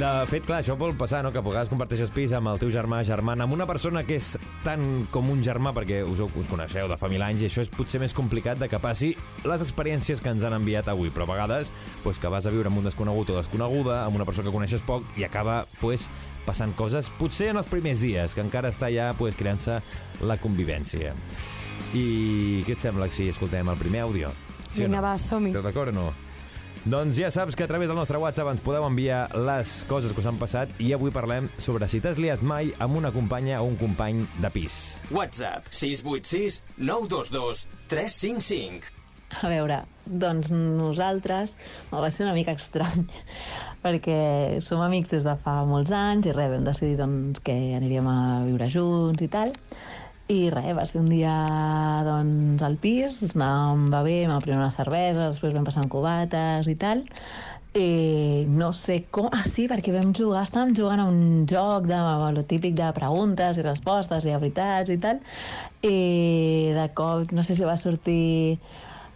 De 0.00 0.10
fet, 0.30 0.46
clar, 0.46 0.62
això 0.62 0.76
pot 0.80 0.96
passar, 0.98 1.22
no?, 1.26 1.30
que 1.34 1.38
a 1.38 1.44
vegades 1.44 1.70
comparteixes 1.70 2.10
pis 2.14 2.32
amb 2.34 2.50
el 2.50 2.58
teu 2.62 2.70
germà, 2.72 3.02
germana, 3.06 3.44
amb 3.46 3.54
una 3.54 3.66
persona 3.68 4.02
que 4.06 4.18
és 4.18 4.32
tan 4.64 5.04
com 5.14 5.28
un 5.30 5.42
germà, 5.44 5.74
perquè 5.76 6.00
us, 6.06 6.22
us 6.24 6.50
coneixeu 6.50 6.88
de 6.90 6.98
fa 6.98 7.10
mil 7.12 7.22
anys, 7.22 7.44
i 7.44 7.50
això 7.50 7.62
és 7.62 7.70
potser 7.70 8.00
més 8.02 8.16
complicat 8.16 8.58
de 8.58 8.70
que 8.72 8.80
passi 8.82 9.12
les 9.44 9.62
experiències 9.64 10.22
que 10.24 10.32
ens 10.32 10.46
han 10.46 10.56
enviat 10.56 10.88
avui, 10.90 11.12
però 11.14 11.28
a 11.28 11.32
vegades 11.34 11.70
pues, 12.02 12.18
que 12.18 12.32
vas 12.32 12.48
a 12.48 12.54
viure 12.54 12.72
amb 12.72 12.80
un 12.80 12.88
desconegut 12.88 13.30
o 13.34 13.38
desconeguda, 13.38 14.02
amb 14.08 14.18
una 14.18 14.26
persona 14.26 14.48
que 14.48 14.56
coneixes 14.56 14.82
poc, 14.86 15.06
i 15.20 15.28
acaba 15.28 15.63
pues, 15.80 16.08
passant 16.44 16.74
coses, 16.76 17.10
potser 17.18 17.52
en 17.52 17.60
els 17.60 17.70
primers 17.70 18.02
dies, 18.04 18.34
que 18.36 18.44
encara 18.44 18.72
està 18.72 18.90
ja 18.92 19.12
pues, 19.18 19.36
creant-se 19.38 19.80
la 20.24 20.38
convivència. 20.40 21.14
I 21.94 22.62
què 22.66 22.76
et 22.76 22.82
sembla 22.82 23.08
si 23.12 23.30
escoltem 23.30 23.70
el 23.70 23.80
primer 23.80 24.04
àudio? 24.08 24.30
o 24.30 24.76
Vinga, 24.76 24.98
no? 24.98 25.02
va, 25.06 25.16
som-hi. 25.18 25.52
Esteu 25.54 25.64
d'acord 25.64 25.94
o 25.94 25.96
no? 25.96 26.12
Doncs 26.84 27.16
ja 27.16 27.30
saps 27.32 27.56
que 27.56 27.64
a 27.64 27.68
través 27.70 27.88
del 27.88 27.96
nostre 27.96 28.18
WhatsApp 28.20 28.50
ens 28.50 28.60
podeu 28.60 28.84
enviar 28.84 29.22
les 29.40 29.70
coses 29.88 30.12
que 30.12 30.20
us 30.20 30.26
han 30.28 30.36
passat 30.36 30.68
i 30.84 30.90
avui 30.92 31.14
parlem 31.14 31.46
sobre 31.56 31.88
si 31.88 31.96
t'has 32.04 32.20
liat 32.20 32.42
mai 32.44 32.74
amb 32.84 32.98
una 33.00 33.08
companya 33.14 33.62
o 33.62 33.70
un 33.70 33.78
company 33.80 34.20
de 34.42 34.50
pis. 34.52 34.98
WhatsApp 35.08 35.70
686 35.72 36.60
922 36.76 37.64
355. 37.88 38.92
A 39.40 39.48
veure, 39.48 39.80
doncs 40.06 40.50
nosaltres 40.52 41.56
oh, 41.90 42.00
va 42.00 42.10
ser 42.10 42.26
una 42.26 42.34
mica 42.36 42.54
estrany 42.56 43.06
perquè 43.84 44.60
som 44.64 44.82
amics 44.84 45.12
des 45.12 45.26
de 45.26 45.34
fa 45.44 45.58
molts 45.68 45.92
anys 45.96 46.30
i 46.30 46.36
res, 46.36 46.52
vam 46.52 46.64
decidir 46.64 46.98
doncs, 47.00 47.42
que 47.44 47.56
aniríem 47.76 48.08
a 48.08 48.18
viure 48.46 48.70
junts 48.72 49.24
i 49.24 49.28
tal. 49.32 49.52
I 50.32 50.48
res, 50.48 50.70
va 50.72 50.86
ser 50.88 51.02
un 51.02 51.10
dia 51.12 51.34
doncs, 52.06 52.62
al 52.64 52.78
pis, 52.80 53.18
anàvem 53.34 53.90
bevent, 53.92 54.30
vam 54.32 54.40
prendre 54.40 54.62
unes 54.62 54.78
cerveses, 54.80 55.34
després 55.34 55.52
vam 55.52 55.66
passar 55.68 55.82
amb 55.82 55.92
cubates 55.92 56.70
i 56.72 56.76
tal. 56.80 57.04
I 57.76 58.46
no 58.48 58.70
sé 58.72 59.00
com... 59.12 59.26
Ah, 59.34 59.42
sí, 59.44 59.66
perquè 59.68 59.92
vam 59.92 60.14
jugar, 60.16 60.46
estàvem 60.46 60.72
jugant 60.78 61.02
a 61.02 61.08
un 61.10 61.44
joc 61.50 61.88
de 61.90 61.98
lo 62.36 62.44
típic 62.48 62.76
de 62.78 62.88
preguntes 62.96 63.58
i 63.58 63.66
respostes 63.66 64.24
i 64.24 64.32
de 64.32 64.38
veritats 64.38 64.94
i 64.94 64.96
tal, 65.02 65.20
i 65.82 65.96
de 66.72 66.88
cop, 66.96 67.34
no 67.36 67.44
sé 67.44 67.58
si 67.58 67.68
va 67.68 67.76
sortir... 67.76 68.56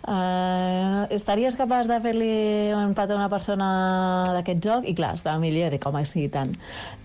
Uh, 0.08 1.04
estaries 1.12 1.52
capaç 1.58 1.84
de 1.84 1.98
fer-li 2.00 2.28
un 2.72 2.94
petó 2.96 3.12
a 3.12 3.18
una 3.18 3.28
persona 3.28 3.66
d'aquest 4.32 4.62
joc? 4.64 4.86
I 4.88 4.94
clar, 4.96 5.10
estava 5.18 5.36
millor, 5.42 5.66
jo 5.66 5.74
dic, 5.74 5.84
home, 5.84 6.00
sí, 6.08 6.24
tant. 6.32 6.54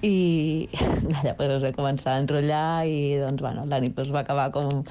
I 0.07 0.69
allà 1.19 1.33
pues, 1.35 1.51
es 1.57 1.65
va 1.65 1.73
començar 1.75 2.13
a 2.13 2.21
enrotllar 2.23 2.85
i 2.87 3.17
doncs, 3.19 3.43
bueno, 3.43 3.67
la 3.67 3.81
nit 3.83 3.91
pues, 3.97 4.07
va 4.13 4.21
acabar 4.23 4.47
com, 4.55 4.85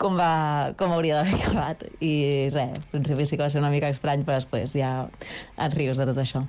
com, 0.00 0.16
va, 0.16 0.72
com 0.80 0.96
hauria 0.96 1.20
d'haver 1.20 1.36
acabat. 1.42 1.84
I 2.00 2.14
res, 2.54 2.78
al 2.80 2.88
principi 2.94 3.28
sí 3.28 3.36
que 3.36 3.44
va 3.44 3.52
ser 3.52 3.60
una 3.60 3.72
mica 3.74 3.92
estrany, 3.92 4.24
però 4.24 4.40
després 4.40 4.72
ja 4.80 4.94
et 5.04 5.76
rius 5.76 6.00
de 6.00 6.08
tot 6.08 6.24
això. 6.24 6.46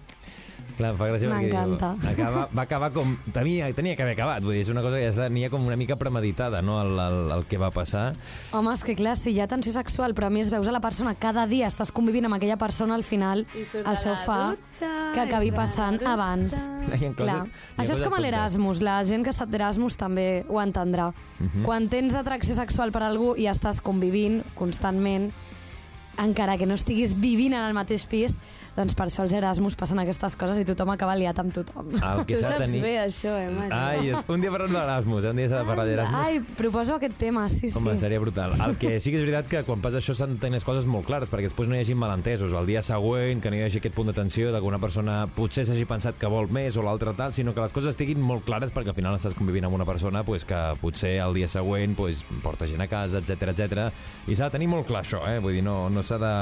Clar, 0.76 0.90
em 0.92 0.98
fa 1.00 1.08
gràcia 1.08 1.30
perquè 1.32 1.48
diu, 1.48 2.12
acaba, 2.12 2.42
va 2.52 2.62
acabar 2.66 2.90
com... 2.92 3.14
Tenia, 3.32 3.70
tenia 3.74 3.96
que 3.96 4.04
haver 4.04 4.14
acabat, 4.18 4.44
vull 4.44 4.54
dir, 4.58 4.62
és 4.66 4.70
una 4.74 4.82
cosa 4.84 4.98
que 5.00 5.08
ja 5.12 5.28
tenia 5.30 5.50
com 5.50 5.64
una 5.66 5.78
mica 5.80 5.96
premeditada, 5.96 6.62
no?, 6.62 6.82
el, 6.82 7.00
el, 7.00 7.32
el 7.38 7.46
que 7.48 7.58
va 7.62 7.70
passar. 7.72 8.10
Home, 8.52 8.74
és 8.74 8.84
que 8.84 8.96
clar, 9.00 9.16
si 9.18 9.32
hi 9.32 9.40
ha 9.40 9.48
tensió 9.48 9.72
sexual, 9.72 10.14
però 10.18 10.28
a 10.28 10.34
més 10.36 10.52
veus 10.52 10.68
a 10.68 10.74
la 10.76 10.82
persona 10.84 11.16
cada 11.16 11.48
dia, 11.48 11.68
estàs 11.72 11.94
convivint 11.96 12.28
amb 12.28 12.36
aquella 12.36 12.58
persona, 12.60 12.96
al 12.96 13.04
final 13.08 13.46
això 13.86 14.18
fa 14.26 14.40
dutxa, 14.56 14.92
que 15.16 15.24
acabi 15.24 15.52
passant 15.56 16.00
dutxa. 16.00 16.14
abans. 16.14 16.56
Hi 16.92 17.00
coses- 17.00 17.16
Clar. 17.16 17.40
hi 17.48 17.82
Això 17.82 17.96
és 17.96 18.02
com 18.04 18.14
a 18.14 18.20
l'Erasmus. 18.20 18.82
La 18.86 19.00
gent 19.08 19.24
que 19.24 19.32
ha 19.32 19.36
estat 19.36 19.50
d'Erasmus 19.50 19.96
també 19.98 20.44
ho 20.50 20.60
entendrà. 20.62 21.12
Mhm. 21.40 21.64
Quan 21.64 21.88
tens 21.90 22.14
atracció 22.14 22.56
sexual 22.56 22.92
per 22.92 23.04
algú 23.04 23.34
i 23.38 23.48
estàs 23.48 23.82
convivint 23.82 24.44
constantment, 24.56 25.32
encara 26.18 26.58
que 26.58 26.66
no 26.66 26.76
estiguis 26.78 27.16
vivint 27.20 27.54
en 27.54 27.66
el 27.66 27.74
mateix 27.76 28.06
pis, 28.08 28.38
doncs 28.76 28.96
per 28.98 29.06
això 29.08 29.24
als 29.24 29.34
Erasmus 29.38 29.76
passen 29.80 30.00
aquestes 30.02 30.36
coses 30.40 30.60
i 30.60 30.66
tothom 30.68 30.90
acaba 30.94 31.16
liat 31.16 31.38
amb 31.40 31.54
tothom. 31.56 31.94
Que 32.28 32.36
Tu 32.36 32.42
saps 32.44 32.66
tenir... 32.66 32.82
bé 32.84 32.94
això, 33.00 33.32
eh? 33.40 33.70
Ai, 33.72 34.12
un 34.28 34.42
dia 34.44 34.52
parlem 34.52 34.74
d'Erasmus, 34.76 35.24
eh? 35.24 35.32
un 35.32 35.40
dia 35.40 35.50
s'ha 35.52 35.62
de 35.64 35.68
parlar 35.70 35.86
d'Erasmus. 35.88 36.20
Ai, 36.26 36.40
proposo 36.60 36.96
aquest 37.00 37.16
tema, 37.22 37.48
sí, 37.50 37.70
sí. 37.70 37.78
Home, 37.80 37.98
seria 38.02 38.20
brutal. 38.20 38.56
El 38.66 38.76
que 38.82 38.98
sí 39.00 39.12
que 39.14 39.22
és 39.22 39.26
veritat 39.26 39.48
que 39.52 39.64
quan 39.68 39.82
passa 39.84 40.02
això 40.02 40.16
s'han 40.18 40.36
de 40.36 40.42
tenir 40.44 40.60
les 40.60 40.68
coses 40.68 40.86
molt 40.90 41.08
clares, 41.08 41.32
perquè 41.32 41.48
després 41.50 41.70
no 41.72 41.78
hi 41.78 41.84
hagi 41.86 41.96
malentesos. 41.96 42.52
El 42.56 42.68
dia 42.68 42.82
següent, 42.86 43.42
que 43.44 43.52
no 43.54 43.60
hi 43.60 43.64
hagi 43.68 43.80
aquest 43.80 43.96
punt 43.96 44.12
d'atenció 44.12 44.52
de 44.54 44.60
que 44.60 44.70
una 44.70 44.80
persona 44.84 45.22
potser 45.36 45.66
s'hagi 45.68 45.86
pensat 45.90 46.20
que 46.20 46.28
vol 46.32 46.50
més 46.52 46.76
o 46.78 46.84
l'altra 46.86 47.14
tal, 47.16 47.34
sinó 47.34 47.54
que 47.56 47.64
les 47.64 47.72
coses 47.76 47.94
estiguin 47.96 48.20
molt 48.22 48.44
clares 48.48 48.72
perquè 48.76 48.92
al 48.92 48.98
final 49.00 49.16
estàs 49.16 49.36
convivint 49.38 49.66
amb 49.70 49.76
una 49.80 49.86
persona 49.88 50.24
pues, 50.28 50.44
que 50.46 50.60
potser 50.82 51.16
el 51.24 51.34
dia 51.38 51.48
següent 51.52 51.96
pues, 51.96 52.24
porta 52.44 52.68
gent 52.68 52.82
a 52.84 52.90
casa, 52.92 53.20
etc 53.24 53.50
etc. 53.56 53.88
I 54.28 54.36
s'ha 54.36 54.50
de 54.50 54.58
tenir 54.58 54.68
molt 54.72 54.88
clar 54.90 55.04
això, 55.06 55.22
eh? 55.32 55.40
Vull 55.44 55.56
dir, 55.58 55.64
no, 55.66 55.90
no 55.90 56.04
s'ha 56.04 56.20
de... 56.22 56.34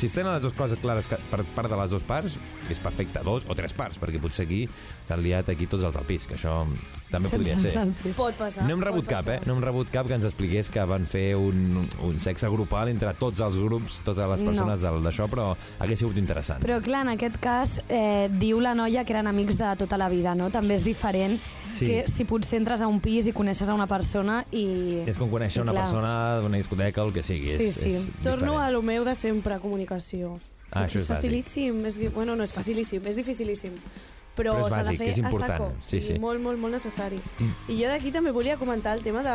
Si 0.00 0.06
es 0.10 0.14
tenen 0.16 0.32
les 0.34 0.42
dues 0.44 0.54
coses 0.58 0.78
clares 0.82 1.08
que- 1.08 1.20
per 1.32 1.42
part 1.62 1.70
de 1.72 1.78
les 1.80 1.94
dues 1.94 2.06
parts, 2.06 2.36
és 2.70 2.82
perfecte, 2.82 3.22
dos 3.24 3.46
o 3.48 3.56
tres 3.58 3.72
parts, 3.76 3.98
perquè 4.02 4.20
potser 4.22 4.46
aquí 4.48 4.64
s'han 5.08 5.22
liat 5.24 5.48
aquí 5.54 5.66
tots 5.70 5.86
els 5.86 5.94
del 5.96 6.06
pis, 6.08 6.26
que 6.28 6.36
això 6.36 6.62
també 7.12 7.30
podria 7.32 7.56
ser. 7.60 7.72
Pot 8.16 8.36
passar. 8.40 8.66
No 8.66 8.74
hem 8.76 8.82
rebut 8.84 9.06
cap, 9.08 9.28
eh? 9.30 9.38
No 9.46 9.56
hem 9.56 9.62
rebut 9.64 9.90
cap 9.92 10.08
que 10.08 10.16
ens 10.18 10.26
expliqués 10.28 10.70
que 10.72 10.84
van 10.88 11.06
fer 11.06 11.34
un, 11.38 11.82
un 12.02 12.20
sexe 12.22 12.48
grupal 12.52 12.90
entre 12.92 13.12
tots 13.20 13.40
els 13.44 13.58
grups, 13.60 14.00
totes 14.06 14.26
les 14.34 14.44
persones 14.44 14.82
no. 14.84 15.00
d'això, 15.04 15.28
però 15.32 15.50
hagués 15.82 16.00
sigut 16.02 16.18
interessant. 16.20 16.62
Però 16.64 16.80
clar, 16.84 17.04
en 17.06 17.14
aquest 17.16 17.38
cas 17.42 17.78
eh, 17.88 18.28
diu 18.32 18.60
la 18.64 18.74
noia 18.78 19.04
que 19.04 19.14
eren 19.16 19.28
amics 19.30 19.58
de 19.60 19.72
tota 19.80 19.98
la 20.00 20.08
vida, 20.12 20.34
no? 20.38 20.50
També 20.54 20.76
és 20.80 20.84
diferent 20.86 21.38
Sí. 21.72 21.86
que 21.88 22.04
si 22.06 22.26
potser 22.28 22.58
entres 22.60 22.82
a 22.84 22.86
un 22.90 22.98
pis 23.00 23.26
i 23.30 23.32
coneixes 23.32 23.68
a 23.70 23.74
una 23.74 23.86
persona 23.88 24.42
i... 24.52 25.00
És 25.08 25.16
com 25.16 25.30
conèixer 25.32 25.62
una 25.64 25.72
clar. 25.72 25.84
persona 25.86 26.12
d'una 26.44 26.58
discoteca 26.60 27.02
o 27.02 27.08
el 27.08 27.14
que 27.16 27.22
sigui. 27.24 27.48
Sí, 27.48 27.70
és, 27.70 27.74
sí. 27.80 27.92
És 27.96 28.10
Torno 28.22 28.58
a 28.58 28.66
diferent. 28.68 28.72
lo 28.76 28.82
meu 28.82 29.04
de 29.08 29.14
sempre, 29.16 29.58
comunicació. 29.62 30.34
Ah, 30.72 30.80
és 30.80 30.88
això 30.88 30.92
que 30.92 30.98
és 30.98 31.02
és 31.02 31.08
facilíssim. 31.16 31.84
És, 31.86 31.98
di- 31.98 32.08
bueno, 32.08 32.34
no 32.36 32.42
és 32.44 32.52
facilíssim, 32.52 33.04
és 33.06 33.16
dificilíssim. 33.16 33.72
Però, 34.34 34.54
Però 34.56 34.66
és 34.66 34.72
s'ha 34.72 34.82
de 34.90 34.96
fer 34.96 35.08
és 35.10 35.18
a 35.18 35.28
important. 35.28 35.58
saco. 35.58 35.72
Sí, 35.84 36.00
sí. 36.00 36.14
Molt, 36.18 36.40
molt, 36.40 36.58
molt 36.58 36.72
necessari. 36.72 37.18
Mm. 37.38 37.50
I 37.68 37.76
jo 37.82 37.88
d'aquí 37.92 38.12
també 38.12 38.30
volia 38.32 38.56
comentar 38.56 38.96
el 38.96 39.02
tema 39.04 39.22
de 39.22 39.34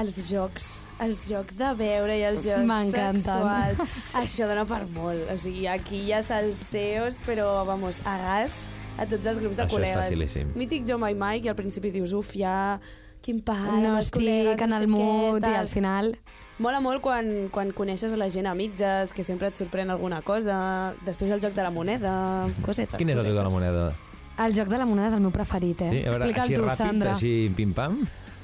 els 0.00 0.16
jocs, 0.30 0.86
els 0.98 1.28
jocs 1.28 1.54
de 1.56 1.68
veure 1.78 2.16
i 2.18 2.22
els 2.24 2.42
jocs 2.42 2.90
sexuals. 2.90 3.82
Això 4.14 4.48
dona 4.48 4.64
per 4.64 4.86
molt. 4.94 5.28
O 5.30 5.36
sigui, 5.36 5.66
aquí 5.70 6.00
hi 6.06 6.12
ha 6.16 6.22
salseos, 6.22 7.20
però, 7.26 7.64
vamos, 7.66 8.00
a 8.04 8.16
gas 8.18 8.64
a 8.96 9.04
tots 9.06 9.26
els 9.26 9.38
grups 9.38 9.56
de 9.56 9.64
Això 9.64 9.68
és 9.68 9.76
col·legues. 9.76 10.02
facilíssim. 10.08 10.52
Mític 10.56 10.86
Jo 10.88 10.98
Mai 10.98 11.14
Mai, 11.14 11.40
que 11.42 11.50
al 11.50 11.56
principi 11.56 11.90
dius, 11.90 12.12
uf, 12.12 12.32
ja, 12.34 12.80
quin 13.22 13.40
pal, 13.40 13.82
no 13.82 13.98
estic 13.98 14.20
col·legues, 14.22 14.60
en 14.62 14.70
no 14.70 14.76
el 14.78 14.88
mood 14.88 15.42
i 15.44 15.54
al 15.54 15.68
final... 15.68 16.16
mola 16.58 16.80
molt 16.80 17.02
quan, 17.02 17.48
quan 17.50 17.72
coneixes 17.72 18.12
a 18.12 18.16
la 18.16 18.28
gent 18.30 18.46
a 18.46 18.54
mitges, 18.54 19.12
que 19.12 19.24
sempre 19.24 19.48
et 19.48 19.56
sorprèn 19.58 19.90
alguna 19.90 20.22
cosa, 20.22 20.94
després 21.04 21.30
el 21.34 21.40
joc 21.42 21.54
de 21.54 21.62
la 21.62 21.70
moneda, 21.74 22.46
cosetes. 22.62 22.98
Quin 22.98 23.10
és 23.10 23.18
el 23.18 23.26
joc 23.26 23.34
de 23.40 23.42
la 23.42 23.50
moneda? 23.50 23.92
El 24.38 24.54
joc 24.54 24.68
de 24.68 24.78
la 24.78 24.86
moneda 24.86 25.08
és 25.08 25.14
el 25.14 25.20
meu 25.22 25.30
preferit, 25.34 25.82
eh? 25.82 25.90
Sí, 25.90 26.00
a 26.06 26.10
veure, 26.10 26.24
Explica'l 26.28 26.44
així 26.48 26.54
tu, 26.54 26.62
ràpid, 26.64 26.76
Sandra. 26.76 27.12
així 27.14 27.32
pim-pam? 27.56 27.98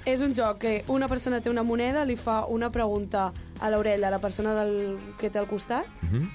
És 0.06 0.22
un 0.22 0.34
joc 0.34 0.58
que 0.62 0.84
una 0.88 1.08
persona 1.08 1.40
té 1.40 1.50
una 1.50 1.62
moneda, 1.62 2.04
li 2.04 2.16
fa 2.16 2.46
una 2.46 2.70
pregunta 2.70 3.32
a 3.60 3.70
l'orella 3.70 4.08
a 4.08 4.10
la 4.10 4.18
persona 4.18 4.54
del, 4.54 4.98
que 5.18 5.30
té 5.30 5.38
al 5.38 5.46
costat 5.46 5.86
Mhm. 6.02 6.30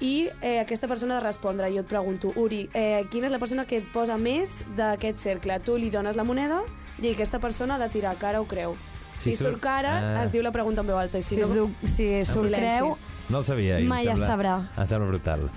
i 0.00 0.28
eh, 0.40 0.60
aquesta 0.60 0.86
persona 0.86 1.16
ha 1.16 1.20
de 1.20 1.26
respondre. 1.26 1.70
Jo 1.72 1.80
et 1.80 1.86
pregunto, 1.88 2.32
Uri, 2.36 2.68
eh, 2.72 3.04
quina 3.10 3.26
és 3.26 3.32
la 3.32 3.38
persona 3.40 3.64
que 3.64 3.78
et 3.78 3.92
posa 3.92 4.16
més 4.16 4.62
d'aquest 4.76 5.16
cercle? 5.18 5.58
Tu 5.60 5.76
li 5.76 5.90
dones 5.90 6.14
la 6.16 6.22
moneda 6.24 6.62
i 7.02 7.10
aquesta 7.10 7.38
persona 7.40 7.74
ha 7.74 7.78
de 7.78 7.88
tirar 7.88 8.14
cara 8.16 8.40
o 8.40 8.46
creu. 8.46 8.76
Si 9.18 9.32
Si, 9.34 9.36
surt- 9.36 9.50
surt 9.58 9.60
cara, 9.60 9.98
Ah. 10.20 10.24
es 10.24 10.30
diu 10.32 10.42
la 10.42 10.52
pregunta 10.52 10.80
en 10.80 10.86
veu 10.86 10.96
alta. 10.96 11.18
I 11.18 11.22
si, 11.22 11.34
Si, 11.34 11.40
es 11.42 11.48
no, 11.50 11.70
si 11.84 12.24
surt 12.24 12.52
creu, 12.54 12.96
No 13.28 13.40
el 13.40 13.44
sabia. 13.44 13.78
Mai 13.84 14.06
es 14.06 14.18
sembla, 14.18 14.26
sabrà. 14.26 14.52
Em 14.80 14.86
sembla 14.86 15.08
brutal. 15.10 15.50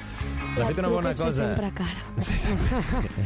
De 0.58 0.66
fet, 0.66 0.78
una 0.80 0.90
bona 0.90 1.14
cosa... 1.14 1.32
sempre 1.32 1.72
cara. 1.72 2.02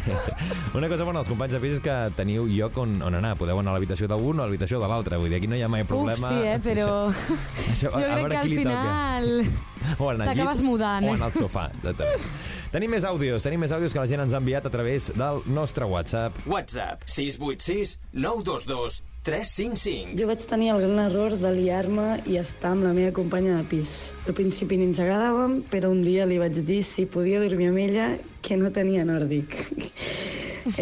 Una 0.75 0.87
cosa 0.87 1.03
bona 1.03 1.19
dels 1.23 1.29
companys 1.31 1.53
de 1.55 1.59
pis 1.63 1.73
és 1.77 1.81
que 1.81 1.95
teniu 2.17 2.45
lloc 2.45 2.77
on, 2.77 2.93
on 3.01 3.15
anar. 3.17 3.31
Podeu 3.39 3.57
anar 3.57 3.71
a 3.73 3.77
l'habitació 3.79 4.05
d'un 4.11 4.39
o 4.39 4.43
a 4.43 4.45
l'habitació 4.45 4.79
de 4.83 4.87
l'altre. 4.91 5.17
Vull 5.17 5.29
dir, 5.33 5.39
aquí 5.39 5.47
no 5.49 5.55
hi 5.57 5.63
ha 5.65 5.69
mai 5.71 5.81
Uf, 5.81 5.87
problema. 5.89 6.29
sí, 6.29 6.43
eh, 6.45 6.59
però... 6.61 7.09
Això, 7.71 7.89
Jo 7.89 8.03
crec 8.03 8.29
que 8.29 8.37
al 8.37 8.49
final 8.49 9.31
O 9.99 10.11
en 10.11 10.21
el 10.21 10.27
t'acabes 10.27 10.61
llit, 10.61 10.67
mudant, 10.67 11.05
O 11.05 11.13
eh? 11.13 11.17
en 11.17 11.23
el 11.23 11.33
sofà, 11.33 11.65
exactament. 11.71 12.29
tenim 12.71 12.91
més 12.91 13.05
àudios, 13.05 13.41
tenim 13.45 13.59
més 13.65 13.71
àudios 13.71 13.93
que 13.93 13.99
la 14.03 14.07
gent 14.07 14.21
ens 14.25 14.33
ha 14.33 14.37
enviat 14.43 14.65
a 14.65 14.69
través 14.73 15.09
del 15.15 15.41
nostre 15.47 15.85
WhatsApp. 15.85 16.37
WhatsApp 16.45 17.03
686 17.07 17.97
922 18.13 19.01
355. 19.25 20.13
Jo 20.19 20.27
vaig 20.29 20.43
tenir 20.45 20.69
el 20.69 20.83
gran 20.83 20.99
error 21.07 21.33
de 21.41 21.49
liar-me 21.49 22.19
i 22.29 22.37
estar 22.37 22.75
amb 22.75 22.85
la 22.85 22.91
meva 22.93 23.09
companya 23.15 23.55
de 23.57 23.65
pis. 23.71 24.13
Al 24.29 24.37
principi 24.37 24.77
ni 24.77 24.85
ens 24.85 25.01
agradàvem, 25.01 25.63
però 25.71 25.89
un 25.89 26.03
dia 26.05 26.27
li 26.29 26.37
vaig 26.37 26.59
dir 26.67 26.83
si 26.85 27.07
podia 27.09 27.41
dormir 27.41 27.71
amb 27.71 27.81
ella 27.81 28.11
que 28.45 28.57
no 28.61 28.71
tenia 28.71 29.07
nòrdic. 29.07 29.57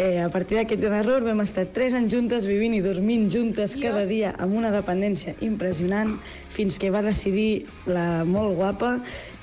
Eh, 0.00 0.22
a 0.24 0.30
partir 0.32 0.56
d'aquest 0.56 0.80
gran 0.80 0.94
error 1.02 1.20
vam 1.26 1.42
estar 1.42 1.66
3 1.68 1.98
anys 1.98 2.14
juntes 2.14 2.46
vivint 2.48 2.72
i 2.72 2.78
dormint 2.80 3.26
juntes 3.28 3.74
cada 3.76 4.06
dia 4.08 4.30
amb 4.40 4.56
una 4.56 4.70
dependència 4.72 5.34
impressionant 5.44 6.14
fins 6.54 6.78
que 6.80 6.88
va 6.88 7.02
decidir 7.04 7.66
la 7.84 8.24
molt 8.24 8.56
guapa 8.56 8.94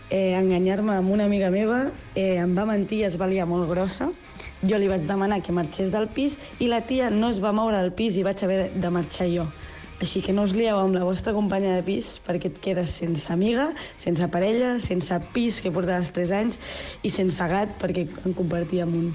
eh, 0.09 0.35
enganyar-me 0.35 0.97
amb 0.97 1.13
una 1.13 1.25
amiga 1.29 1.49
meva, 1.49 1.91
eh, 2.15 2.41
em 2.41 2.57
va 2.57 2.65
mentir 2.65 3.03
i 3.03 3.07
es 3.07 3.21
va 3.21 3.29
liar 3.31 3.47
molt 3.47 3.69
grossa. 3.69 4.09
Jo 4.61 4.77
li 4.77 4.87
vaig 4.91 5.05
demanar 5.07 5.41
que 5.41 5.53
marxés 5.55 5.89
del 5.89 6.07
pis 6.13 6.37
i 6.59 6.67
la 6.69 6.83
tia 6.85 7.09
no 7.09 7.31
es 7.33 7.39
va 7.41 7.51
moure 7.51 7.79
del 7.79 7.93
pis 7.97 8.17
i 8.17 8.25
vaig 8.27 8.43
haver 8.45 8.59
de 8.75 8.89
marxar 8.93 9.27
jo. 9.31 9.47
Així 10.01 10.21
que 10.25 10.33
no 10.33 10.43
us 10.47 10.55
lieu 10.57 10.79
amb 10.81 10.95
la 10.97 11.03
vostra 11.05 11.29
companya 11.35 11.75
de 11.77 11.83
pis 11.85 12.15
perquè 12.25 12.49
et 12.49 12.55
quedes 12.63 12.89
sense 13.03 13.27
amiga, 13.31 13.67
sense 14.01 14.25
parella, 14.33 14.79
sense 14.81 15.13
pis 15.35 15.59
que 15.61 15.69
portaves 15.71 16.09
3 16.15 16.31
anys 16.39 16.57
i 17.05 17.11
sense 17.13 17.45
gat 17.51 17.75
perquè 17.81 18.07
en 18.25 18.33
compartíem 18.33 18.89
un. 18.97 19.11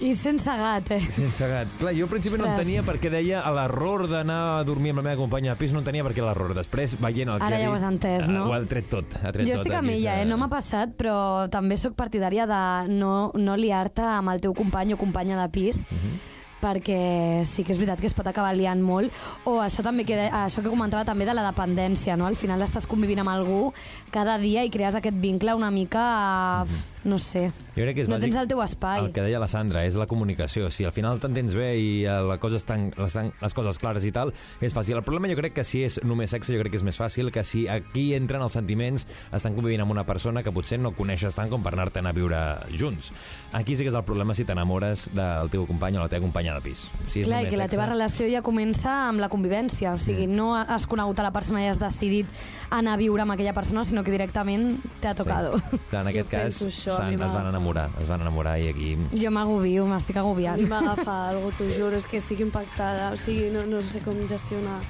I 0.00 0.12
sense 0.14 0.46
gat, 0.60 0.92
eh? 0.94 1.00
Sense 1.10 1.48
gat. 1.50 1.72
Clar, 1.80 1.92
jo 1.98 2.06
al 2.06 2.12
principi 2.12 2.38
no 2.38 2.46
Ostres. 2.46 2.60
entenia 2.60 2.84
perquè 2.86 3.10
deia 3.10 3.40
a 3.42 3.50
l'error 3.56 4.06
d'anar 4.08 4.38
a 4.60 4.62
dormir 4.64 4.94
amb 4.94 5.02
la 5.02 5.08
meva 5.10 5.18
companya 5.24 5.56
de 5.56 5.60
pis, 5.64 5.74
no 5.74 5.82
entenia 5.82 6.06
per 6.06 6.14
què 6.14 6.22
l'error. 6.22 6.54
Després, 6.54 6.94
veient 7.02 7.34
el 7.34 7.42
que 7.42 7.50
Ara 7.50 7.58
ha 7.58 7.64
ja 7.66 7.68
ho 7.72 7.74
dit, 7.74 7.82
has 7.82 7.90
entès, 7.90 8.30
no? 8.30 8.44
eh, 8.46 8.48
Ho 8.48 8.54
ha 8.54 8.62
tret 8.70 8.88
tot. 8.94 9.18
Ha 9.18 9.32
tret 9.34 9.42
Jo 9.44 9.58
tot 9.58 9.64
estic 9.66 9.74
amb 9.74 9.90
aquí, 9.90 9.98
ella, 9.98 10.20
eh? 10.22 10.24
No 10.30 10.38
m'ha 10.38 10.48
passat, 10.54 10.94
però 10.96 11.48
també 11.50 11.76
sóc 11.76 11.98
partidària 11.98 12.46
de 12.46 12.62
no, 12.94 13.32
no 13.34 13.56
liar-te 13.58 14.06
amb 14.06 14.30
el 14.30 14.40
teu 14.40 14.54
company 14.54 14.94
o 14.94 15.00
companya 15.02 15.34
de 15.42 15.48
pis, 15.50 15.82
Mhm. 15.90 16.37
Perquè 16.62 17.44
sí 17.48 17.64
que 17.64 17.74
és 17.74 17.78
veritat 17.78 18.00
que 18.02 18.08
es 18.10 18.16
pot 18.16 18.26
acabar 18.26 18.54
liant 18.56 18.82
molt 18.82 19.12
o 19.48 19.58
això 19.62 19.84
també 19.86 20.04
que, 20.08 20.16
això 20.26 20.62
que 20.64 20.72
comentava 20.72 21.06
també 21.06 21.26
de 21.28 21.36
la 21.36 21.46
dependència, 21.50 22.16
no? 22.18 22.26
Al 22.26 22.38
final 22.38 22.62
estàs 22.64 22.88
convivint 22.90 23.22
amb 23.22 23.32
algú 23.32 23.72
cada 24.14 24.38
dia 24.42 24.64
i 24.66 24.72
crees 24.72 24.98
aquest 24.98 25.16
vincle 25.22 25.54
una 25.54 25.70
mica, 25.70 26.64
no 27.08 27.18
sé, 27.22 27.48
Jo 27.78 27.84
crec 27.84 27.94
que 27.94 28.02
és 28.02 28.08
no 28.10 28.16
bàsic 28.16 28.32
tens 28.32 28.38
el 28.40 28.48
teu 28.50 28.60
espai. 28.64 29.04
El 29.04 29.12
que 29.14 29.22
deia 29.22 29.38
la 29.38 29.46
Sandra, 29.50 29.84
és 29.86 29.94
la 29.98 30.08
comunicació. 30.10 30.66
Si 30.74 30.82
al 30.86 30.90
final 30.94 31.20
t'entens 31.22 31.54
bé 31.54 31.68
i 31.78 31.90
eh, 32.02 32.14
la 32.26 32.38
cosa 32.42 32.58
estan, 32.58 32.88
les, 32.98 33.14
les 33.14 33.54
coses 33.54 33.78
clares 33.78 34.06
i 34.08 34.10
tal, 34.14 34.32
és 34.64 34.74
fàcil. 34.74 34.98
El 34.98 35.04
problema 35.06 35.30
jo 35.30 35.36
crec 35.38 35.54
que 35.60 35.64
si 35.66 35.84
és 35.86 36.00
només 36.02 36.32
sexe, 36.34 36.50
jo 36.56 36.58
crec 36.64 36.74
que 36.74 36.80
és 36.80 36.86
més 36.86 36.98
fàcil 36.98 37.30
que 37.34 37.44
si 37.46 37.68
aquí 37.70 38.08
entren 38.18 38.42
els 38.42 38.56
sentiments, 38.58 39.06
estan 39.30 39.54
convivint 39.54 39.84
amb 39.84 39.94
una 39.94 40.02
persona 40.08 40.42
que 40.42 40.50
potser 40.54 40.80
no 40.82 40.90
coneixes 40.98 41.38
tant 41.38 41.52
com 41.52 41.62
per 41.62 41.76
anar-te'n 41.76 42.10
a 42.10 42.14
viure 42.16 42.40
junts. 42.74 43.12
Aquí 43.54 43.78
sí 43.78 43.86
que 43.86 43.92
és 43.92 43.98
el 44.00 44.06
problema 44.08 44.34
si 44.34 44.46
t'enamores 44.48 45.06
del 45.14 45.52
teu 45.54 45.68
company 45.68 46.00
o 46.00 46.02
la 46.02 46.10
teva 46.10 46.26
companya 46.26 46.58
de 46.58 46.66
pis. 46.66 46.88
Si 47.06 47.22
és 47.22 47.30
Clar, 47.30 47.44
que 47.46 47.54
la 47.54 47.68
sexe, 47.68 47.76
teva 47.76 47.86
relació 47.92 48.26
ja 48.32 48.42
comença 48.42 48.96
amb 49.06 49.22
la 49.22 49.30
convivència, 49.30 49.94
o 49.94 50.02
sigui, 50.02 50.26
no 50.26 50.50
has 50.58 50.88
conegut 50.90 51.22
a 51.22 51.28
la 51.28 51.32
persona 51.36 51.62
i 51.62 51.70
has 51.70 51.78
decidit 51.78 52.26
anar 52.74 52.98
a 52.98 53.00
viure 53.00 53.22
amb 53.22 53.36
aquella 53.36 53.54
persona, 53.54 53.86
sinó 53.86 54.02
que 54.02 54.12
directament 54.14 54.74
t'ha 54.98 55.14
tocado. 55.14 55.62
Sí. 55.62 55.80
Clar, 55.92 56.02
en 56.02 56.12
aquest 56.12 56.30
cas, 56.34 56.58
penso 56.58 56.68
això, 56.72 56.97
mi 57.06 57.14
es 57.14 57.32
van 57.32 57.46
enamorar, 57.46 57.88
es 58.00 58.08
van 58.08 58.20
enamorar 58.20 58.58
i 58.60 58.68
aquí... 58.68 58.96
Jo 59.14 59.30
m'agobio, 59.30 59.86
m'estic 59.86 60.16
A 60.16 60.20
agobiant. 60.20 60.58
mi 60.60 60.66
m'agafa 60.68 61.28
algo, 61.28 61.50
t'ho 61.56 61.64
juro, 61.76 61.96
és 61.96 62.06
que 62.06 62.18
estic 62.18 62.40
impactada. 62.40 63.12
O 63.12 63.16
sigui, 63.16 63.50
no, 63.54 63.64
no 63.66 63.82
sé 63.82 64.00
com 64.04 64.14
gestionar 64.28 64.80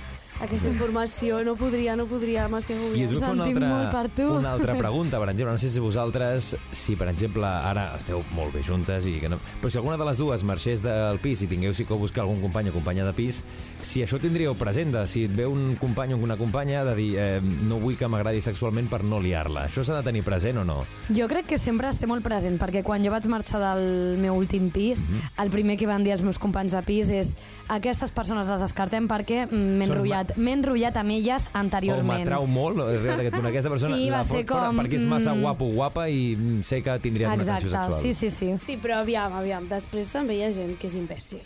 aquesta 0.41 0.69
informació. 0.71 1.41
No 1.45 1.55
podria, 1.59 1.97
no 1.99 2.07
podria, 2.07 2.47
m'estic 2.49 2.77
I 2.95 3.05
us 3.07 3.13
vull 3.13 3.21
fer 3.23 3.31
una 3.33 3.45
sentim 3.49 3.65
molt 3.67 3.91
per 3.91 4.03
altra, 4.05 4.15
tu. 4.17 4.27
una 4.39 4.53
altra 4.55 4.75
pregunta, 4.83 5.19
per 5.19 5.31
exemple. 5.33 5.53
No 5.53 5.59
sé 5.63 5.71
si 5.71 5.81
vosaltres, 5.83 6.53
si 6.73 6.97
per 6.97 7.09
exemple 7.13 7.47
ara 7.47 7.89
esteu 7.97 8.23
molt 8.37 8.55
bé 8.55 8.63
juntes, 8.63 9.07
i 9.07 9.17
que 9.23 9.29
no... 9.33 9.39
però 9.61 9.71
si 9.73 9.79
alguna 9.81 9.97
de 9.99 10.05
les 10.09 10.19
dues 10.21 10.45
marxés 10.47 10.83
del 10.85 11.19
pis 11.23 11.43
i 11.43 11.49
tingueu 11.51 11.75
sí 11.75 11.85
que 11.89 11.95
buscar 11.99 12.23
algun 12.25 12.41
company 12.43 12.71
o 12.71 12.77
companya 12.77 13.05
de 13.09 13.15
pis, 13.17 13.43
si 13.83 14.03
això 14.05 14.21
tindríeu 14.23 14.55
present, 14.59 14.93
de, 14.95 15.07
si 15.11 15.25
et 15.27 15.35
ve 15.35 15.47
un 15.47 15.75
company 15.81 16.15
o 16.15 16.21
una 16.23 16.37
companya 16.37 16.85
de 16.85 16.95
dir 16.99 17.11
eh, 17.19 17.41
no 17.43 17.79
vull 17.83 17.97
que 17.99 18.09
m'agradi 18.09 18.41
sexualment 18.45 18.89
per 18.91 19.03
no 19.05 19.21
liar-la. 19.23 19.67
Això 19.69 19.83
s'ha 19.85 19.99
de 20.01 20.07
tenir 20.07 20.23
present 20.27 20.59
o 20.63 20.65
no? 20.67 20.81
Jo 21.15 21.27
crec 21.31 21.47
que 21.51 21.59
sempre 21.59 21.89
es 21.91 21.99
té 21.99 22.07
molt 22.07 22.23
present, 22.27 22.59
perquè 22.61 22.83
quan 22.87 23.03
jo 23.05 23.11
vaig 23.15 23.27
marxar 23.31 23.61
del 23.63 24.19
meu 24.23 24.37
últim 24.39 24.71
pis, 24.71 25.09
Mhm. 25.09 25.21
el 25.43 25.51
primer 25.51 25.77
que 25.79 25.87
van 25.87 26.03
dir 26.05 26.13
els 26.13 26.23
meus 26.23 26.39
companys 26.39 26.73
de 26.73 26.83
pis 26.83 27.09
és 27.11 27.31
aquestes 27.69 28.11
persones 28.11 28.49
les 28.49 28.61
descartem 28.61 29.07
perquè 29.09 29.47
mm, 29.47 29.79
m'he 29.79 29.87
Són 29.89 29.97
enrotllat, 30.29 30.37
m'he 30.37 30.53
enrotllat 30.53 30.97
amb 30.97 31.11
elles 31.11 31.47
O 31.47 31.59
anteriorment. 31.59 32.07
m'atrau 32.25 32.47
molt, 32.47 32.79
és 32.93 33.01
veritat 33.01 33.41
que 33.41 33.49
aquesta 33.49 33.71
persona 33.71 33.97
I 33.97 34.11
va 34.11 34.19
la 34.19 34.25
ser 34.25 34.45
com, 34.47 34.77
perquè 34.79 34.95
és 35.01 35.05
massa 35.09 35.35
mm, 35.35 35.41
guapo 35.43 35.65
o 35.65 35.73
guapa 35.73 36.09
i 36.09 36.37
sé 36.65 36.83
que 36.83 36.99
tindria 36.99 37.29
una 37.29 37.37
Exacte, 37.37 37.67
atracció 37.67 37.95
sexual. 37.95 38.03
sí, 38.03 38.13
sí, 38.13 38.31
sí. 38.31 38.59
Sí, 38.59 38.77
però 38.81 39.01
aviam, 39.01 39.33
aviam, 39.33 39.67
després 39.69 40.09
també 40.13 40.37
hi 40.39 40.43
ha 40.45 40.53
gent 40.53 40.77
que 40.79 40.87
és 40.87 40.95
imbècil. 40.95 41.41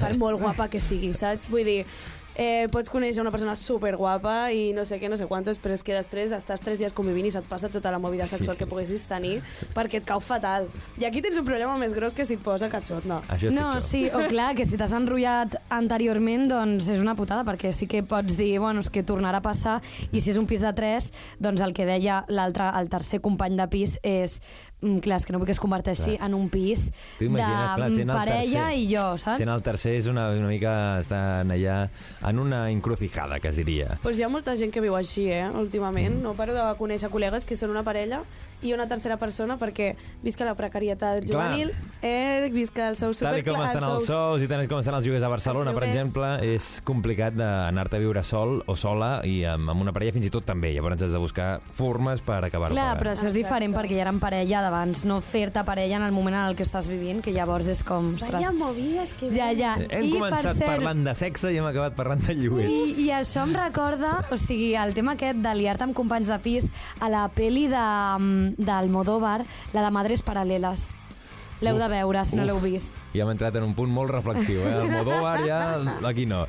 Per 0.00 0.16
molt 0.18 0.40
guapa 0.40 0.68
que 0.68 0.80
sigui, 0.80 1.12
saps? 1.14 1.48
Vull 1.50 1.64
dir, 1.64 1.84
eh, 2.36 2.66
pots 2.72 2.90
conèixer 2.90 3.20
una 3.22 3.30
persona 3.30 3.54
superguapa 3.56 4.50
i 4.52 4.72
no 4.74 4.84
sé 4.84 4.98
què, 5.00 5.08
no 5.10 5.16
sé 5.16 5.26
quantos, 5.30 5.58
però 5.62 5.74
és 5.76 5.82
que 5.86 5.94
després 5.94 6.32
estàs 6.34 6.60
tres 6.64 6.78
dies 6.80 6.92
convivint 6.92 7.26
i 7.28 7.30
se't 7.34 7.46
passa 7.48 7.68
tota 7.70 7.92
la 7.94 7.98
movida 8.02 8.26
sexual 8.26 8.56
que 8.56 8.66
poguessis 8.66 9.06
tenir 9.10 9.40
perquè 9.74 10.00
et 10.00 10.06
cau 10.08 10.20
fatal. 10.20 10.68
I 11.00 11.06
aquí 11.08 11.22
tens 11.22 11.38
un 11.38 11.44
problema 11.46 11.76
més 11.78 11.94
gros 11.94 12.14
que 12.14 12.24
si 12.26 12.34
et 12.38 12.42
posa 12.42 12.68
catxot, 12.72 13.04
no. 13.06 13.20
Això 13.28 13.48
és 13.48 13.54
No, 13.54 13.68
pitjor. 13.74 13.82
sí, 13.82 14.04
o 14.10 14.24
clar, 14.28 14.54
que 14.58 14.64
si 14.64 14.76
t'has 14.80 14.92
enrotllat 14.92 15.56
anteriorment, 15.70 16.48
doncs 16.50 16.88
és 16.90 17.00
una 17.02 17.14
putada, 17.14 17.44
perquè 17.46 17.72
sí 17.72 17.86
que 17.90 18.02
pots 18.02 18.36
dir, 18.38 18.58
bueno, 18.58 18.80
és 18.80 18.90
que 18.90 19.02
tornarà 19.06 19.38
a 19.38 19.44
passar, 19.44 19.80
i 20.12 20.20
si 20.20 20.30
és 20.32 20.38
un 20.40 20.46
pis 20.50 20.60
de 20.64 20.72
tres, 20.74 21.12
doncs 21.38 21.60
el 21.62 21.72
que 21.76 21.86
deia 21.86 22.24
l'altre, 22.28 22.70
el 22.80 22.88
tercer 22.88 23.20
company 23.20 23.56
de 23.56 23.68
pis 23.70 23.98
és, 24.02 24.40
mm, 24.84 25.02
clar, 25.04 25.18
és 25.22 25.26
que 25.26 25.34
no 25.34 25.40
vull 25.40 25.48
que 25.48 25.56
es 25.56 25.62
converteixi 25.62 26.14
Clar. 26.14 26.28
en 26.28 26.36
un 26.36 26.48
pis 26.52 26.90
Tu 27.18 27.26
de 27.26 27.40
clar, 27.40 27.78
parella 28.12 28.68
tercer. 28.68 28.78
i 28.78 28.86
jo, 28.92 29.06
saps? 29.18 29.40
Sent 29.40 29.50
el 29.50 29.64
tercer 29.66 29.96
és 29.98 30.08
una, 30.10 30.28
una 30.36 30.50
mica... 30.50 30.74
Estan 31.04 31.50
allà 31.50 31.88
en 32.28 32.38
una 32.38 32.70
encrucijada, 32.70 33.40
que 33.40 33.48
es 33.48 33.56
diria. 33.56 33.98
Pues 34.02 34.18
hi 34.18 34.24
ha 34.24 34.30
molta 34.32 34.54
gent 34.56 34.72
que 34.72 34.80
viu 34.84 34.94
així, 34.96 35.28
eh, 35.32 35.48
últimament. 35.48 36.20
No 36.22 36.34
paro 36.38 36.54
de 36.56 36.64
conèixer 36.78 37.10
col·legues 37.12 37.44
que 37.48 37.56
són 37.58 37.74
una 37.74 37.82
parella 37.86 38.22
i 38.64 38.72
una 38.72 38.86
tercera 38.88 39.16
persona 39.20 39.58
perquè 39.60 39.92
visca 40.24 40.46
la 40.48 40.54
precarietat 40.56 41.24
Clar. 41.24 41.50
juvenil, 41.52 41.72
eh, 42.00 42.48
visca 42.52 42.88
el 42.88 42.96
sou 42.96 43.12
Tal 43.12 43.20
super... 43.20 43.38
i 43.38 43.44
com 43.46 43.60
estan 43.60 43.86
els 43.90 44.08
sous 44.08 44.44
i 44.44 44.48
tal 44.50 44.64
com 44.70 44.80
estan 44.80 44.96
els 44.98 45.06
lloguers 45.06 45.26
a 45.26 45.30
Barcelona, 45.32 45.72
Els 45.72 45.78
per 45.78 45.88
exemple, 45.88 46.30
és 46.54 46.68
complicat 46.86 47.36
d'anar-te 47.36 47.98
a 47.98 48.02
viure 48.02 48.24
sol 48.24 48.56
o 48.66 48.76
sola 48.78 49.18
i 49.28 49.42
amb, 49.48 49.70
amb 49.74 49.84
una 49.84 49.92
parella 49.94 50.14
fins 50.16 50.30
i 50.30 50.32
tot 50.32 50.46
també. 50.48 50.72
Llavors 50.74 51.04
has 51.04 51.12
de 51.14 51.20
buscar 51.20 51.48
formes 51.74 52.22
per 52.24 52.40
acabar-ho 52.48 52.74
Clar, 52.74 52.94
però 53.00 53.12
això 53.12 53.28
és 53.28 53.36
diferent 53.36 53.70
Exacte. 53.70 53.82
perquè 53.82 53.98
ja 54.00 54.06
eren 54.06 54.20
parella 54.22 54.62
d'abans, 54.64 55.04
no 55.08 55.20
fer-te 55.24 55.64
parella 55.66 56.00
en 56.00 56.06
el 56.08 56.16
moment 56.16 56.38
en 56.38 56.48
el 56.48 56.56
que 56.58 56.64
estàs 56.66 56.88
vivint, 56.90 57.20
que 57.24 57.34
llavors 57.34 57.68
és 57.70 57.84
com, 57.86 58.14
ostres... 58.16 58.38
Vaya 58.40 58.54
movides 58.56 59.14
que... 59.20 59.30
Ja, 59.34 59.50
ja. 59.56 59.74
Hem 59.84 60.08
I, 60.08 60.14
començat 60.16 60.50
per 60.50 60.56
cert, 60.56 60.70
parlant 60.70 61.04
de 61.04 61.14
sexe 61.18 61.52
i 61.52 61.60
hem 61.60 61.68
acabat 61.68 61.96
parlant 61.98 62.24
de 62.24 62.36
lloguers. 62.38 62.72
I, 62.72 63.06
I 63.06 63.10
això 63.20 63.44
em 63.44 63.54
recorda, 63.56 64.16
o 64.32 64.40
sigui, 64.40 64.72
el 64.80 64.96
tema 64.96 65.18
aquest 65.18 65.42
de 65.44 65.54
liar-te 65.58 65.86
amb 65.86 65.96
companys 65.96 66.30
de 66.32 66.38
pis 66.44 66.70
a 67.00 67.10
la 67.12 67.26
peli 67.34 67.66
de, 67.72 67.84
mm, 68.18 68.53
d'Almodóvar, 68.58 69.44
la 69.72 69.82
de 69.82 69.90
Madres 69.90 70.24
Paral·leles. 70.24 70.88
L'heu 71.64 71.78
de 71.78 71.86
veure, 71.88 72.20
si 72.26 72.36
no 72.36 72.42
l'heu 72.44 72.58
vist. 72.60 72.92
Ja 73.14 73.22
hem 73.22 73.30
entrat 73.30 73.54
en 73.56 73.62
un 73.64 73.72
punt 73.78 73.88
molt 73.88 74.10
reflexiu, 74.10 74.58
eh? 74.66 74.72
El 74.82 74.90
Modóvar 74.90 75.38
ja... 75.46 75.60
Aquí 76.04 76.26
no. 76.26 76.42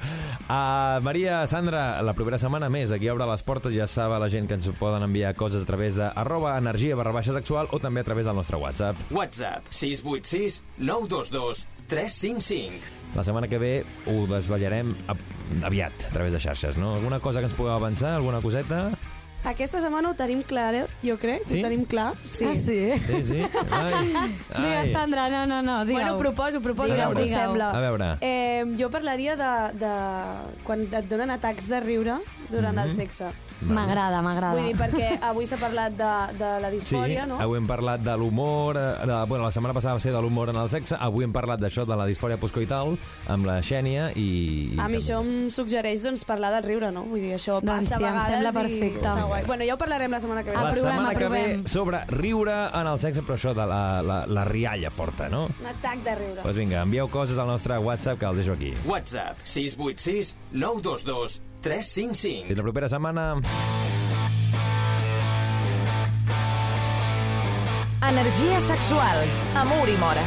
Uh, 0.50 0.98
Maria, 1.06 1.44
Sandra, 1.48 2.02
la 2.04 2.14
propera 2.18 2.40
setmana 2.42 2.68
més, 2.74 2.92
aquí 2.92 3.08
obre 3.14 3.28
les 3.30 3.44
portes, 3.46 3.72
ja 3.78 3.86
sabe 3.88 4.18
la 4.20 4.28
gent 4.34 4.50
que 4.50 4.58
ens 4.58 4.68
poden 4.80 5.06
enviar 5.06 5.36
coses 5.38 5.64
a 5.64 5.70
través 5.70 5.96
de 6.02 6.10
arroba 6.10 6.58
energia 6.58 6.98
barra 7.00 7.14
baixa 7.16 7.34
sexual 7.38 7.70
o 7.72 7.80
també 7.80 8.02
a 8.02 8.08
través 8.10 8.26
del 8.26 8.36
nostre 8.36 8.58
WhatsApp. 8.60 8.98
WhatsApp 9.12 9.70
686 9.70 10.64
922 10.80 11.68
355. 11.88 13.16
La 13.16 13.24
setmana 13.24 13.48
que 13.48 13.60
ve 13.62 13.74
ho 14.10 14.26
desvetllarem 14.28 14.96
a- 15.08 15.16
aviat 15.70 15.94
a 16.10 16.12
través 16.12 16.34
de 16.34 16.42
xarxes, 16.42 16.78
no? 16.82 16.96
Alguna 16.98 17.22
cosa 17.22 17.40
que 17.40 17.46
ens 17.46 17.56
pugueu 17.56 17.78
avançar? 17.78 18.16
Alguna 18.18 18.42
coseta? 18.42 18.90
Aquesta 19.46 19.80
setmana 19.80 20.10
ho 20.10 20.16
tenim 20.18 20.42
clar, 20.44 20.74
eh? 20.74 20.86
jo 21.06 21.18
crec. 21.22 21.44
Sí? 21.46 21.60
Ho 21.60 21.68
tenim 21.68 21.84
clar. 21.86 22.14
Sí. 22.26 22.46
Ah, 22.50 22.56
sí? 22.56 22.80
Sí, 23.06 23.22
sí. 23.24 23.42
Ai, 23.72 24.08
Digues, 24.58 24.92
Sandra, 24.92 25.28
no, 25.30 25.46
no, 25.46 25.62
no, 25.62 25.86
digue-ho. 25.86 26.02
Bueno, 26.02 26.18
proposo, 26.18 26.62
proposo, 26.62 26.96
ja 26.98 27.10
veure. 27.10 27.24
us 27.24 27.30
sembla. 27.30 27.70
A 27.72 27.80
veure. 27.84 28.08
Eh, 28.22 28.66
jo 28.80 28.90
parlaria 28.90 29.36
de, 29.38 29.52
de 29.78 29.92
quan 30.66 30.88
et 30.92 31.06
donen 31.10 31.30
atacs 31.36 31.68
de 31.70 31.80
riure 31.86 32.18
durant 32.50 32.78
el 32.78 32.90
Mhm. 32.90 32.96
sexe. 32.96 33.30
M'agrada, 33.62 34.22
m'agrada. 34.22 34.54
Vull 34.60 34.68
dir, 34.68 34.76
perquè 34.78 35.20
avui 35.24 35.46
s'ha 35.48 35.58
parlat 35.58 35.94
de, 35.96 36.10
de 36.38 36.50
la 36.62 36.70
disfòria, 36.70 37.24
sí, 37.24 37.30
no? 37.30 37.38
avui 37.40 37.58
hem 37.58 37.68
parlat 37.68 38.02
de 38.04 38.16
l'humor, 38.20 38.76
eh, 38.78 39.06
de, 39.08 39.20
bueno, 39.32 39.46
la 39.46 39.52
setmana 39.52 39.74
passada 39.74 39.94
va 39.96 40.00
ser 40.04 40.12
de 40.14 40.22
l'humor 40.22 40.50
en 40.52 40.60
el 40.62 40.70
sexe, 40.70 40.96
avui 41.00 41.24
hem 41.24 41.34
parlat 41.34 41.60
d'això, 41.64 41.86
de 41.88 41.96
la 41.96 42.06
disfòria 42.10 42.38
postcoital, 42.38 42.98
amb 43.32 43.46
la 43.48 43.60
Xènia 43.66 44.12
i... 44.16 44.26
i 44.76 44.80
A 44.80 44.88
mi 44.90 44.98
també- 44.98 45.00
això 45.00 45.22
em 45.24 45.50
suggereix 45.50 46.04
doncs, 46.04 46.26
parlar 46.26 46.52
del 46.58 46.64
riure, 46.68 46.92
no? 46.92 47.06
Vull 47.10 47.22
dir, 47.24 47.34
això 47.38 47.62
Doncs 47.62 47.90
passa 47.90 47.98
sí, 47.98 48.04
a 48.04 48.08
em 48.08 48.14
vegades 48.20 48.32
sembla 48.34 48.50
i 48.50 48.54
perfecte. 48.60 49.16
guai. 49.30 49.44
Bueno, 49.46 49.64
ja 49.70 49.74
ho 49.74 49.78
parlarem 49.78 50.12
la 50.12 50.20
setmana 50.20 50.44
que 50.44 50.50
ve. 50.52 50.56
La 50.58 50.70
Aprovem, 50.70 50.92
setmana 50.92 51.10
que 51.16 51.26
aprovem. 51.26 51.64
ve 51.64 51.70
sobre 51.70 52.04
riure 52.12 52.58
en 52.74 52.88
el 52.92 53.00
sexe, 53.00 53.24
però 53.24 53.36
això 53.40 53.54
de 53.56 53.66
la, 53.66 53.82
la, 54.02 54.20
la 54.28 54.46
rialla 54.46 54.90
forta, 54.92 55.30
no? 55.30 55.46
Un 55.62 55.72
atac 55.72 56.04
de 56.04 56.16
riure. 56.16 56.36
Doncs 56.36 56.44
pues 56.50 56.56
vinga, 56.60 56.82
envieu 56.84 57.08
coses 57.10 57.38
al 57.40 57.48
nostre 57.48 57.78
WhatsApp 57.80 58.20
que 58.20 58.26
els 58.30 58.38
deixo 58.44 58.54
aquí. 58.54 58.74
WhatsApp 58.86 59.38
686 59.46 60.36
922 60.52 61.42
355. 61.66 62.46
Fins 62.48 62.58
la 62.62 62.64
propera 62.64 62.90
setmana. 62.90 63.30
Energia 68.06 68.60
sexual. 68.62 69.24
Amor 69.58 69.90
i 69.90 69.98
mora. 69.98 70.26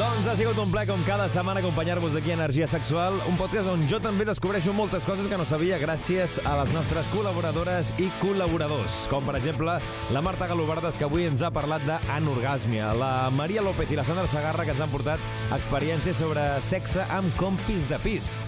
Doncs 0.00 0.26
ha 0.26 0.34
sigut 0.34 0.56
un 0.58 0.70
plaer 0.72 0.88
com 0.88 1.02
cada 1.04 1.28
setmana 1.28 1.60
acompanyar-vos 1.60 2.14
aquí 2.16 2.32
a 2.32 2.38
Energia 2.38 2.66
Sexual, 2.66 3.18
un 3.28 3.36
podcast 3.36 3.68
on 3.68 3.82
jo 3.86 3.98
també 4.00 4.24
descobreixo 4.24 4.72
moltes 4.72 5.04
coses 5.04 5.28
que 5.28 5.36
no 5.36 5.44
sabia 5.44 5.76
gràcies 5.78 6.38
a 6.40 6.54
les 6.62 6.72
nostres 6.72 7.10
col·laboradores 7.12 7.92
i 8.00 8.08
col·laboradors, 8.22 9.02
com 9.12 9.28
per 9.28 9.36
exemple 9.36 9.76
la 10.10 10.22
Marta 10.24 10.48
Galobardes, 10.48 10.96
que 10.96 11.04
avui 11.04 11.28
ens 11.28 11.44
ha 11.44 11.52
parlat 11.52 11.84
d'anorgàsmia, 11.84 12.94
la 12.96 13.28
Maria 13.28 13.60
López 13.66 13.92
i 13.92 14.00
la 14.00 14.06
Sandra 14.08 14.24
Sagarra, 14.24 14.64
que 14.64 14.72
ens 14.72 14.80
han 14.80 14.94
portat 14.94 15.52
experiències 15.52 16.16
sobre 16.16 16.48
sexe 16.64 17.04
amb 17.12 17.36
compis 17.36 17.84
de 17.90 18.00
pis 18.00 18.38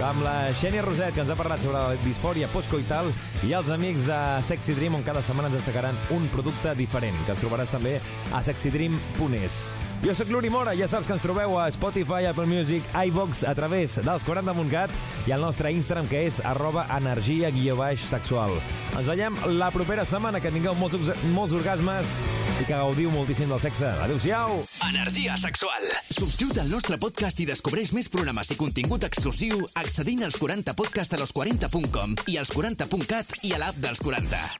amb 0.00 0.24
la 0.24 0.36
Xènia 0.56 0.82
Roset, 0.86 1.12
que 1.14 1.22
ens 1.24 1.30
ha 1.32 1.38
parlat 1.38 1.60
sobre 1.62 1.78
la 1.78 2.00
disfòria 2.06 2.48
postcoital, 2.52 3.10
i 3.44 3.52
els 3.58 3.70
amics 3.74 4.08
de 4.08 4.18
Sexy 4.46 4.76
Dream, 4.78 4.96
on 4.96 5.06
cada 5.06 5.22
setmana 5.22 5.50
ens 5.50 5.60
destacaran 5.60 5.98
un 6.16 6.28
producte 6.32 6.74
diferent, 6.78 7.18
que 7.26 7.36
els 7.36 7.44
trobaràs 7.44 7.72
també 7.74 7.98
a 8.32 8.42
sexydream.es. 8.46 9.62
Jo 10.02 10.16
sóc 10.18 10.32
l'Uri 10.34 10.48
Mora, 10.50 10.72
ja 10.74 10.88
saps 10.90 11.06
que 11.06 11.14
ens 11.14 11.22
trobeu 11.22 11.52
a 11.62 11.68
Spotify, 11.70 12.26
Apple 12.26 12.48
Music, 12.50 12.82
iVox, 13.06 13.44
a 13.46 13.52
través 13.54 14.00
dels 14.02 14.24
40.cat 14.26 14.90
i 15.28 15.34
al 15.34 15.44
nostre 15.44 15.70
Instagram, 15.70 16.08
que 16.10 16.24
és 16.26 16.40
arroba 16.42 16.88
energia 16.96 17.52
guió 17.54 17.76
baix 17.78 18.02
sexual. 18.10 18.50
Ens 18.96 19.06
veiem 19.06 19.38
la 19.60 19.70
propera 19.70 20.02
setmana, 20.02 20.40
que 20.42 20.50
tingueu 20.50 20.74
molts, 20.80 21.12
molts 21.36 21.54
orgasmes 21.54 22.16
i 22.56 22.66
que 22.66 22.74
gaudiu 22.74 23.14
moltíssim 23.14 23.54
del 23.54 23.62
sexe. 23.62 23.92
Adéu-siau! 24.02 24.58
Energia 24.88 25.38
sexual. 25.38 25.86
Subscriu't 26.10 26.58
al 26.64 26.74
nostre 26.74 26.98
podcast 26.98 27.38
i 27.38 27.46
descobreix 27.46 27.94
més 27.94 28.10
programes 28.10 28.50
i 28.50 28.58
contingut 28.58 29.06
exclusiu 29.06 29.62
accedint 29.78 30.26
als 30.26 30.40
40 30.42 30.74
podcast 30.82 31.14
a 31.14 31.22
los40.com 31.22 32.18
i 32.26 32.42
als 32.42 32.50
40.cat 32.58 33.38
i 33.46 33.54
a 33.54 33.62
l'app 33.62 33.78
dels 33.78 34.02
40. 34.02 34.58